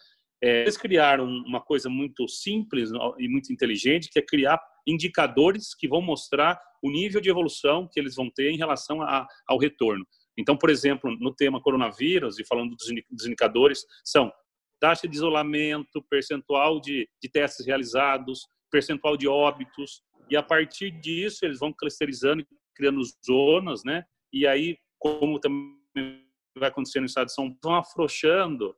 é, 0.44 0.62
eles 0.62 0.78
criaram 0.78 1.26
uma 1.26 1.62
coisa 1.62 1.90
muito 1.90 2.28
simples 2.28 2.92
e 3.18 3.28
muito 3.28 3.52
inteligente, 3.52 4.10
que 4.10 4.20
é 4.20 4.22
criar 4.22 4.62
indicadores 4.86 5.74
que 5.74 5.88
vão 5.88 6.02
mostrar 6.02 6.60
o 6.82 6.92
nível 6.92 7.20
de 7.20 7.30
evolução 7.30 7.90
que 7.92 8.00
eles 8.00 8.16
vão 8.16 8.30
ter 8.30 8.52
em 8.52 8.58
relação 8.58 9.02
a, 9.02 9.28
ao 9.48 9.58
retorno. 9.58 10.06
Então, 10.38 10.56
por 10.56 10.70
exemplo, 10.70 11.16
no 11.20 11.34
tema 11.34 11.60
coronavírus, 11.60 12.38
e 12.38 12.46
falando 12.46 12.76
dos 13.10 13.26
indicadores, 13.26 13.84
são 14.06 14.32
taxa 14.80 15.08
de 15.08 15.16
isolamento, 15.16 16.04
percentual 16.08 16.80
de, 16.80 17.10
de 17.22 17.30
testes 17.30 17.66
realizados, 17.66 18.48
percentual 18.72 19.18
de 19.18 19.28
óbitos, 19.28 20.04
e 20.30 20.36
a 20.36 20.44
partir 20.44 20.92
disso 20.92 21.46
eles 21.46 21.60
vão 21.60 21.74
clusterizando, 21.74 22.46
criando 22.76 23.02
zonas, 23.26 23.84
né? 23.84 24.04
E 24.32 24.46
aí, 24.46 24.78
como 25.00 25.40
também 25.40 26.26
vai 26.58 26.70
acontecer 26.70 27.00
no 27.00 27.06
estado 27.06 27.28
de 27.28 27.34
São 27.34 27.46
Paulo, 27.46 27.60
vão 27.64 27.76
afrouxando 27.76 28.76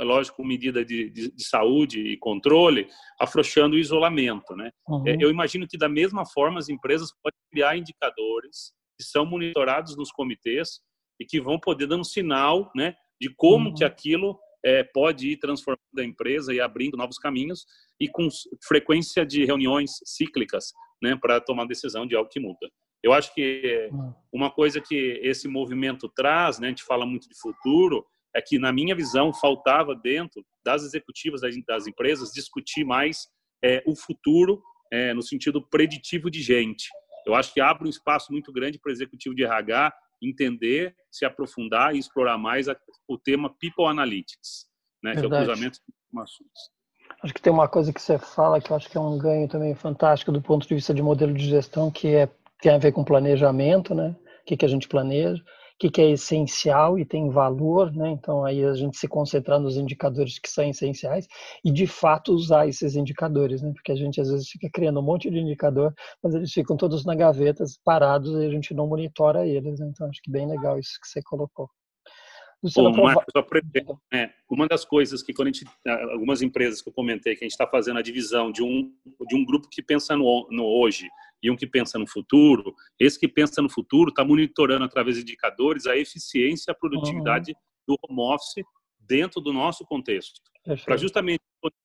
é 0.00 0.04
lógico, 0.04 0.38
com 0.38 0.44
medida 0.44 0.84
de, 0.84 1.10
de, 1.10 1.30
de, 1.30 1.44
saúde 1.44 2.00
e 2.00 2.16
controle, 2.16 2.88
afrouxando 3.20 3.76
o 3.76 3.78
isolamento. 3.78 4.54
Né? 4.56 4.70
Uhum. 4.88 5.06
É, 5.06 5.16
eu 5.20 5.30
imagino 5.30 5.66
que, 5.68 5.76
da 5.76 5.88
mesma 5.88 6.24
forma, 6.24 6.58
as 6.58 6.68
empresas 6.68 7.10
podem 7.22 7.38
criar 7.50 7.76
indicadores 7.76 8.72
que 8.98 9.04
são 9.04 9.26
monitorados 9.26 9.96
nos 9.96 10.10
comitês 10.10 10.80
e 11.20 11.26
que 11.26 11.40
vão 11.40 11.58
poder 11.58 11.86
dar 11.86 11.96
um 11.96 12.04
sinal 12.04 12.70
né, 12.74 12.94
de 13.20 13.28
como 13.36 13.68
uhum. 13.68 13.74
que 13.74 13.84
aquilo 13.84 14.38
é, 14.64 14.84
pode 14.84 15.30
ir 15.30 15.36
transformando 15.38 15.98
a 15.98 16.04
empresa 16.04 16.54
e 16.54 16.60
abrindo 16.60 16.96
novos 16.96 17.18
caminhos 17.18 17.66
e 17.98 18.08
com 18.08 18.28
frequência 18.66 19.26
de 19.26 19.44
reuniões 19.44 19.92
cíclicas 20.04 20.72
né, 21.02 21.16
para 21.20 21.40
tomar 21.40 21.66
decisão 21.66 22.06
de 22.06 22.14
algo 22.14 22.30
que 22.30 22.40
muda. 22.40 22.70
Eu 23.02 23.12
acho 23.12 23.34
que 23.34 23.88
uhum. 23.90 24.14
uma 24.32 24.50
coisa 24.50 24.80
que 24.80 25.20
esse 25.22 25.48
movimento 25.48 26.08
traz, 26.08 26.60
né, 26.60 26.68
a 26.68 26.70
gente 26.70 26.84
fala 26.84 27.04
muito 27.04 27.28
de 27.28 27.38
futuro, 27.38 28.06
é 28.34 28.40
que, 28.40 28.58
na 28.58 28.72
minha 28.72 28.94
visão, 28.94 29.32
faltava 29.32 29.94
dentro 29.94 30.44
das 30.64 30.84
executivas 30.84 31.40
das, 31.40 31.54
das 31.66 31.86
empresas 31.86 32.32
discutir 32.32 32.84
mais 32.84 33.28
é, 33.62 33.82
o 33.86 33.94
futuro 33.94 34.62
é, 34.92 35.12
no 35.12 35.22
sentido 35.22 35.60
preditivo 35.68 36.30
de 36.30 36.40
gente. 36.40 36.88
Eu 37.26 37.34
acho 37.34 37.52
que 37.52 37.60
abre 37.60 37.86
um 37.86 37.90
espaço 37.90 38.32
muito 38.32 38.52
grande 38.52 38.78
para 38.78 38.90
o 38.90 38.92
executivo 38.92 39.34
de 39.34 39.44
RH 39.44 39.92
entender, 40.22 40.94
se 41.10 41.24
aprofundar 41.24 41.94
e 41.94 41.98
explorar 41.98 42.38
mais 42.38 42.68
a, 42.68 42.76
o 43.08 43.18
tema 43.18 43.54
People 43.60 43.86
Analytics, 43.86 44.66
né, 45.02 45.12
que 45.12 45.20
é 45.20 45.26
o 45.26 45.30
cruzamento 45.30 45.78
de 45.78 45.94
informações. 46.06 46.50
Acho 47.22 47.34
que 47.34 47.42
tem 47.42 47.52
uma 47.52 47.68
coisa 47.68 47.92
que 47.92 48.00
você 48.00 48.18
fala 48.18 48.60
que 48.60 48.70
eu 48.70 48.76
acho 48.76 48.88
que 48.88 48.96
é 48.96 49.00
um 49.00 49.18
ganho 49.18 49.48
também 49.48 49.74
fantástico 49.74 50.32
do 50.32 50.40
ponto 50.40 50.66
de 50.66 50.74
vista 50.74 50.94
de 50.94 51.02
modelo 51.02 51.32
de 51.32 51.48
gestão, 51.48 51.90
que 51.90 52.08
é, 52.08 52.28
tem 52.60 52.72
a 52.72 52.78
ver 52.78 52.92
com 52.92 53.04
planejamento, 53.04 53.94
né? 53.94 54.16
O 54.42 54.44
que, 54.44 54.56
que 54.56 54.64
a 54.64 54.68
gente 54.68 54.88
planeja 54.88 55.42
que, 55.78 55.90
que 55.90 56.00
é 56.00 56.10
essencial 56.10 56.98
e 56.98 57.04
tem 57.04 57.28
valor, 57.30 57.92
né? 57.92 58.10
Então 58.10 58.44
aí 58.44 58.64
a 58.64 58.74
gente 58.74 58.96
se 58.96 59.08
concentrar 59.08 59.60
nos 59.60 59.76
indicadores 59.76 60.38
que 60.38 60.48
são 60.48 60.64
essenciais 60.64 61.26
e 61.64 61.70
de 61.72 61.86
fato 61.86 62.32
usar 62.32 62.66
esses 62.68 62.96
indicadores, 62.96 63.62
né? 63.62 63.72
Porque 63.74 63.92
a 63.92 63.96
gente 63.96 64.20
às 64.20 64.30
vezes 64.30 64.48
fica 64.48 64.68
criando 64.72 65.00
um 65.00 65.02
monte 65.02 65.30
de 65.30 65.38
indicador, 65.38 65.94
mas 66.22 66.34
eles 66.34 66.52
ficam 66.52 66.76
todos 66.76 67.04
na 67.04 67.14
gaveta, 67.14 67.64
parados 67.84 68.32
e 68.32 68.46
a 68.46 68.50
gente 68.50 68.74
não 68.74 68.86
monitora 68.86 69.46
eles. 69.46 69.78
Né? 69.80 69.88
Então 69.88 70.08
acho 70.08 70.20
que 70.22 70.30
bem 70.30 70.48
legal 70.48 70.78
isso 70.78 70.98
que 71.00 71.08
você 71.08 71.22
colocou. 71.22 71.68
Bom, 72.74 72.92
Marcos, 72.92 73.24
é, 74.12 74.30
uma 74.48 74.68
das 74.68 74.84
coisas 74.84 75.20
que 75.20 75.32
quando 75.32 75.48
a 75.48 75.50
gente, 75.50 75.66
algumas 76.12 76.42
empresas 76.42 76.80
que 76.80 76.88
eu 76.88 76.92
comentei 76.92 77.34
que 77.34 77.44
a 77.44 77.46
gente 77.46 77.52
está 77.52 77.66
fazendo 77.66 77.98
a 77.98 78.02
divisão 78.02 78.52
de 78.52 78.62
um 78.62 78.94
de 79.26 79.34
um 79.34 79.44
grupo 79.44 79.68
que 79.68 79.82
pensa 79.82 80.16
no, 80.16 80.46
no 80.48 80.64
hoje 80.64 81.08
e 81.42 81.50
um 81.50 81.56
que 81.56 81.66
pensa 81.66 81.98
no 81.98 82.06
futuro, 82.06 82.72
esse 83.00 83.18
que 83.18 83.26
pensa 83.26 83.60
no 83.60 83.68
futuro 83.68 84.10
está 84.10 84.24
monitorando 84.24 84.84
através 84.84 85.16
de 85.16 85.22
indicadores 85.22 85.86
a 85.86 85.96
eficiência 85.96 86.70
e 86.70 86.72
a 86.72 86.74
produtividade 86.74 87.50
uhum. 87.50 87.96
do 87.96 87.98
home 88.08 88.32
office 88.32 88.64
dentro 89.00 89.40
do 89.40 89.52
nosso 89.52 89.84
contexto. 89.84 90.40
Para 90.84 90.96
justamente 90.96 91.40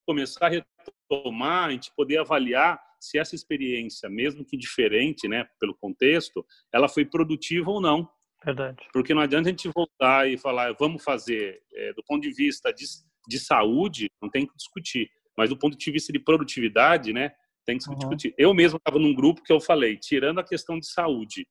começar 0.05 0.45
a 0.45 0.49
retomar, 0.49 1.69
a 1.69 1.71
gente 1.71 1.91
poder 1.95 2.19
avaliar 2.19 2.79
se 2.99 3.17
essa 3.17 3.35
experiência, 3.35 4.09
mesmo 4.09 4.45
que 4.45 4.57
diferente, 4.57 5.27
né, 5.27 5.47
pelo 5.59 5.75
contexto, 5.75 6.45
ela 6.71 6.87
foi 6.87 7.05
produtiva 7.05 7.69
ou 7.71 7.81
não. 7.81 8.09
Verdade. 8.47 8.77
Porque 8.93 9.13
não 9.13 9.21
adianta 9.21 9.49
a 9.49 9.51
gente 9.51 9.67
voltar 9.67 10.29
e 10.29 10.37
falar, 10.37 10.73
vamos 10.79 11.03
fazer, 11.03 11.61
é, 11.73 11.91
do 11.91 12.01
ponto 12.01 12.21
de 12.21 12.31
vista 12.31 12.71
de, 12.73 12.85
de 13.27 13.39
saúde, 13.39 14.09
não 14.21 14.29
tem 14.29 14.47
que 14.47 14.55
discutir, 14.55 15.09
mas 15.37 15.49
do 15.49 15.59
ponto 15.59 15.77
de 15.77 15.91
vista 15.91 16.13
de 16.13 16.19
produtividade, 16.19 17.11
né, 17.11 17.33
tem 17.65 17.77
que 17.77 17.89
uhum. 17.89 17.95
discutir. 17.95 18.33
Eu 18.37 18.53
mesmo 18.53 18.77
estava 18.77 18.97
num 18.97 19.13
grupo 19.13 19.43
que 19.43 19.51
eu 19.51 19.59
falei, 19.59 19.97
tirando 19.97 20.39
a 20.39 20.45
questão 20.45 20.79
de 20.79 20.87
saúde, 20.87 21.45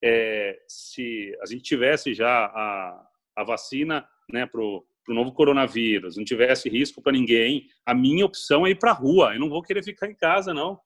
é, 0.00 0.56
se 0.68 1.36
a 1.42 1.46
gente 1.46 1.62
tivesse 1.62 2.14
já 2.14 2.46
a, 2.46 3.04
a 3.36 3.42
vacina 3.42 4.08
né, 4.30 4.46
para 4.46 4.60
o 4.60 4.84
novo 5.08 5.32
coronavírus, 5.32 6.16
não 6.16 6.24
tivesse 6.24 6.68
risco 6.68 7.02
para 7.02 7.10
ninguém, 7.10 7.66
a 7.84 7.92
minha 7.92 8.24
opção 8.24 8.64
é 8.64 8.70
ir 8.70 8.78
para 8.78 8.92
a 8.92 8.94
rua. 8.94 9.34
Eu 9.34 9.40
não 9.40 9.48
vou 9.48 9.60
querer 9.60 9.82
ficar 9.82 10.08
em 10.08 10.14
casa, 10.14 10.54
não. 10.54 10.78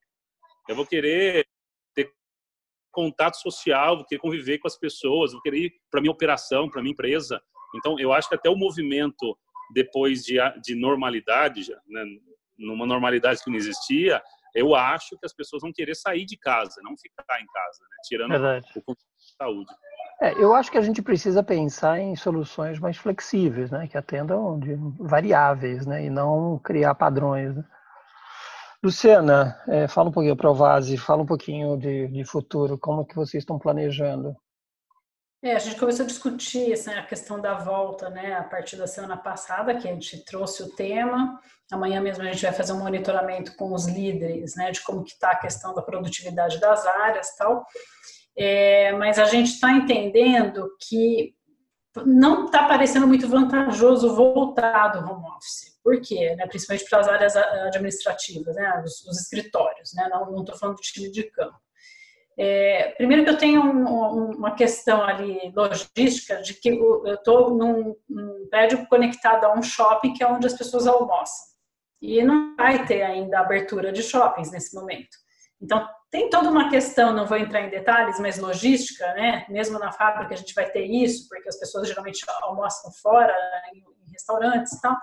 Eu 0.66 0.74
vou 0.74 0.86
querer 0.86 1.46
contato 2.93 3.36
social, 3.36 3.97
vou 3.97 4.07
querer 4.07 4.20
conviver 4.20 4.59
com 4.59 4.68
as 4.68 4.76
pessoas, 4.76 5.32
vou 5.32 5.40
querer 5.40 5.59
ir 5.59 5.72
para 5.90 6.01
minha 6.01 6.12
operação, 6.12 6.68
para 6.68 6.82
minha 6.82 6.93
empresa. 6.93 7.40
Então, 7.74 7.99
eu 7.99 8.12
acho 8.12 8.28
que 8.28 8.34
até 8.34 8.51
o 8.51 8.57
movimento 8.57 9.36
depois 9.72 10.22
de, 10.22 10.36
de 10.62 10.74
normalidade, 10.74 11.62
né, 11.88 12.05
numa 12.59 12.86
normalidade 12.86 13.43
que 13.43 13.51
não 13.51 13.57
existia, 13.57 14.22
eu 14.55 14.74
acho 14.74 15.16
que 15.18 15.24
as 15.24 15.32
pessoas 15.32 15.62
vão 15.62 15.72
querer 15.72 15.95
sair 15.95 16.26
de 16.26 16.36
casa, 16.36 16.80
não 16.82 16.95
ficar 16.97 17.40
em 17.40 17.47
casa, 17.47 17.80
né? 17.82 17.97
tirando 18.05 18.32
o 18.76 18.82
controle 18.82 19.09
de 19.18 19.34
saúde. 19.36 19.72
É, 20.20 20.34
eu 20.34 20.55
acho 20.55 20.70
que 20.70 20.78
a 20.78 20.82
gente 20.82 21.03
precisa 21.03 21.43
pensar 21.43 21.99
em 21.99 22.14
soluções 22.14 22.78
mais 22.78 22.97
flexíveis, 22.97 23.70
né, 23.70 23.88
que 23.88 23.97
atendam 23.97 24.59
de 24.59 24.76
variáveis, 25.01 25.84
né, 25.86 26.05
e 26.05 26.11
não 26.11 26.59
criar 26.59 26.95
padrões. 26.95 27.57
Né? 27.57 27.64
Luciana, 28.83 29.62
é, 29.68 29.87
fala 29.87 30.09
um 30.09 30.12
pouquinho 30.12 30.37
para 30.37 30.51
o 30.51 30.55
Vase, 30.55 30.97
fala 30.97 31.22
um 31.22 31.26
pouquinho 31.26 31.76
de, 31.76 32.09
de 32.09 32.24
futuro, 32.24 32.76
como 32.76 33.07
que 33.07 33.14
vocês 33.14 33.43
estão 33.43 33.59
planejando? 33.59 34.37
É, 35.41 35.55
a 35.55 35.59
gente 35.59 35.78
começou 35.78 36.05
a 36.05 36.07
discutir 36.07 36.72
assim, 36.72 36.93
a 36.93 37.05
questão 37.05 37.41
da 37.41 37.55
volta, 37.55 38.09
né, 38.11 38.35
a 38.35 38.45
partir 38.45 38.76
da 38.76 38.87
semana 38.87 39.16
passada, 39.16 39.74
que 39.74 39.89
a 39.89 39.93
gente 39.93 40.24
trouxe 40.24 40.62
o 40.62 40.70
tema. 40.70 41.41
Amanhã 41.70 42.01
mesmo 42.01 42.22
a 42.22 42.26
gente 42.26 42.43
vai 42.43 42.53
fazer 42.53 42.72
um 42.72 42.78
monitoramento 42.78 43.57
com 43.57 43.72
os 43.72 43.87
líderes, 43.87 44.55
né, 44.57 44.70
de 44.70 44.80
como 44.83 45.03
que 45.03 45.12
está 45.12 45.30
a 45.30 45.39
questão 45.39 45.74
da 45.74 45.83
produtividade 45.83 46.61
das 46.61 46.87
áreas, 46.87 47.35
tal. 47.37 47.64
É, 48.37 48.93
mas 48.93 49.18
a 49.18 49.24
gente 49.24 49.51
está 49.51 49.72
entendendo 49.72 50.68
que 50.89 51.35
não 52.07 52.47
está 52.47 52.66
parecendo 52.66 53.07
muito 53.07 53.28
vantajoso 53.28 54.14
voltar 54.14 54.88
do 54.88 54.99
home 55.01 55.26
office. 55.36 55.78
Por 55.82 56.01
quê? 56.01 56.34
Né? 56.36 56.47
Principalmente 56.47 56.88
para 56.88 57.01
as 57.01 57.09
áreas 57.09 57.36
administrativas, 57.36 58.55
né? 58.55 58.82
os, 58.84 59.05
os 59.07 59.20
escritórios, 59.20 59.93
né? 59.95 60.09
não 60.09 60.40
estou 60.40 60.57
falando 60.57 60.76
do 60.76 60.82
time 60.82 61.11
de 61.11 61.24
campo. 61.24 61.61
É, 62.38 62.95
primeiro 62.97 63.24
que 63.24 63.30
eu 63.30 63.36
tenho 63.36 63.62
um, 63.62 64.30
uma 64.30 64.55
questão 64.55 65.03
ali 65.03 65.53
logística 65.55 66.40
de 66.40 66.55
que 66.55 66.70
eu 66.70 67.05
estou 67.07 67.55
num, 67.55 67.95
num, 68.09 68.49
prédio 68.49 68.86
conectado 68.86 69.45
a 69.45 69.53
um 69.53 69.62
shopping 69.62 70.14
que 70.14 70.22
é 70.22 70.26
onde 70.26 70.47
as 70.47 70.55
pessoas 70.55 70.86
almoçam. 70.86 71.53
E 72.01 72.22
não 72.24 72.57
vai 72.57 72.86
ter 72.86 73.03
ainda 73.03 73.40
abertura 73.40 73.93
de 73.93 74.03
shoppings 74.03 74.51
nesse 74.51 74.74
momento. 74.74 75.16
Então, 75.61 75.86
tem 76.13 76.29
toda 76.29 76.51
uma 76.51 76.69
questão, 76.69 77.11
não 77.15 77.27
vou 77.27 77.39
entrar 77.39 77.63
em 77.63 77.71
detalhes, 77.71 78.21
mas 78.21 78.39
logística, 78.39 79.07
né? 79.15 79.47
Mesmo 79.49 79.79
na 79.79 79.91
fábrica 79.91 80.35
a 80.35 80.37
gente 80.37 80.55
vai 80.55 80.69
ter 80.69 80.85
isso, 80.85 81.27
porque 81.27 81.49
as 81.49 81.59
pessoas 81.59 81.89
geralmente 81.89 82.23
almoçam 82.43 82.93
fora, 83.03 83.35
em 83.75 83.83
restaurantes 84.13 84.75
e 84.75 84.81
tal. 84.83 84.95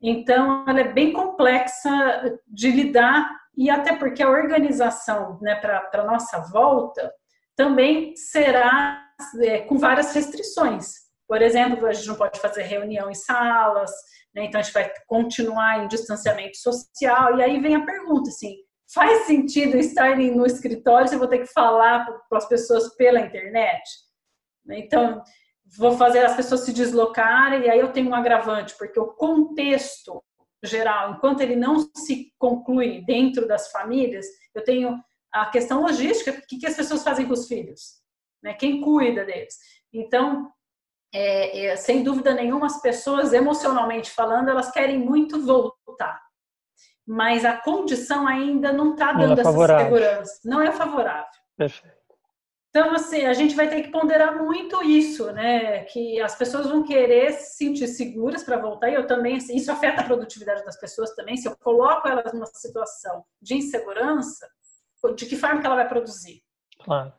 Então, 0.00 0.64
ela 0.68 0.82
é 0.82 0.92
bem 0.92 1.12
complexa 1.12 2.38
de 2.46 2.70
lidar 2.70 3.28
e 3.56 3.68
até 3.68 3.96
porque 3.96 4.22
a 4.22 4.30
organização 4.30 5.36
né, 5.42 5.56
para 5.56 5.90
a 5.94 6.04
nossa 6.04 6.38
volta 6.52 7.12
também 7.56 8.14
será 8.14 9.04
é, 9.42 9.62
com 9.62 9.78
várias 9.78 10.14
restrições. 10.14 10.92
Por 11.26 11.42
exemplo, 11.42 11.88
a 11.88 11.92
gente 11.92 12.06
não 12.06 12.14
pode 12.14 12.38
fazer 12.38 12.62
reunião 12.62 13.10
em 13.10 13.14
salas, 13.14 13.90
né, 14.32 14.44
então 14.44 14.60
a 14.60 14.62
gente 14.62 14.72
vai 14.72 14.92
continuar 15.08 15.82
em 15.82 15.88
distanciamento 15.88 16.56
social. 16.56 17.36
E 17.36 17.42
aí 17.42 17.60
vem 17.60 17.74
a 17.74 17.84
pergunta, 17.84 18.30
assim, 18.30 18.54
faz 18.92 19.26
sentido 19.26 19.76
estar 19.76 20.16
no 20.16 20.46
escritório 20.46 21.08
se 21.08 21.14
eu 21.14 21.18
vou 21.18 21.28
ter 21.28 21.38
que 21.38 21.52
falar 21.52 22.04
para 22.28 22.38
as 22.38 22.48
pessoas 22.48 22.94
pela 22.96 23.20
internet? 23.20 23.82
Então, 24.68 25.22
vou 25.76 25.96
fazer 25.96 26.20
as 26.20 26.36
pessoas 26.36 26.62
se 26.62 26.72
deslocarem 26.72 27.62
e 27.62 27.70
aí 27.70 27.78
eu 27.78 27.92
tenho 27.92 28.10
um 28.10 28.14
agravante, 28.14 28.76
porque 28.76 28.98
o 28.98 29.12
contexto 29.12 30.22
geral, 30.62 31.12
enquanto 31.12 31.40
ele 31.40 31.56
não 31.56 31.88
se 31.96 32.32
conclui 32.38 33.02
dentro 33.04 33.46
das 33.46 33.70
famílias, 33.70 34.26
eu 34.54 34.62
tenho 34.62 35.00
a 35.32 35.46
questão 35.46 35.82
logística, 35.82 36.32
o 36.32 36.46
que, 36.46 36.66
as 36.66 36.76
pessoas 36.76 37.02
fazem 37.02 37.26
com 37.26 37.32
os 37.32 37.46
filhos? 37.46 38.00
Né? 38.42 38.52
Quem 38.54 38.80
cuida 38.80 39.24
deles? 39.24 39.56
Então, 39.92 40.50
é, 41.12 41.66
é, 41.66 41.76
sem 41.76 42.02
dúvida 42.02 42.34
nenhuma, 42.34 42.66
as 42.66 42.80
pessoas, 42.82 43.32
emocionalmente 43.32 44.10
falando, 44.10 44.50
elas 44.50 44.70
querem 44.70 44.98
muito 44.98 45.40
voltar. 45.44 46.20
Mas 47.12 47.44
a 47.44 47.56
condição 47.56 48.24
ainda 48.24 48.72
não 48.72 48.92
está 48.92 49.12
dando 49.12 49.36
é 49.36 49.40
essa 49.40 49.78
segurança. 49.78 50.40
Não 50.44 50.62
é 50.62 50.70
favorável. 50.70 51.26
Perfeito. 51.56 51.96
Então, 52.68 52.94
assim, 52.94 53.26
a 53.26 53.32
gente 53.32 53.56
vai 53.56 53.68
ter 53.68 53.82
que 53.82 53.90
ponderar 53.90 54.40
muito 54.40 54.80
isso, 54.84 55.32
né? 55.32 55.82
Que 55.86 56.20
as 56.20 56.36
pessoas 56.36 56.68
vão 56.68 56.84
querer 56.84 57.32
se 57.32 57.56
sentir 57.56 57.88
seguras 57.88 58.44
para 58.44 58.58
voltar, 58.58 58.90
e 58.90 58.94
eu 58.94 59.08
também, 59.08 59.38
assim, 59.38 59.56
isso 59.56 59.72
afeta 59.72 60.02
a 60.02 60.04
produtividade 60.04 60.64
das 60.64 60.78
pessoas 60.78 61.12
também. 61.16 61.36
Se 61.36 61.48
eu 61.48 61.56
coloco 61.58 62.06
elas 62.06 62.32
numa 62.32 62.46
situação 62.46 63.24
de 63.42 63.56
insegurança, 63.56 64.48
de 65.16 65.26
que 65.26 65.34
forma 65.34 65.60
que 65.60 65.66
ela 65.66 65.74
vai 65.74 65.88
produzir? 65.88 66.44
Claro. 66.84 67.12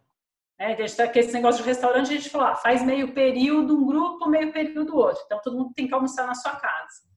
É, 0.58 0.74
tá, 0.88 1.06
que 1.06 1.20
esse 1.20 1.34
negócio 1.34 1.62
de 1.62 1.68
restaurante, 1.68 2.14
a 2.14 2.16
gente 2.16 2.30
falou, 2.30 2.48
ah, 2.48 2.56
faz 2.56 2.82
meio 2.82 3.14
período 3.14 3.78
um 3.78 3.86
grupo, 3.86 4.30
meio 4.30 4.54
período 4.54 4.96
outro. 4.96 5.22
Então, 5.26 5.42
todo 5.44 5.58
mundo 5.58 5.74
tem 5.76 5.86
que 5.86 5.94
almoçar 5.94 6.26
na 6.26 6.34
sua 6.34 6.56
casa. 6.56 7.11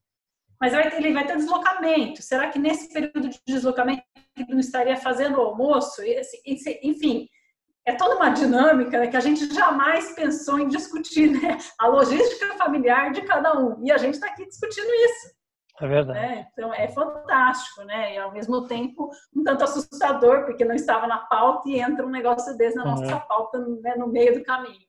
Mas 0.64 0.72
ele 0.94 1.12
vai 1.12 1.26
ter 1.26 1.36
deslocamento. 1.36 2.22
Será 2.22 2.48
que 2.48 2.58
nesse 2.58 2.90
período 2.90 3.28
de 3.28 3.38
deslocamento 3.46 4.02
ele 4.34 4.50
não 4.50 4.58
estaria 4.58 4.96
fazendo 4.96 5.36
o 5.36 5.42
almoço? 5.42 6.00
Assim, 6.18 6.38
enfim, 6.82 7.28
é 7.84 7.92
toda 7.92 8.16
uma 8.16 8.30
dinâmica 8.30 8.98
né, 8.98 9.08
que 9.08 9.16
a 9.16 9.20
gente 9.20 9.52
jamais 9.52 10.14
pensou 10.14 10.58
em 10.58 10.68
discutir, 10.68 11.30
né? 11.30 11.58
A 11.78 11.86
logística 11.86 12.54
familiar 12.54 13.12
de 13.12 13.20
cada 13.20 13.60
um. 13.60 13.84
E 13.84 13.92
a 13.92 13.98
gente 13.98 14.14
está 14.14 14.28
aqui 14.28 14.46
discutindo 14.46 14.88
isso. 14.88 15.34
É 15.82 15.86
verdade. 15.86 16.18
Né? 16.18 16.48
Então 16.52 16.72
é 16.72 16.88
fantástico, 16.88 17.84
né? 17.84 18.14
E 18.14 18.16
ao 18.18 18.32
mesmo 18.32 18.66
tempo 18.66 19.10
um 19.36 19.44
tanto 19.44 19.64
assustador, 19.64 20.46
porque 20.46 20.64
não 20.64 20.74
estava 20.74 21.06
na 21.06 21.18
pauta 21.18 21.68
e 21.68 21.78
entra 21.78 22.06
um 22.06 22.10
negócio 22.10 22.56
desse 22.56 22.74
na 22.74 22.86
nossa 22.86 23.04
uhum. 23.04 23.20
pauta 23.28 23.58
né, 23.58 23.96
no 23.96 24.08
meio 24.08 24.32
do 24.32 24.42
caminho. 24.42 24.86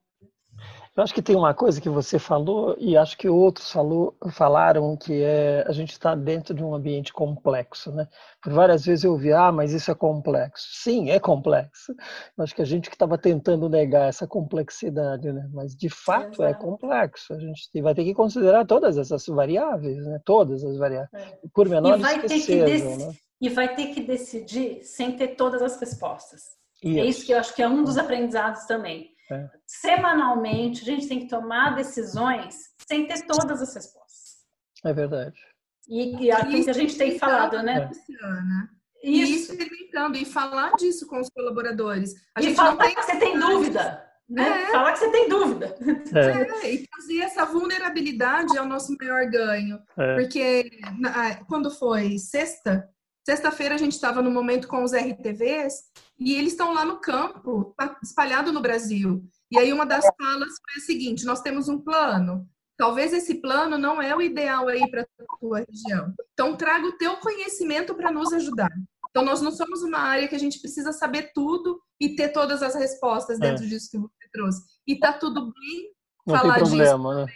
Eu 0.96 1.04
acho 1.04 1.14
que 1.14 1.22
tem 1.22 1.36
uma 1.36 1.54
coisa 1.54 1.82
que 1.82 1.90
você 1.90 2.18
falou 2.18 2.74
e 2.80 2.96
acho 2.96 3.18
que 3.18 3.28
outros 3.28 3.70
falou, 3.70 4.16
falaram 4.32 4.96
que 4.96 5.22
é 5.22 5.66
a 5.68 5.74
gente 5.74 5.92
está 5.92 6.16
dentro 6.16 6.54
de 6.54 6.64
um 6.64 6.74
ambiente 6.74 7.12
complexo, 7.12 7.92
né? 7.92 8.08
Por 8.42 8.54
várias 8.54 8.86
vezes 8.86 9.04
eu 9.04 9.12
ouvi, 9.12 9.34
ah, 9.34 9.52
mas 9.52 9.74
isso 9.74 9.92
é 9.92 9.96
complexo. 9.96 10.66
Sim, 10.72 11.10
é 11.10 11.20
complexo. 11.20 11.94
Eu 12.38 12.46
acho 12.46 12.56
que 12.56 12.62
a 12.62 12.66
gente 12.66 12.90
que 12.90 12.96
estava 12.96 13.18
tentando 13.18 13.68
negar 13.68 14.08
essa 14.08 14.26
complexidade, 14.26 15.34
né? 15.34 15.50
Mas 15.54 15.76
de 15.76 15.90
fato 15.90 16.42
é, 16.42 16.52
é 16.52 16.54
complexo. 16.54 17.34
A 17.34 17.40
gente 17.40 17.70
vai 17.82 17.94
ter 17.94 18.06
que 18.06 18.14
considerar 18.14 18.66
todas 18.66 18.98
essas 18.98 19.26
variáveis, 19.26 19.98
né? 20.06 20.22
Todas 20.24 20.64
as 20.64 20.78
variáveis, 20.78 21.10
é. 21.14 21.40
por 21.54 21.68
vai 21.68 22.22
que, 22.22 22.40
sejam, 22.40 22.98
né? 22.98 23.14
E 23.42 23.50
vai 23.50 23.76
ter 23.76 23.88
que 23.88 24.00
decidir 24.00 24.82
sem 24.86 25.18
ter 25.18 25.36
todas 25.36 25.62
as 25.62 25.78
respostas. 25.78 26.56
Isso. 26.82 27.00
É 27.00 27.06
isso 27.06 27.26
que 27.26 27.34
eu 27.34 27.38
acho 27.38 27.54
que 27.54 27.62
é 27.62 27.68
um 27.68 27.84
dos 27.84 27.98
aprendizados 27.98 28.64
também 28.64 29.14
é. 29.32 29.50
Semanalmente, 29.66 30.82
a 30.82 30.86
gente 30.86 31.08
tem 31.08 31.20
que 31.22 31.28
tomar 31.28 31.76
decisões 31.76 32.56
sem 32.88 33.08
ter 33.08 33.26
todas 33.26 33.62
as 33.62 33.74
respostas. 33.74 34.36
É 34.84 34.94
verdade. 34.94 35.40
E, 35.88 36.26
e 36.26 36.32
aqui 36.32 36.64
que 36.64 36.70
a 36.70 36.74
gente 36.74 36.98
tem 36.98 37.18
falado, 37.18 37.62
né? 37.62 37.90
É. 37.90 38.86
Isso. 39.04 39.54
E 39.54 39.56
experimentando, 39.56 40.18
e 40.18 40.26
falar 40.26 40.72
disso 40.74 41.08
com 41.08 41.20
os 41.20 41.30
colaboradores. 41.30 42.16
A 42.36 42.42
e 42.42 42.56
falar 42.56 42.78
tem... 42.78 42.96
que 42.96 43.04
você 43.04 43.20
tem 43.20 43.40
dúvida. 43.40 44.04
Né? 44.28 44.64
É. 44.64 44.72
Falar 44.72 44.94
que 44.94 45.00
você 45.00 45.12
tem 45.12 45.30
dúvida. 45.30 45.76
É. 46.16 46.68
é. 46.68 46.74
e 46.74 46.88
trazer 46.88 47.20
essa 47.20 47.46
vulnerabilidade 47.46 48.58
é 48.58 48.62
o 48.62 48.68
nosso 48.68 48.96
maior 49.00 49.30
ganho. 49.30 49.80
É. 49.98 50.16
Porque 50.16 50.72
quando 51.48 51.70
foi 51.70 52.18
sexta, 52.18 52.90
Sexta-feira 53.26 53.74
a 53.74 53.78
gente 53.78 53.94
estava 53.94 54.22
no 54.22 54.30
momento 54.30 54.68
com 54.68 54.84
os 54.84 54.94
RTVs 54.94 55.74
e 56.20 56.36
eles 56.36 56.52
estão 56.52 56.74
lá 56.74 56.86
no 56.86 57.00
campo, 57.02 57.74
tá 57.76 57.98
espalhado 58.04 58.52
no 58.52 58.62
Brasil. 58.62 59.28
E 59.52 59.58
aí 59.58 59.74
uma 59.74 59.86
das 59.86 60.06
falas 60.16 60.54
foi 60.62 60.78
a 60.78 60.86
seguinte: 60.86 61.26
nós 61.26 61.42
temos 61.42 61.68
um 61.68 61.80
plano. 61.80 62.48
Talvez 62.78 63.14
esse 63.14 63.42
plano 63.42 63.78
não 63.78 64.00
é 64.00 64.16
o 64.16 64.22
ideal 64.22 64.68
aí 64.68 64.88
para 64.92 65.02
a 65.02 65.38
tua 65.40 65.66
região. 65.68 66.14
Então 66.34 66.56
traga 66.56 66.86
o 66.86 66.98
teu 66.98 67.18
conhecimento 67.18 67.96
para 67.96 68.12
nos 68.12 68.32
ajudar. 68.32 68.70
Então 69.10 69.24
nós 69.24 69.42
não 69.42 69.52
somos 69.52 69.82
uma 69.82 69.98
área 69.98 70.28
que 70.28 70.36
a 70.36 70.40
gente 70.40 70.60
precisa 70.60 70.92
saber 70.92 71.32
tudo 71.34 71.82
e 72.00 72.16
ter 72.16 72.30
todas 72.30 72.62
as 72.62 72.76
respostas 72.76 73.40
dentro 73.40 73.64
é. 73.64 73.68
disso 73.68 73.90
que 73.90 73.98
você 73.98 74.30
trouxe. 74.32 74.62
E 74.86 75.00
tá 75.00 75.14
tudo 75.14 75.52
bem 75.52 75.94
não 76.28 76.36
falar 76.38 76.56
tem 76.56 76.64
problema, 76.64 77.16
disso. 77.16 77.26
Né? 77.26 77.34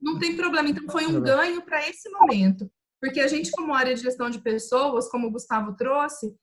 Não 0.00 0.18
tem 0.18 0.36
problema. 0.36 0.68
Então 0.70 0.88
foi 0.88 1.06
um 1.06 1.20
ganho 1.20 1.62
para 1.62 1.86
esse 1.88 2.08
momento. 2.10 2.68
Porque 3.00 3.20
a 3.20 3.28
gente, 3.28 3.50
como 3.52 3.74
área 3.74 3.94
de 3.94 4.02
gestão 4.02 4.28
de 4.28 4.40
pessoas, 4.40 5.08
como 5.08 5.28
o 5.28 5.30
Gustavo 5.30 5.74
trouxe, 5.74 6.34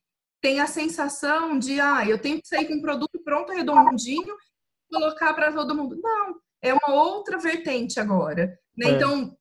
tem 0.41 0.59
a 0.59 0.67
sensação 0.67 1.57
de, 1.57 1.79
ah, 1.79 2.05
eu 2.07 2.19
tenho 2.19 2.41
que 2.41 2.47
sair 2.47 2.67
com 2.67 2.75
um 2.75 2.81
produto 2.81 3.21
pronto, 3.23 3.51
redondinho, 3.51 4.35
colocar 4.91 5.33
para 5.33 5.51
todo 5.51 5.75
mundo. 5.75 5.99
Não, 6.01 6.35
é 6.61 6.73
uma 6.73 6.93
outra 6.93 7.37
vertente 7.37 7.99
agora. 7.99 8.57
Né? 8.75 8.87
É. 8.87 8.91
Então, 8.91 9.35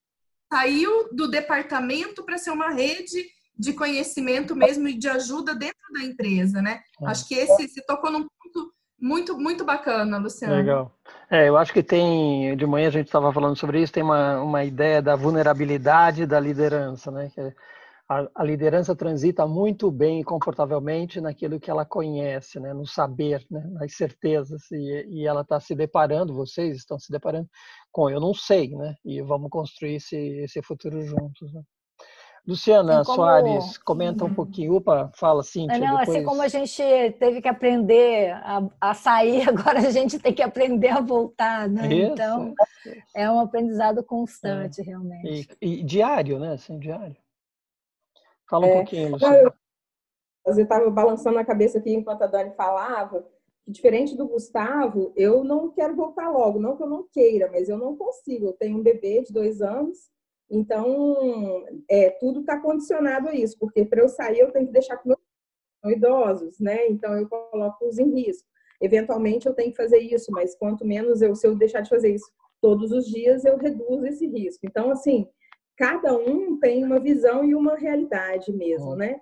saiu 0.53 1.09
do 1.15 1.29
departamento 1.29 2.25
para 2.25 2.39
ser 2.39 2.51
uma 2.51 2.71
rede 2.71 3.25
de 3.59 3.73
conhecimento 3.73 4.55
mesmo 4.55 4.87
e 4.89 4.99
de 4.99 5.09
ajuda 5.09 5.55
dentro 5.55 5.77
da 5.95 6.03
empresa, 6.05 6.61
né? 6.61 6.81
É. 7.01 7.07
Acho 7.07 7.27
que 7.27 7.35
esse 7.35 7.69
se 7.69 7.85
tocou 7.87 8.11
num 8.11 8.27
ponto 8.27 8.73
muito, 9.01 9.39
muito 9.39 9.65
bacana, 9.65 10.19
Luciano. 10.19 10.55
Legal. 10.55 10.99
É, 11.29 11.49
eu 11.49 11.57
acho 11.57 11.73
que 11.73 11.83
tem, 11.83 12.57
de 12.57 12.65
manhã 12.67 12.87
a 12.87 12.91
gente 12.91 13.07
estava 13.07 13.33
falando 13.33 13.57
sobre 13.57 13.83
isso, 13.83 13.93
tem 13.93 14.03
uma, 14.03 14.41
uma 14.41 14.65
ideia 14.65 15.03
da 15.03 15.17
vulnerabilidade 15.17 16.25
da 16.25 16.39
liderança, 16.39 17.11
né? 17.11 17.29
Que 17.35 17.41
a, 18.09 18.29
a, 18.33 18.45
liderança 18.45 18.95
transita 18.95 19.45
muito 19.45 19.91
bem 19.91 20.21
e 20.21 20.25
confortavelmente 20.25 21.21
naquilo 21.21 21.59
que 21.59 21.69
ela 21.69 21.85
conhece, 21.85 22.61
né? 22.61 22.73
No 22.73 22.87
saber, 22.87 23.45
né? 23.51 23.61
Nas 23.73 23.97
certezas. 23.97 24.71
E, 24.71 25.07
e 25.09 25.27
ela 25.27 25.41
está 25.41 25.59
se 25.59 25.75
deparando, 25.75 26.33
vocês 26.35 26.77
estão 26.77 26.99
se 26.99 27.11
deparando 27.11 27.49
com 27.91 28.09
eu 28.09 28.21
não 28.21 28.33
sei, 28.33 28.71
né? 28.77 28.95
E 29.05 29.21
vamos 29.21 29.51
construir 29.51 29.97
esse, 29.97 30.17
esse 30.17 30.63
futuro 30.63 31.03
juntos, 31.03 31.53
né? 31.53 31.63
Luciana 32.47 33.05
como... 33.05 33.17
Soares, 33.17 33.77
comenta 33.79 34.25
um 34.25 34.29
uhum. 34.29 34.35
pouquinho. 34.35 34.75
Opa, 34.75 35.11
fala, 35.15 35.43
Cíntia. 35.43 35.79
Não, 35.79 35.99
depois... 35.99 36.09
assim 36.09 36.25
como 36.25 36.43
a 36.43 36.49
gente 36.49 36.83
teve 37.19 37.43
que 37.43 37.49
aprender 37.49 38.31
a, 38.35 38.63
a, 38.81 38.95
sair, 38.95 39.43
agora 39.51 39.81
a 39.81 39.91
gente 39.91 40.19
tem 40.19 40.33
que 40.33 40.43
aprender 40.43 40.91
a 40.91 41.01
voltar, 41.01 41.69
né? 41.69 41.93
Isso. 41.93 42.13
Então, 42.13 42.55
é 43.15 43.29
um 43.29 43.41
aprendizado 43.41 44.03
constante, 44.05 44.81
é. 44.81 44.85
realmente. 44.85 45.49
E, 45.61 45.81
e, 45.81 45.83
diário, 45.83 46.39
né? 46.39 46.53
Assim, 46.53 46.79
diário. 46.79 47.17
Fala 48.49 48.67
um 48.67 48.71
é. 48.71 48.75
pouquinho, 48.75 49.11
Luciana. 49.11 49.53
Eu 50.47 50.57
estava 50.57 50.89
balançando 50.89 51.39
a 51.41 51.45
cabeça 51.45 51.79
aqui 51.79 51.93
enquanto 51.93 52.23
a 52.23 52.29
Dani 52.29 52.55
falava, 52.55 53.27
diferente 53.67 54.17
do 54.17 54.29
Gustavo, 54.29 55.13
eu 55.17 55.43
não 55.43 55.71
quero 55.73 55.97
voltar 55.97 56.31
logo, 56.31 56.61
não 56.61 56.77
que 56.77 56.85
eu 56.85 56.89
não 56.89 57.09
queira, 57.11 57.51
mas 57.51 57.69
eu 57.69 57.77
não 57.77 57.97
consigo. 57.97 58.47
Eu 58.47 58.53
tenho 58.53 58.79
um 58.79 58.83
bebê 58.83 59.23
de 59.23 59.33
dois 59.33 59.61
anos, 59.61 60.09
então 60.51 61.65
é, 61.91 62.11
tudo 62.11 62.41
está 62.41 62.61
condicionado 62.61 63.29
a 63.29 63.35
isso, 63.35 63.57
porque 63.59 63.85
para 63.85 64.03
eu 64.03 64.09
sair 64.09 64.41
eu 64.41 64.53
tenho 64.53 64.67
que 64.67 64.73
deixar 64.73 64.97
com 64.99 65.09
meus 65.09 65.97
idosos, 65.97 66.59
né? 66.61 66.89
Então 66.89 67.17
eu 67.17 67.29
coloco-os 67.29 67.99
em 67.99 68.15
risco. 68.15 68.49
Eventualmente 68.81 69.47
eu 69.47 69.55
tenho 69.55 69.71
que 69.71 69.77
fazer 69.77 69.99
isso, 69.99 70.31
mas 70.31 70.55
quanto 70.55 70.85
menos 70.85 71.23
eu, 71.23 71.35
se 71.35 71.47
eu 71.47 71.55
deixar 71.57 71.81
de 71.81 71.89
fazer 71.89 72.15
isso 72.15 72.31
todos 72.61 72.93
os 72.93 73.07
dias, 73.07 73.45
eu 73.45 73.57
reduzo 73.57 74.07
esse 74.07 74.27
risco. 74.27 74.67
Então, 74.67 74.91
assim, 74.91 75.27
cada 75.77 76.17
um 76.17 76.59
tem 76.59 76.85
uma 76.85 76.99
visão 76.99 77.45
e 77.45 77.55
uma 77.55 77.77
realidade 77.77 78.53
mesmo, 78.53 78.95
né? 78.95 79.21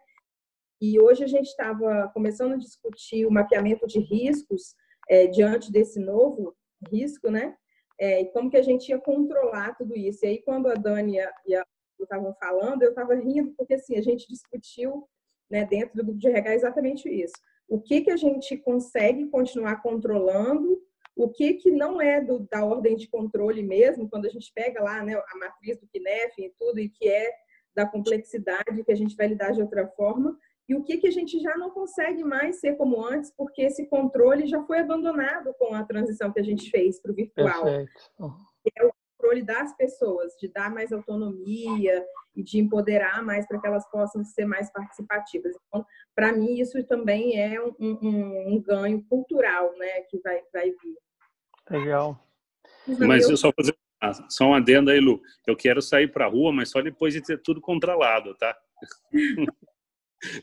E 0.80 1.00
hoje 1.00 1.24
a 1.24 1.26
gente 1.26 1.46
estava 1.46 2.10
começando 2.12 2.52
a 2.52 2.58
discutir 2.58 3.26
o 3.26 3.30
mapeamento 3.30 3.86
de 3.86 4.00
riscos 4.00 4.74
é, 5.08 5.26
diante 5.26 5.70
desse 5.70 6.00
novo 6.00 6.54
risco, 6.90 7.30
né? 7.30 7.56
É, 7.98 8.22
e 8.22 8.26
como 8.26 8.50
que 8.50 8.56
a 8.56 8.62
gente 8.62 8.88
ia 8.88 8.98
controlar 8.98 9.74
tudo 9.76 9.96
isso. 9.96 10.24
E 10.24 10.28
aí, 10.28 10.42
quando 10.42 10.68
a 10.68 10.74
Dani 10.74 11.18
e 11.46 11.54
a 11.54 11.64
estavam 12.04 12.34
falando, 12.34 12.82
eu 12.82 12.90
estava 12.90 13.14
rindo, 13.14 13.52
porque 13.56 13.74
assim, 13.74 13.96
a 13.96 14.02
gente 14.02 14.28
discutiu 14.28 15.08
né, 15.50 15.64
dentro 15.64 15.96
do 15.96 16.04
grupo 16.04 16.18
de 16.18 16.28
RH 16.28 16.54
exatamente 16.54 17.08
isso. 17.08 17.34
O 17.68 17.80
que, 17.80 18.02
que 18.02 18.10
a 18.10 18.16
gente 18.16 18.56
consegue 18.58 19.28
continuar 19.28 19.82
controlando, 19.82 20.80
o 21.16 21.28
que, 21.30 21.54
que 21.54 21.70
não 21.70 22.00
é 22.00 22.20
do, 22.20 22.40
da 22.50 22.64
ordem 22.64 22.96
de 22.96 23.08
controle 23.08 23.62
mesmo, 23.62 24.08
quando 24.08 24.26
a 24.26 24.30
gente 24.30 24.52
pega 24.54 24.82
lá 24.82 25.02
né, 25.02 25.14
a 25.14 25.38
matriz 25.38 25.78
do 25.78 25.88
KNEF 25.88 26.34
e 26.38 26.52
tudo, 26.58 26.78
e 26.78 26.88
que 26.88 27.08
é 27.08 27.30
da 27.74 27.86
complexidade, 27.86 28.84
que 28.84 28.92
a 28.92 28.96
gente 28.96 29.16
vai 29.16 29.28
lidar 29.28 29.52
de 29.52 29.62
outra 29.62 29.86
forma, 29.88 30.38
e 30.68 30.74
o 30.74 30.82
que, 30.82 30.96
que 30.96 31.06
a 31.06 31.10
gente 31.10 31.38
já 31.40 31.56
não 31.56 31.70
consegue 31.70 32.24
mais 32.24 32.60
ser 32.60 32.76
como 32.76 33.04
antes, 33.04 33.30
porque 33.36 33.62
esse 33.62 33.86
controle 33.86 34.46
já 34.46 34.62
foi 34.62 34.78
abandonado 34.78 35.54
com 35.58 35.74
a 35.74 35.84
transição 35.84 36.32
que 36.32 36.40
a 36.40 36.44
gente 36.44 36.70
fez 36.70 37.00
para 37.00 37.12
o 37.12 37.14
virtual. 37.14 37.64
Perfeito. 37.64 37.92
É 38.76 38.86
o 38.86 38.92
controle 39.18 39.42
das 39.42 39.76
pessoas, 39.76 40.32
de 40.40 40.48
dar 40.48 40.72
mais 40.72 40.90
autonomia 40.90 42.04
e 42.34 42.42
de 42.42 42.58
empoderar 42.58 43.22
mais 43.22 43.46
para 43.46 43.60
que 43.60 43.66
elas 43.66 43.88
possam 43.90 44.24
ser 44.24 44.46
mais 44.46 44.72
participativas. 44.72 45.54
Então, 45.68 45.84
para 46.14 46.32
mim, 46.32 46.58
isso 46.58 46.82
também 46.84 47.38
é 47.38 47.60
um, 47.60 47.74
um, 47.78 48.54
um, 48.54 48.62
ganho 48.62 49.04
cultural 49.04 49.76
né, 49.76 50.00
que 50.08 50.18
vai, 50.20 50.40
vai 50.50 50.70
vir. 50.70 50.98
Legal. 51.70 52.18
Mas 52.98 53.28
eu 53.28 53.36
só 53.36 53.52
fazer 53.52 53.76
só 54.28 54.46
um 54.46 54.54
adendo 54.54 54.90
aí, 54.90 55.00
Lu. 55.00 55.22
Eu 55.46 55.56
quero 55.56 55.80
sair 55.80 56.08
para 56.08 56.26
a 56.26 56.28
rua, 56.28 56.52
mas 56.52 56.70
só 56.70 56.82
depois 56.82 57.14
de 57.14 57.22
ter 57.22 57.40
tudo 57.40 57.60
controlado, 57.60 58.34
tá? 58.34 58.54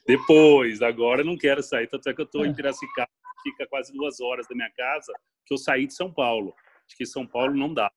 Depois, 0.06 0.82
agora 0.82 1.22
eu 1.22 1.26
não 1.26 1.38
quero 1.38 1.62
sair. 1.62 1.88
Tanto 1.88 2.10
é 2.10 2.14
que 2.14 2.22
eu 2.22 2.26
estou 2.26 2.46
em 2.46 2.52
é. 2.52 2.54
Piracicaba, 2.54 3.10
fica 3.44 3.68
quase 3.68 3.94
duas 3.94 4.20
horas 4.20 4.48
da 4.48 4.56
minha 4.56 4.72
casa, 4.72 5.14
que 5.46 5.54
eu 5.54 5.58
saí 5.58 5.88
de 5.88 5.94
São 5.94 6.12
Paulo. 6.12 6.54
Acho 6.86 6.98
que 6.98 7.06
São 7.06 7.26
Paulo 7.26 7.56
não 7.56 7.74
dá. 7.74 7.92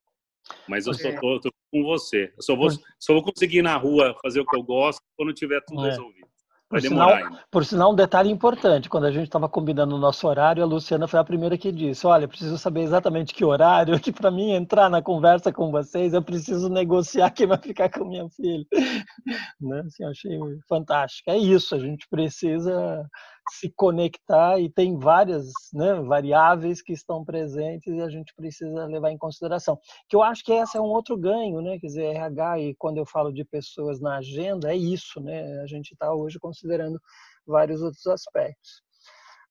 Mas 0.69 0.87
eu 0.87 0.93
estou 0.93 1.11
é. 1.11 1.19
com 1.19 1.83
você. 1.83 2.33
Eu 2.37 2.43
só 2.43 2.55
vou, 2.55 2.69
só 2.99 3.13
vou 3.15 3.23
conseguir 3.23 3.59
ir 3.59 3.63
na 3.63 3.77
rua 3.77 4.17
fazer 4.23 4.41
o 4.41 4.47
que 4.47 4.57
eu 4.57 4.63
gosto 4.63 5.03
quando 5.17 5.33
tiver 5.33 5.61
tudo 5.67 5.85
é. 5.87 5.91
resolvido. 5.91 6.24
Por 6.69 6.81
sinal, 6.81 7.11
por 7.51 7.65
sinal, 7.65 7.93
um 7.93 7.95
detalhe 7.95 8.31
importante, 8.31 8.89
quando 8.89 9.05
a 9.05 9.11
gente 9.11 9.25
estava 9.25 9.49
combinando 9.49 9.95
o 9.95 9.99
nosso 9.99 10.27
horário, 10.27 10.63
a 10.63 10.67
Luciana 10.67 11.07
foi 11.07 11.21
a 11.21 11.25
primeira 11.25 11.59
que 11.59 11.71
disse, 11.71 12.07
olha, 12.07 12.27
preciso 12.27 12.59
saber 12.59 12.81
exatamente 12.81 13.35
que 13.35 13.45
horário, 13.45 13.99
que 14.01 14.11
para 14.13 14.31
mim 14.31 14.53
entrar 14.53 14.89
na 14.89 15.03
conversa 15.03 15.53
com 15.53 15.71
vocês, 15.71 16.15
eu 16.15 16.23
preciso 16.23 16.69
negociar 16.69 17.31
quem 17.31 17.47
vai 17.47 17.59
ficar 17.59 17.91
com 17.91 18.05
minha 18.05 18.29
filha. 18.31 18.65
né? 19.61 19.83
assim, 19.87 20.05
achei 20.05 20.39
fantástico. 20.69 21.31
É 21.31 21.37
isso, 21.37 21.75
a 21.75 21.79
gente 21.79 22.09
precisa 22.09 23.09
se 23.51 23.73
conectar 23.77 24.59
e 24.59 24.71
tem 24.71 24.99
várias 24.99 25.47
né, 25.73 25.95
variáveis 25.95 26.83
que 26.83 26.93
estão 26.93 27.25
presentes 27.25 27.93
e 27.93 28.01
a 28.01 28.09
gente 28.09 28.35
precisa 28.35 28.87
levar 28.87 29.11
em 29.11 29.19
consideração. 29.19 29.79
Que 30.09 30.17
eu 30.17 30.23
acho 30.23 30.43
que 30.45 30.53
esse 30.53 30.77
é 30.77 30.81
um 30.81 30.85
outro 30.85 31.17
ganho, 31.17 31.61
né? 31.61 31.79
Quer 31.79 31.87
dizer, 31.87 32.05
RH 32.17 32.59
e 32.61 32.75
quando 32.77 32.99
eu 32.99 33.07
falo 33.07 33.33
de 33.33 33.45
pessoas 33.45 34.01
na 34.01 34.19
agenda 34.19 34.73
é 34.73 34.77
isso, 34.77 35.21
né? 35.21 35.61
A 35.63 35.67
gente 35.67 35.93
está 35.93 36.13
hoje 36.15 36.39
considerando 36.39 36.99
vários 37.47 37.83
outros 37.83 38.07
aspectos. 38.07 38.83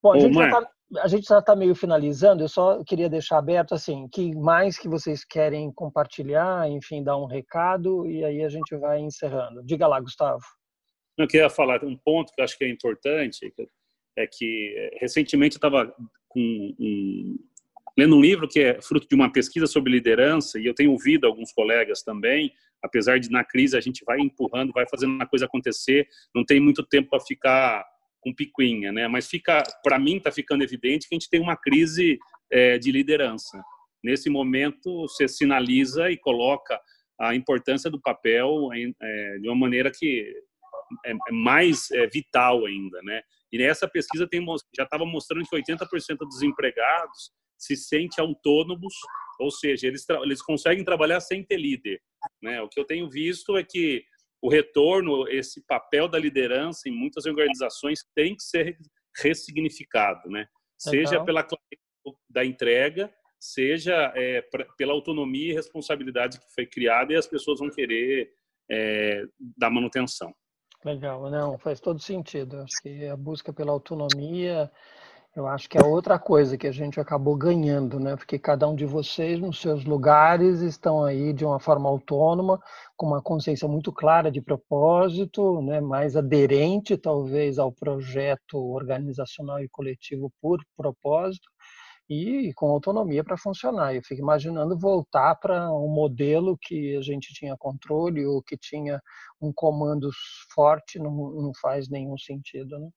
Bom, 0.01 0.13
a 0.13 0.19
gente, 0.19 0.33
já 0.33 0.49
tá, 0.49 0.69
a 1.01 1.07
gente 1.07 1.27
já 1.27 1.39
está 1.39 1.55
meio 1.55 1.73
finalizando. 1.73 2.43
Eu 2.43 2.49
só 2.49 2.83
queria 2.83 3.09
deixar 3.09 3.37
aberto 3.37 3.73
assim, 3.73 4.07
que 4.09 4.35
mais 4.35 4.77
que 4.77 4.89
vocês 4.89 5.23
querem 5.23 5.71
compartilhar, 5.71 6.69
enfim, 6.69 7.01
dar 7.01 7.17
um 7.17 7.25
recado 7.25 8.05
e 8.05 8.23
aí 8.25 8.43
a 8.43 8.49
gente 8.49 8.75
vai 8.75 8.99
encerrando. 8.99 9.63
Diga 9.63 9.87
lá, 9.87 9.99
Gustavo. 10.01 10.43
Eu 11.17 11.27
queria 11.27 11.49
falar 11.49 11.83
um 11.85 11.95
ponto 11.95 12.33
que 12.33 12.41
eu 12.41 12.43
acho 12.43 12.57
que 12.57 12.65
é 12.65 12.69
importante, 12.69 13.53
é 14.15 14.27
que 14.27 14.73
eh, 14.75 14.97
recentemente 14.99 15.55
eu 15.55 15.57
estava 15.57 15.93
um, 16.35 17.37
lendo 17.97 18.15
um 18.15 18.21
livro 18.21 18.47
que 18.47 18.59
é 18.59 18.81
fruto 18.81 19.07
de 19.07 19.15
uma 19.15 19.31
pesquisa 19.31 19.67
sobre 19.67 19.91
liderança 19.91 20.59
e 20.59 20.65
eu 20.65 20.73
tenho 20.73 20.91
ouvido 20.91 21.25
alguns 21.25 21.51
colegas 21.51 22.01
também, 22.01 22.51
apesar 22.81 23.19
de 23.19 23.29
na 23.29 23.43
crise 23.43 23.77
a 23.77 23.81
gente 23.81 24.03
vai 24.05 24.19
empurrando, 24.19 24.73
vai 24.73 24.85
fazendo 24.89 25.21
a 25.21 25.25
coisa 25.25 25.45
acontecer, 25.45 26.07
não 26.35 26.43
tem 26.43 26.59
muito 26.59 26.83
tempo 26.83 27.09
para 27.09 27.19
ficar 27.19 27.85
com 28.21 28.33
picuinha, 28.33 28.91
né? 28.91 29.07
Mas 29.07 29.27
fica, 29.27 29.61
para 29.83 29.99
mim, 29.99 30.17
está 30.17 30.31
ficando 30.31 30.63
evidente 30.63 31.07
que 31.07 31.13
a 31.13 31.17
gente 31.19 31.29
tem 31.29 31.41
uma 31.41 31.57
crise 31.57 32.17
é, 32.49 32.77
de 32.77 32.91
liderança. 32.91 33.61
Nesse 34.03 34.29
momento, 34.29 35.01
você 35.01 35.27
sinaliza 35.27 36.09
e 36.09 36.17
coloca 36.17 36.79
a 37.19 37.35
importância 37.35 37.91
do 37.91 38.01
papel 38.01 38.69
é, 38.73 39.37
de 39.39 39.47
uma 39.47 39.55
maneira 39.55 39.91
que 39.91 40.33
é, 41.05 41.11
é 41.11 41.31
mais 41.31 41.91
é, 41.91 42.07
vital 42.07 42.65
ainda, 42.65 43.01
né? 43.03 43.21
E 43.53 43.57
nessa 43.59 43.87
pesquisa 43.87 44.27
tem, 44.27 44.43
já 44.75 44.83
estava 44.83 45.05
mostrando 45.05 45.47
que 45.47 45.55
80% 45.55 46.17
dos 46.17 46.41
empregados 46.41 47.31
se 47.55 47.77
sente 47.77 48.19
autônomos, 48.19 48.95
ou 49.39 49.51
seja, 49.51 49.87
eles, 49.87 50.03
eles 50.23 50.41
conseguem 50.41 50.83
trabalhar 50.83 51.19
sem 51.21 51.43
ter 51.45 51.57
líder. 51.57 52.01
Né? 52.41 52.59
O 52.63 52.67
que 52.67 52.79
eu 52.79 52.83
tenho 52.83 53.07
visto 53.07 53.55
é 53.55 53.63
que 53.63 54.03
o 54.41 54.49
retorno, 54.49 55.27
esse 55.29 55.63
papel 55.67 56.07
da 56.07 56.17
liderança 56.17 56.89
em 56.89 56.91
muitas 56.91 57.27
organizações 57.27 57.99
tem 58.15 58.35
que 58.35 58.43
ser 58.43 58.75
ressignificado, 59.17 60.29
né? 60.29 60.47
Seja 60.77 61.23
pela 61.23 61.47
da 62.29 62.43
entrega, 62.43 63.13
seja 63.39 64.11
é, 64.15 64.41
pra, 64.41 64.65
pela 64.77 64.91
autonomia 64.91 65.51
e 65.51 65.55
responsabilidade 65.55 66.39
que 66.39 66.53
foi 66.53 66.65
criada 66.65 67.13
e 67.13 67.15
as 67.15 67.27
pessoas 67.27 67.59
vão 67.59 67.69
querer 67.69 68.33
é, 68.69 69.23
dar 69.57 69.69
manutenção. 69.69 70.33
Legal, 70.83 71.29
não, 71.29 71.57
faz 71.57 71.79
todo 71.79 71.99
sentido. 71.99 72.61
Acho 72.61 72.81
que 72.81 73.07
a 73.07 73.15
busca 73.15 73.53
pela 73.53 73.71
autonomia, 73.71 74.69
eu 75.35 75.47
acho 75.47 75.69
que 75.69 75.77
é 75.77 75.83
outra 75.83 76.19
coisa 76.19 76.57
que 76.57 76.67
a 76.67 76.71
gente 76.73 76.99
acabou 76.99 77.37
ganhando, 77.37 77.99
né? 77.99 78.15
Porque 78.17 78.37
cada 78.37 78.67
um 78.67 78.75
de 78.75 78.85
vocês, 78.85 79.39
nos 79.39 79.61
seus 79.61 79.85
lugares, 79.85 80.61
estão 80.61 81.03
aí 81.03 81.31
de 81.33 81.45
uma 81.45 81.59
forma 81.59 81.89
autônoma, 81.89 82.61
com 82.97 83.07
uma 83.07 83.21
consciência 83.21 83.67
muito 83.67 83.93
clara 83.93 84.29
de 84.29 84.41
propósito, 84.41 85.61
né? 85.61 85.79
mais 85.79 86.17
aderente, 86.17 86.97
talvez, 86.97 87.57
ao 87.57 87.71
projeto 87.71 88.57
organizacional 88.57 89.61
e 89.61 89.69
coletivo 89.69 90.31
por 90.41 90.59
propósito 90.75 91.49
e 92.09 92.53
com 92.55 92.69
autonomia 92.69 93.23
para 93.23 93.37
funcionar. 93.37 93.95
Eu 93.95 94.01
fico 94.03 94.21
imaginando 94.21 94.77
voltar 94.77 95.35
para 95.35 95.71
um 95.71 95.87
modelo 95.87 96.57
que 96.61 96.95
a 96.97 97.01
gente 97.01 97.33
tinha 97.33 97.57
controle 97.57 98.25
ou 98.25 98.41
que 98.41 98.57
tinha 98.57 99.01
um 99.41 99.51
comando 99.53 100.09
forte, 100.53 100.99
não, 100.99 101.11
não 101.11 101.51
faz 101.61 101.89
nenhum 101.89 102.17
sentido. 102.17 102.77
Né? 102.79 102.89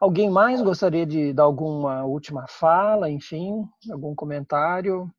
Alguém 0.00 0.30
mais 0.30 0.62
gostaria 0.62 1.04
de 1.04 1.32
dar 1.32 1.42
alguma 1.42 2.04
última 2.04 2.46
fala, 2.48 3.10
enfim, 3.10 3.64
algum 3.90 4.14
comentário? 4.14 5.10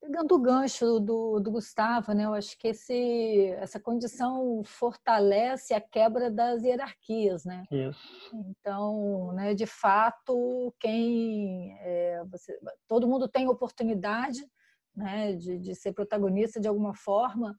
Pegando 0.00 0.34
o 0.34 0.40
gancho 0.40 0.98
do, 0.98 1.38
do 1.40 1.50
Gustavo, 1.50 2.12
né, 2.12 2.24
eu 2.24 2.32
acho 2.32 2.56
que 2.58 2.68
esse, 2.68 3.48
essa 3.58 3.78
condição 3.78 4.62
fortalece 4.64 5.74
a 5.74 5.80
quebra 5.80 6.30
das 6.30 6.62
hierarquias. 6.62 7.44
Né? 7.44 7.64
Isso. 7.70 8.30
Então, 8.34 9.32
né, 9.34 9.54
de 9.54 9.66
fato, 9.66 10.74
quem 10.80 11.76
é, 11.80 12.24
você, 12.30 12.58
todo 12.88 13.06
mundo 13.06 13.28
tem 13.28 13.46
oportunidade 13.46 14.40
né, 14.96 15.34
de, 15.34 15.58
de 15.58 15.74
ser 15.74 15.92
protagonista 15.92 16.58
de 16.58 16.66
alguma 16.66 16.94
forma 16.94 17.54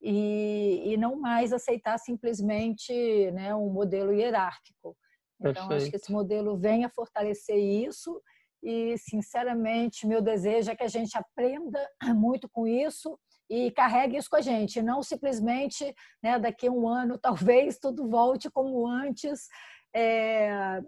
e, 0.00 0.92
e 0.92 0.96
não 0.96 1.16
mais 1.18 1.52
aceitar 1.52 1.98
simplesmente 1.98 2.92
né, 3.32 3.54
um 3.54 3.70
modelo 3.70 4.12
hierárquico. 4.12 4.96
Então, 5.40 5.68
Perfeito. 5.68 5.72
acho 5.74 5.90
que 5.90 5.96
esse 5.96 6.12
modelo 6.12 6.56
vem 6.56 6.84
a 6.84 6.90
fortalecer 6.90 7.56
isso 7.56 8.20
e, 8.66 8.98
sinceramente, 8.98 10.08
meu 10.08 10.20
desejo 10.20 10.72
é 10.72 10.74
que 10.74 10.82
a 10.82 10.88
gente 10.88 11.16
aprenda 11.16 11.78
muito 12.16 12.48
com 12.48 12.66
isso 12.66 13.16
e 13.48 13.70
carregue 13.70 14.16
isso 14.16 14.28
com 14.28 14.34
a 14.34 14.40
gente, 14.40 14.82
não 14.82 15.04
simplesmente 15.04 15.94
né, 16.20 16.36
daqui 16.36 16.66
a 16.66 16.72
um 16.72 16.88
ano 16.88 17.16
talvez 17.22 17.78
tudo 17.78 18.10
volte 18.10 18.50
como 18.50 18.84
antes. 18.84 19.46
É, 19.94 20.82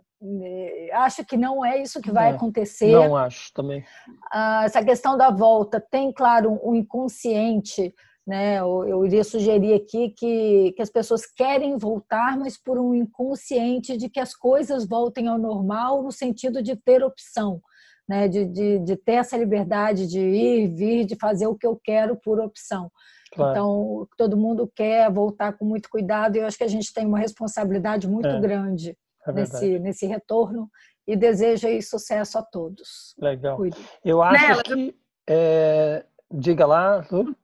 acho 0.93 1.25
que 1.25 1.37
não 1.37 1.65
é 1.65 1.81
isso 1.81 2.03
que 2.03 2.11
vai 2.11 2.33
é, 2.33 2.35
acontecer. 2.35 2.91
Não 2.91 3.17
acho 3.17 3.53
também. 3.55 3.85
Ah, 4.31 4.63
essa 4.65 4.85
questão 4.85 5.17
da 5.17 5.31
volta 5.31 5.81
tem, 5.81 6.13
claro, 6.13 6.61
um 6.63 6.75
inconsciente 6.75 7.95
né? 8.29 8.59
Eu, 8.61 8.87
eu 8.87 9.07
iria 9.07 9.25
sugerir 9.25 9.73
aqui 9.73 10.11
que, 10.11 10.73
que 10.73 10.83
as 10.83 10.91
pessoas 10.91 11.25
querem 11.25 11.79
voltar, 11.79 12.39
mas 12.39 12.59
por 12.59 12.79
um 12.79 12.95
inconsciente 12.95 13.97
de 13.97 14.11
que 14.11 14.21
as 14.21 14.35
coisas 14.35 14.87
voltem 14.87 15.29
ao 15.29 15.39
normal 15.39 16.03
no 16.03 16.13
sentido 16.13 16.63
de 16.63 16.77
ter 16.77 17.03
opção, 17.03 17.63
né? 18.09 18.27
De, 18.27 18.45
de, 18.47 18.79
de 18.79 18.97
ter 18.97 19.15
essa 19.15 19.37
liberdade 19.37 20.07
de 20.07 20.21
ir, 20.21 20.69
vir, 20.69 21.05
de 21.05 21.17
fazer 21.17 21.47
o 21.47 21.55
que 21.55 21.67
eu 21.67 21.79
quero 21.83 22.17
por 22.17 22.41
opção. 22.41 22.91
Claro. 23.33 23.51
Então, 23.51 24.09
todo 24.17 24.37
mundo 24.37 24.71
quer 24.75 25.13
voltar 25.13 25.53
com 25.53 25.65
muito 25.65 25.91
cuidado 25.91 26.37
e 26.37 26.39
eu 26.39 26.47
acho 26.47 26.57
que 26.57 26.65
a 26.65 26.69
gente 26.69 26.93
tem 26.93 27.07
uma 27.07 27.19
responsabilidade 27.19 28.09
muito 28.09 28.29
é, 28.29 28.41
grande 28.41 28.97
é 29.27 29.33
nesse, 29.33 29.79
nesse 29.79 30.07
retorno 30.07 30.71
e 31.07 31.15
desejo 31.15 31.67
aí 31.67 31.83
sucesso 31.83 32.39
a 32.39 32.43
todos. 32.43 33.15
Legal. 33.19 33.57
Cuide. 33.57 33.79
Eu 34.05 34.23
acho 34.23 34.47
Nela, 34.47 34.63
que... 34.63 34.95
É... 35.29 36.05
Diga 36.31 36.67
lá, 36.67 37.03
tudo. 37.05 37.35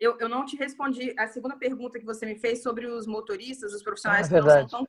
Eu, 0.00 0.16
eu 0.20 0.28
não 0.28 0.44
te 0.44 0.56
respondi 0.56 1.12
a 1.18 1.26
segunda 1.26 1.56
pergunta 1.56 1.98
que 1.98 2.04
você 2.04 2.24
me 2.24 2.36
fez 2.36 2.62
sobre 2.62 2.86
os 2.86 3.06
motoristas, 3.06 3.72
os 3.72 3.82
profissionais 3.82 4.26
ah, 4.26 4.28
que 4.28 4.40
não 4.40 4.50
são 4.50 4.66
tão 4.66 4.88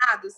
treinados. 0.00 0.34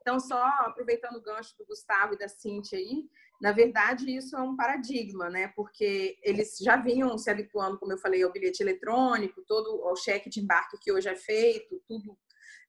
Então, 0.00 0.18
só 0.18 0.42
aproveitando 0.60 1.16
o 1.16 1.22
gancho 1.22 1.56
do 1.58 1.66
Gustavo 1.66 2.14
e 2.14 2.18
da 2.18 2.28
Cintia 2.28 2.78
aí, 2.78 3.04
na 3.40 3.52
verdade, 3.52 4.10
isso 4.14 4.34
é 4.36 4.40
um 4.40 4.56
paradigma, 4.56 5.28
né? 5.28 5.52
Porque 5.54 6.18
eles 6.22 6.56
já 6.58 6.76
vinham 6.76 7.16
se 7.18 7.30
habituando, 7.30 7.78
como 7.78 7.92
eu 7.92 7.98
falei, 7.98 8.22
ao 8.22 8.32
bilhete 8.32 8.62
eletrônico, 8.62 9.44
todo 9.46 9.82
o 9.84 9.96
cheque 9.96 10.30
de 10.30 10.40
embarque 10.40 10.78
que 10.80 10.90
hoje 10.90 11.08
é 11.08 11.16
feito, 11.16 11.82
tudo 11.86 12.16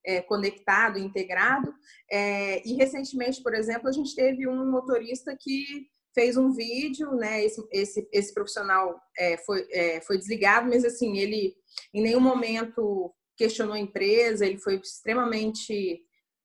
é, 0.04 0.20
conectado, 0.20 0.98
integrado. 0.98 1.74
É, 2.10 2.66
e 2.68 2.74
recentemente, 2.74 3.42
por 3.42 3.54
exemplo, 3.54 3.88
a 3.88 3.92
gente 3.92 4.14
teve 4.14 4.46
um 4.46 4.70
motorista 4.70 5.34
que 5.38 5.88
fez 6.14 6.36
um 6.36 6.52
vídeo, 6.52 7.12
né? 7.12 7.42
Esse, 7.42 7.66
esse, 7.72 8.08
esse 8.12 8.34
profissional 8.34 9.00
é, 9.16 9.38
foi, 9.38 9.66
é, 9.70 10.00
foi 10.02 10.18
desligado, 10.18 10.68
mas 10.68 10.84
assim, 10.84 11.16
ele 11.16 11.54
em 11.94 12.02
nenhum 12.02 12.20
momento 12.20 13.14
questionou 13.38 13.74
a 13.74 13.78
empresa, 13.78 14.44
ele 14.44 14.58
foi 14.58 14.74
extremamente 14.76 16.02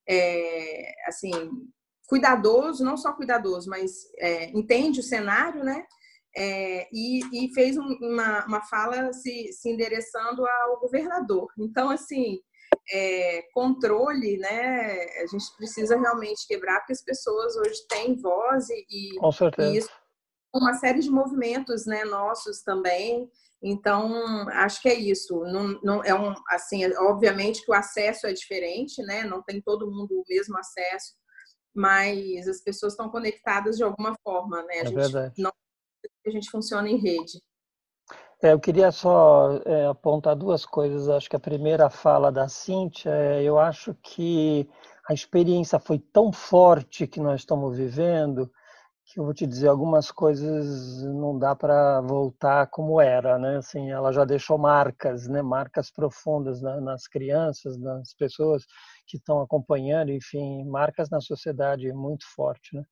é, 0.08 0.94
assim 1.06 1.30
cuidadoso, 2.06 2.84
não 2.84 2.96
só 2.96 3.12
cuidadoso, 3.12 3.68
mas 3.68 4.06
é, 4.18 4.50
entende 4.50 5.00
o 5.00 5.02
cenário, 5.02 5.64
né? 5.64 5.84
É, 6.36 6.88
e, 6.92 7.20
e, 7.32 7.54
fez 7.54 7.76
um, 7.76 7.96
uma, 8.00 8.44
uma 8.46 8.62
fala 8.62 9.12
se, 9.12 9.52
se 9.52 9.70
endereçando 9.70 10.44
ao 10.46 10.80
governador. 10.80 11.46
Então, 11.58 11.90
assim, 11.90 12.40
é, 12.92 13.42
controle, 13.54 14.36
né? 14.38 15.04
A 15.22 15.26
gente 15.26 15.44
precisa 15.56 15.98
realmente 15.98 16.46
quebrar, 16.46 16.80
porque 16.80 16.92
as 16.92 17.02
pessoas 17.02 17.56
hoje 17.56 17.86
têm 17.88 18.16
voz 18.16 18.68
e, 18.68 18.84
e 18.90 19.78
isso 19.78 19.88
uma 20.54 20.74
série 20.74 21.00
de 21.00 21.10
movimentos, 21.10 21.84
né, 21.84 22.04
nossos 22.04 22.62
também. 22.62 23.28
Então, 23.62 24.48
acho 24.50 24.80
que 24.82 24.88
é 24.88 24.94
isso. 24.94 25.40
Não, 25.44 25.80
não 25.82 26.04
é 26.04 26.14
um 26.14 26.34
assim, 26.48 26.84
obviamente 26.98 27.64
que 27.64 27.70
o 27.70 27.74
acesso 27.74 28.26
é 28.26 28.32
diferente, 28.32 29.02
né? 29.02 29.24
Não 29.24 29.42
tem 29.42 29.60
todo 29.62 29.90
mundo 29.90 30.12
o 30.12 30.24
mesmo 30.28 30.58
acesso, 30.58 31.14
mas 31.74 32.46
as 32.46 32.60
pessoas 32.62 32.92
estão 32.92 33.08
conectadas 33.08 33.76
de 33.76 33.82
alguma 33.82 34.14
forma, 34.22 34.62
né? 34.64 34.74
A 34.74 34.82
é 34.82 34.86
gente 34.86 34.94
verdade. 34.94 35.34
não 35.38 35.52
a 36.26 36.30
gente 36.30 36.50
funciona 36.50 36.88
em 36.88 36.96
rede. 36.96 37.40
É, 38.42 38.52
eu 38.52 38.60
queria 38.60 38.92
só 38.92 39.58
é, 39.64 39.86
apontar 39.86 40.36
duas 40.36 40.66
coisas. 40.66 41.08
Acho 41.08 41.30
que 41.30 41.36
a 41.36 41.40
primeira 41.40 41.88
fala 41.88 42.30
da 42.30 42.48
Cíntia, 42.48 43.10
é, 43.10 43.42
eu 43.42 43.58
acho 43.58 43.94
que 44.02 44.68
a 45.08 45.14
experiência 45.14 45.78
foi 45.78 45.98
tão 45.98 46.32
forte 46.32 47.06
que 47.06 47.20
nós 47.20 47.40
estamos 47.40 47.76
vivendo 47.76 48.50
que 49.14 49.20
eu 49.20 49.24
vou 49.24 49.32
te 49.32 49.46
dizer 49.46 49.68
algumas 49.68 50.10
coisas 50.10 51.04
não 51.04 51.38
dá 51.38 51.54
para 51.54 52.00
voltar 52.00 52.66
como 52.66 53.00
era, 53.00 53.38
né? 53.38 53.58
Assim, 53.58 53.88
ela 53.92 54.10
já 54.12 54.24
deixou 54.24 54.58
marcas, 54.58 55.28
né? 55.28 55.40
Marcas 55.40 55.88
profundas 55.88 56.60
nas 56.60 57.06
crianças, 57.06 57.78
nas 57.78 58.12
pessoas 58.12 58.64
que 59.06 59.16
estão 59.16 59.40
acompanhando, 59.40 60.10
enfim, 60.10 60.64
marcas 60.64 61.08
na 61.10 61.20
sociedade 61.20 61.92
muito 61.92 62.24
forte, 62.34 62.74
né? 62.74 62.82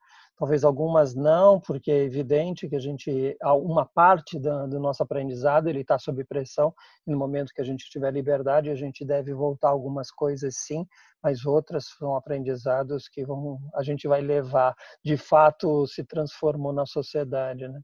Talvez 0.43 0.65
algumas 0.65 1.15
não, 1.15 1.61
porque 1.61 1.89
é 1.89 2.03
evidente 2.03 2.69
que 2.69 2.75
a 2.75 2.81
gente, 2.81 3.37
uma 3.63 3.87
parte 3.87 4.41
do, 4.41 4.67
do 4.67 4.81
nosso 4.81 5.01
aprendizado 5.01 5.69
ele 5.69 5.83
está 5.83 6.01
sob 6.01 6.25
pressão. 6.25 6.75
No 7.07 7.17
momento 7.17 7.53
que 7.55 7.61
a 7.61 7.65
gente 7.65 7.89
tiver 7.89 8.13
liberdade, 8.13 8.69
a 8.69 8.75
gente 8.75 9.05
deve 9.05 9.33
voltar 9.33 9.69
algumas 9.69 10.11
coisas 10.11 10.57
sim, 10.57 10.85
mas 11.23 11.47
outras 11.47 11.85
são 11.97 12.17
aprendizados 12.17 13.07
que 13.07 13.25
vão, 13.25 13.57
a 13.73 13.85
gente 13.85 14.09
vai 14.09 14.21
levar, 14.21 14.75
de 15.05 15.17
fato, 15.17 15.87
se 15.87 16.03
transformou 16.03 16.73
na 16.73 16.87
sociedade, 16.87 17.69
né? 17.69 17.81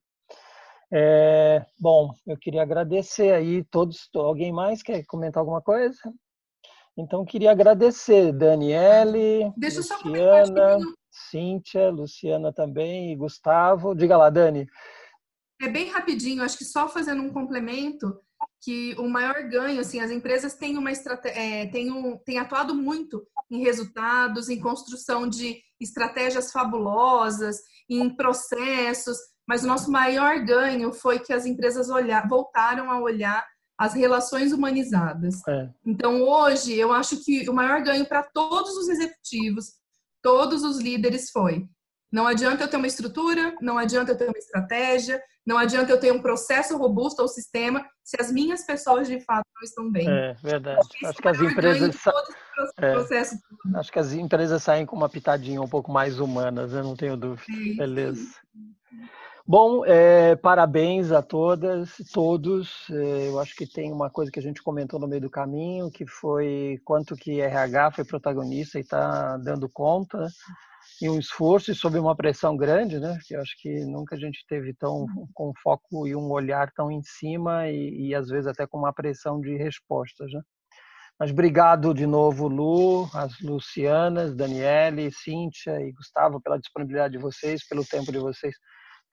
É, 0.92 1.64
bom, 1.78 2.10
eu 2.26 2.36
queria 2.36 2.62
agradecer 2.62 3.32
aí 3.32 3.62
todos. 3.70 4.10
Alguém 4.16 4.50
mais 4.50 4.82
quer 4.82 5.04
comentar 5.04 5.40
alguma 5.40 5.62
coisa? 5.62 6.00
Então, 6.96 7.24
queria 7.24 7.52
agradecer 7.52 8.32
Daniele, 8.32 9.52
Deixa 9.56 9.78
Luciana, 9.78 10.78
Cíntia, 11.30 11.90
Luciana 11.90 12.52
também 12.52 13.12
e 13.12 13.16
Gustavo. 13.16 13.94
Diga 13.94 14.16
lá, 14.16 14.30
Dani. 14.30 14.66
É 15.60 15.68
bem 15.68 15.90
rapidinho, 15.90 16.42
acho 16.42 16.56
que 16.56 16.64
só 16.64 16.88
fazendo 16.88 17.22
um 17.22 17.32
complemento, 17.32 18.20
que 18.62 18.94
o 18.98 19.08
maior 19.08 19.42
ganho, 19.48 19.80
assim, 19.80 20.00
as 20.00 20.10
empresas 20.10 20.54
têm 20.54 20.76
uma 20.76 20.92
estratégia, 20.92 21.40
é, 21.40 21.66
têm, 21.66 21.90
um, 21.90 22.16
têm 22.18 22.38
atuado 22.38 22.74
muito 22.74 23.26
em 23.50 23.62
resultados, 23.62 24.48
em 24.48 24.60
construção 24.60 25.28
de 25.28 25.60
estratégias 25.80 26.52
fabulosas, 26.52 27.58
em 27.88 28.08
processos, 28.14 29.16
mas 29.48 29.64
o 29.64 29.66
nosso 29.66 29.90
maior 29.90 30.44
ganho 30.44 30.92
foi 30.92 31.18
que 31.18 31.32
as 31.32 31.46
empresas 31.46 31.88
olhar, 31.88 32.28
voltaram 32.28 32.90
a 32.90 33.00
olhar 33.00 33.46
as 33.78 33.94
relações 33.94 34.52
humanizadas. 34.52 35.40
É. 35.48 35.70
Então, 35.86 36.22
hoje, 36.22 36.74
eu 36.74 36.92
acho 36.92 37.24
que 37.24 37.48
o 37.48 37.54
maior 37.54 37.80
ganho 37.82 38.04
para 38.06 38.24
todos 38.24 38.76
os 38.76 38.88
executivos, 38.88 39.72
todos 40.28 40.62
os 40.62 40.78
líderes 40.78 41.30
foi: 41.30 41.66
não 42.12 42.26
adianta 42.26 42.64
eu 42.64 42.68
ter 42.68 42.76
uma 42.76 42.86
estrutura, 42.86 43.56
não 43.62 43.78
adianta 43.78 44.12
eu 44.12 44.18
ter 44.18 44.26
uma 44.26 44.36
estratégia, 44.36 45.22
não 45.46 45.56
adianta 45.56 45.90
eu 45.90 45.98
ter 45.98 46.12
um 46.12 46.20
processo 46.20 46.76
robusto 46.76 47.22
ou 47.22 47.28
sistema 47.28 47.82
se 48.04 48.20
as 48.20 48.30
minhas 48.30 48.62
pessoas 48.66 49.08
de 49.08 49.18
fato 49.20 49.46
não 49.54 49.62
estão 49.62 49.90
bem. 49.90 50.06
É 50.06 50.34
verdade. 50.42 50.86
Acho 51.02 51.22
que 51.22 51.28
as 51.28 51.40
empresas 51.40 51.96
sa... 51.96 52.12
é. 52.78 53.78
Acho 53.78 53.90
que 53.90 53.98
as 53.98 54.12
empresas 54.12 54.62
saem 54.62 54.84
com 54.84 54.94
uma 54.94 55.08
pitadinha 55.08 55.62
um 55.62 55.68
pouco 55.68 55.90
mais 55.90 56.20
humanas, 56.20 56.74
eu 56.74 56.84
não 56.84 56.94
tenho 56.94 57.16
dúvida. 57.16 57.46
Beleza. 57.78 58.28
Bom, 59.50 59.82
é, 59.86 60.36
parabéns 60.36 61.10
a 61.10 61.22
todas, 61.22 61.96
todos. 62.12 62.86
É, 62.90 63.28
eu 63.28 63.40
acho 63.40 63.56
que 63.56 63.66
tem 63.66 63.90
uma 63.90 64.10
coisa 64.10 64.30
que 64.30 64.38
a 64.38 64.42
gente 64.42 64.62
comentou 64.62 65.00
no 65.00 65.08
meio 65.08 65.22
do 65.22 65.30
caminho, 65.30 65.90
que 65.90 66.06
foi 66.06 66.78
quanto 66.84 67.16
que 67.16 67.40
RH 67.40 67.92
foi 67.92 68.04
protagonista 68.04 68.76
e 68.76 68.82
está 68.82 69.38
dando 69.38 69.66
conta 69.66 70.28
e 71.00 71.08
um 71.08 71.18
esforço 71.18 71.70
e 71.70 71.74
sob 71.74 71.98
uma 71.98 72.14
pressão 72.14 72.58
grande, 72.58 73.00
né? 73.00 73.18
Que 73.26 73.36
eu 73.36 73.40
acho 73.40 73.56
que 73.58 73.86
nunca 73.86 74.16
a 74.16 74.18
gente 74.18 74.44
teve 74.46 74.74
tão 74.74 75.06
com 75.32 75.50
foco 75.62 76.06
e 76.06 76.14
um 76.14 76.30
olhar 76.30 76.70
tão 76.72 76.90
em 76.90 77.02
cima 77.02 77.68
e, 77.70 78.08
e 78.08 78.14
às 78.14 78.28
vezes 78.28 78.48
até 78.48 78.66
com 78.66 78.76
uma 78.76 78.92
pressão 78.92 79.40
de 79.40 79.56
respostas, 79.56 80.30
né? 80.30 80.42
Mas 81.18 81.30
obrigado 81.30 81.94
de 81.94 82.06
novo, 82.06 82.48
Lu, 82.48 83.08
as 83.14 83.40
Lucianas, 83.40 84.36
Daniele, 84.36 85.10
Cíntia 85.10 85.80
e 85.80 85.90
Gustavo 85.90 86.38
pela 86.38 86.58
disponibilidade 86.58 87.16
de 87.16 87.18
vocês, 87.18 87.66
pelo 87.66 87.82
tempo 87.82 88.12
de 88.12 88.18
vocês 88.18 88.54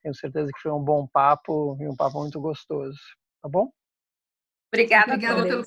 tenho 0.06 0.14
certeza 0.14 0.50
que 0.54 0.60
foi 0.60 0.70
um 0.72 0.82
bom 0.82 1.06
papo 1.12 1.76
e 1.80 1.88
um 1.88 1.96
papo 1.96 2.20
muito 2.20 2.40
gostoso. 2.40 2.96
Tá 3.42 3.48
bom? 3.48 3.68
Obrigada, 4.72 5.14
Obrigada 5.14 5.42
pelo 5.42 5.66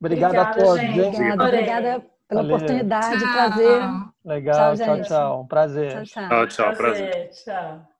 Obrigada, 0.00 0.42
a 0.42 0.46
todos. 0.52 0.82
Obrigada, 0.82 1.44
obrigada 1.44 2.10
pela 2.28 2.42
Valeu. 2.42 2.56
oportunidade, 2.56 3.24
prazer. 3.32 3.82
Legal, 4.24 4.76
tchau, 4.76 4.84
tchau, 4.84 5.04
tchau. 5.04 5.42
Um 5.42 5.46
prazer. 5.46 5.90
Tchau, 5.90 6.04
tchau. 6.04 6.46
tchau 6.48 6.76
prazer. 6.76 7.10
prazer. 7.10 7.30
Tchau. 7.30 7.97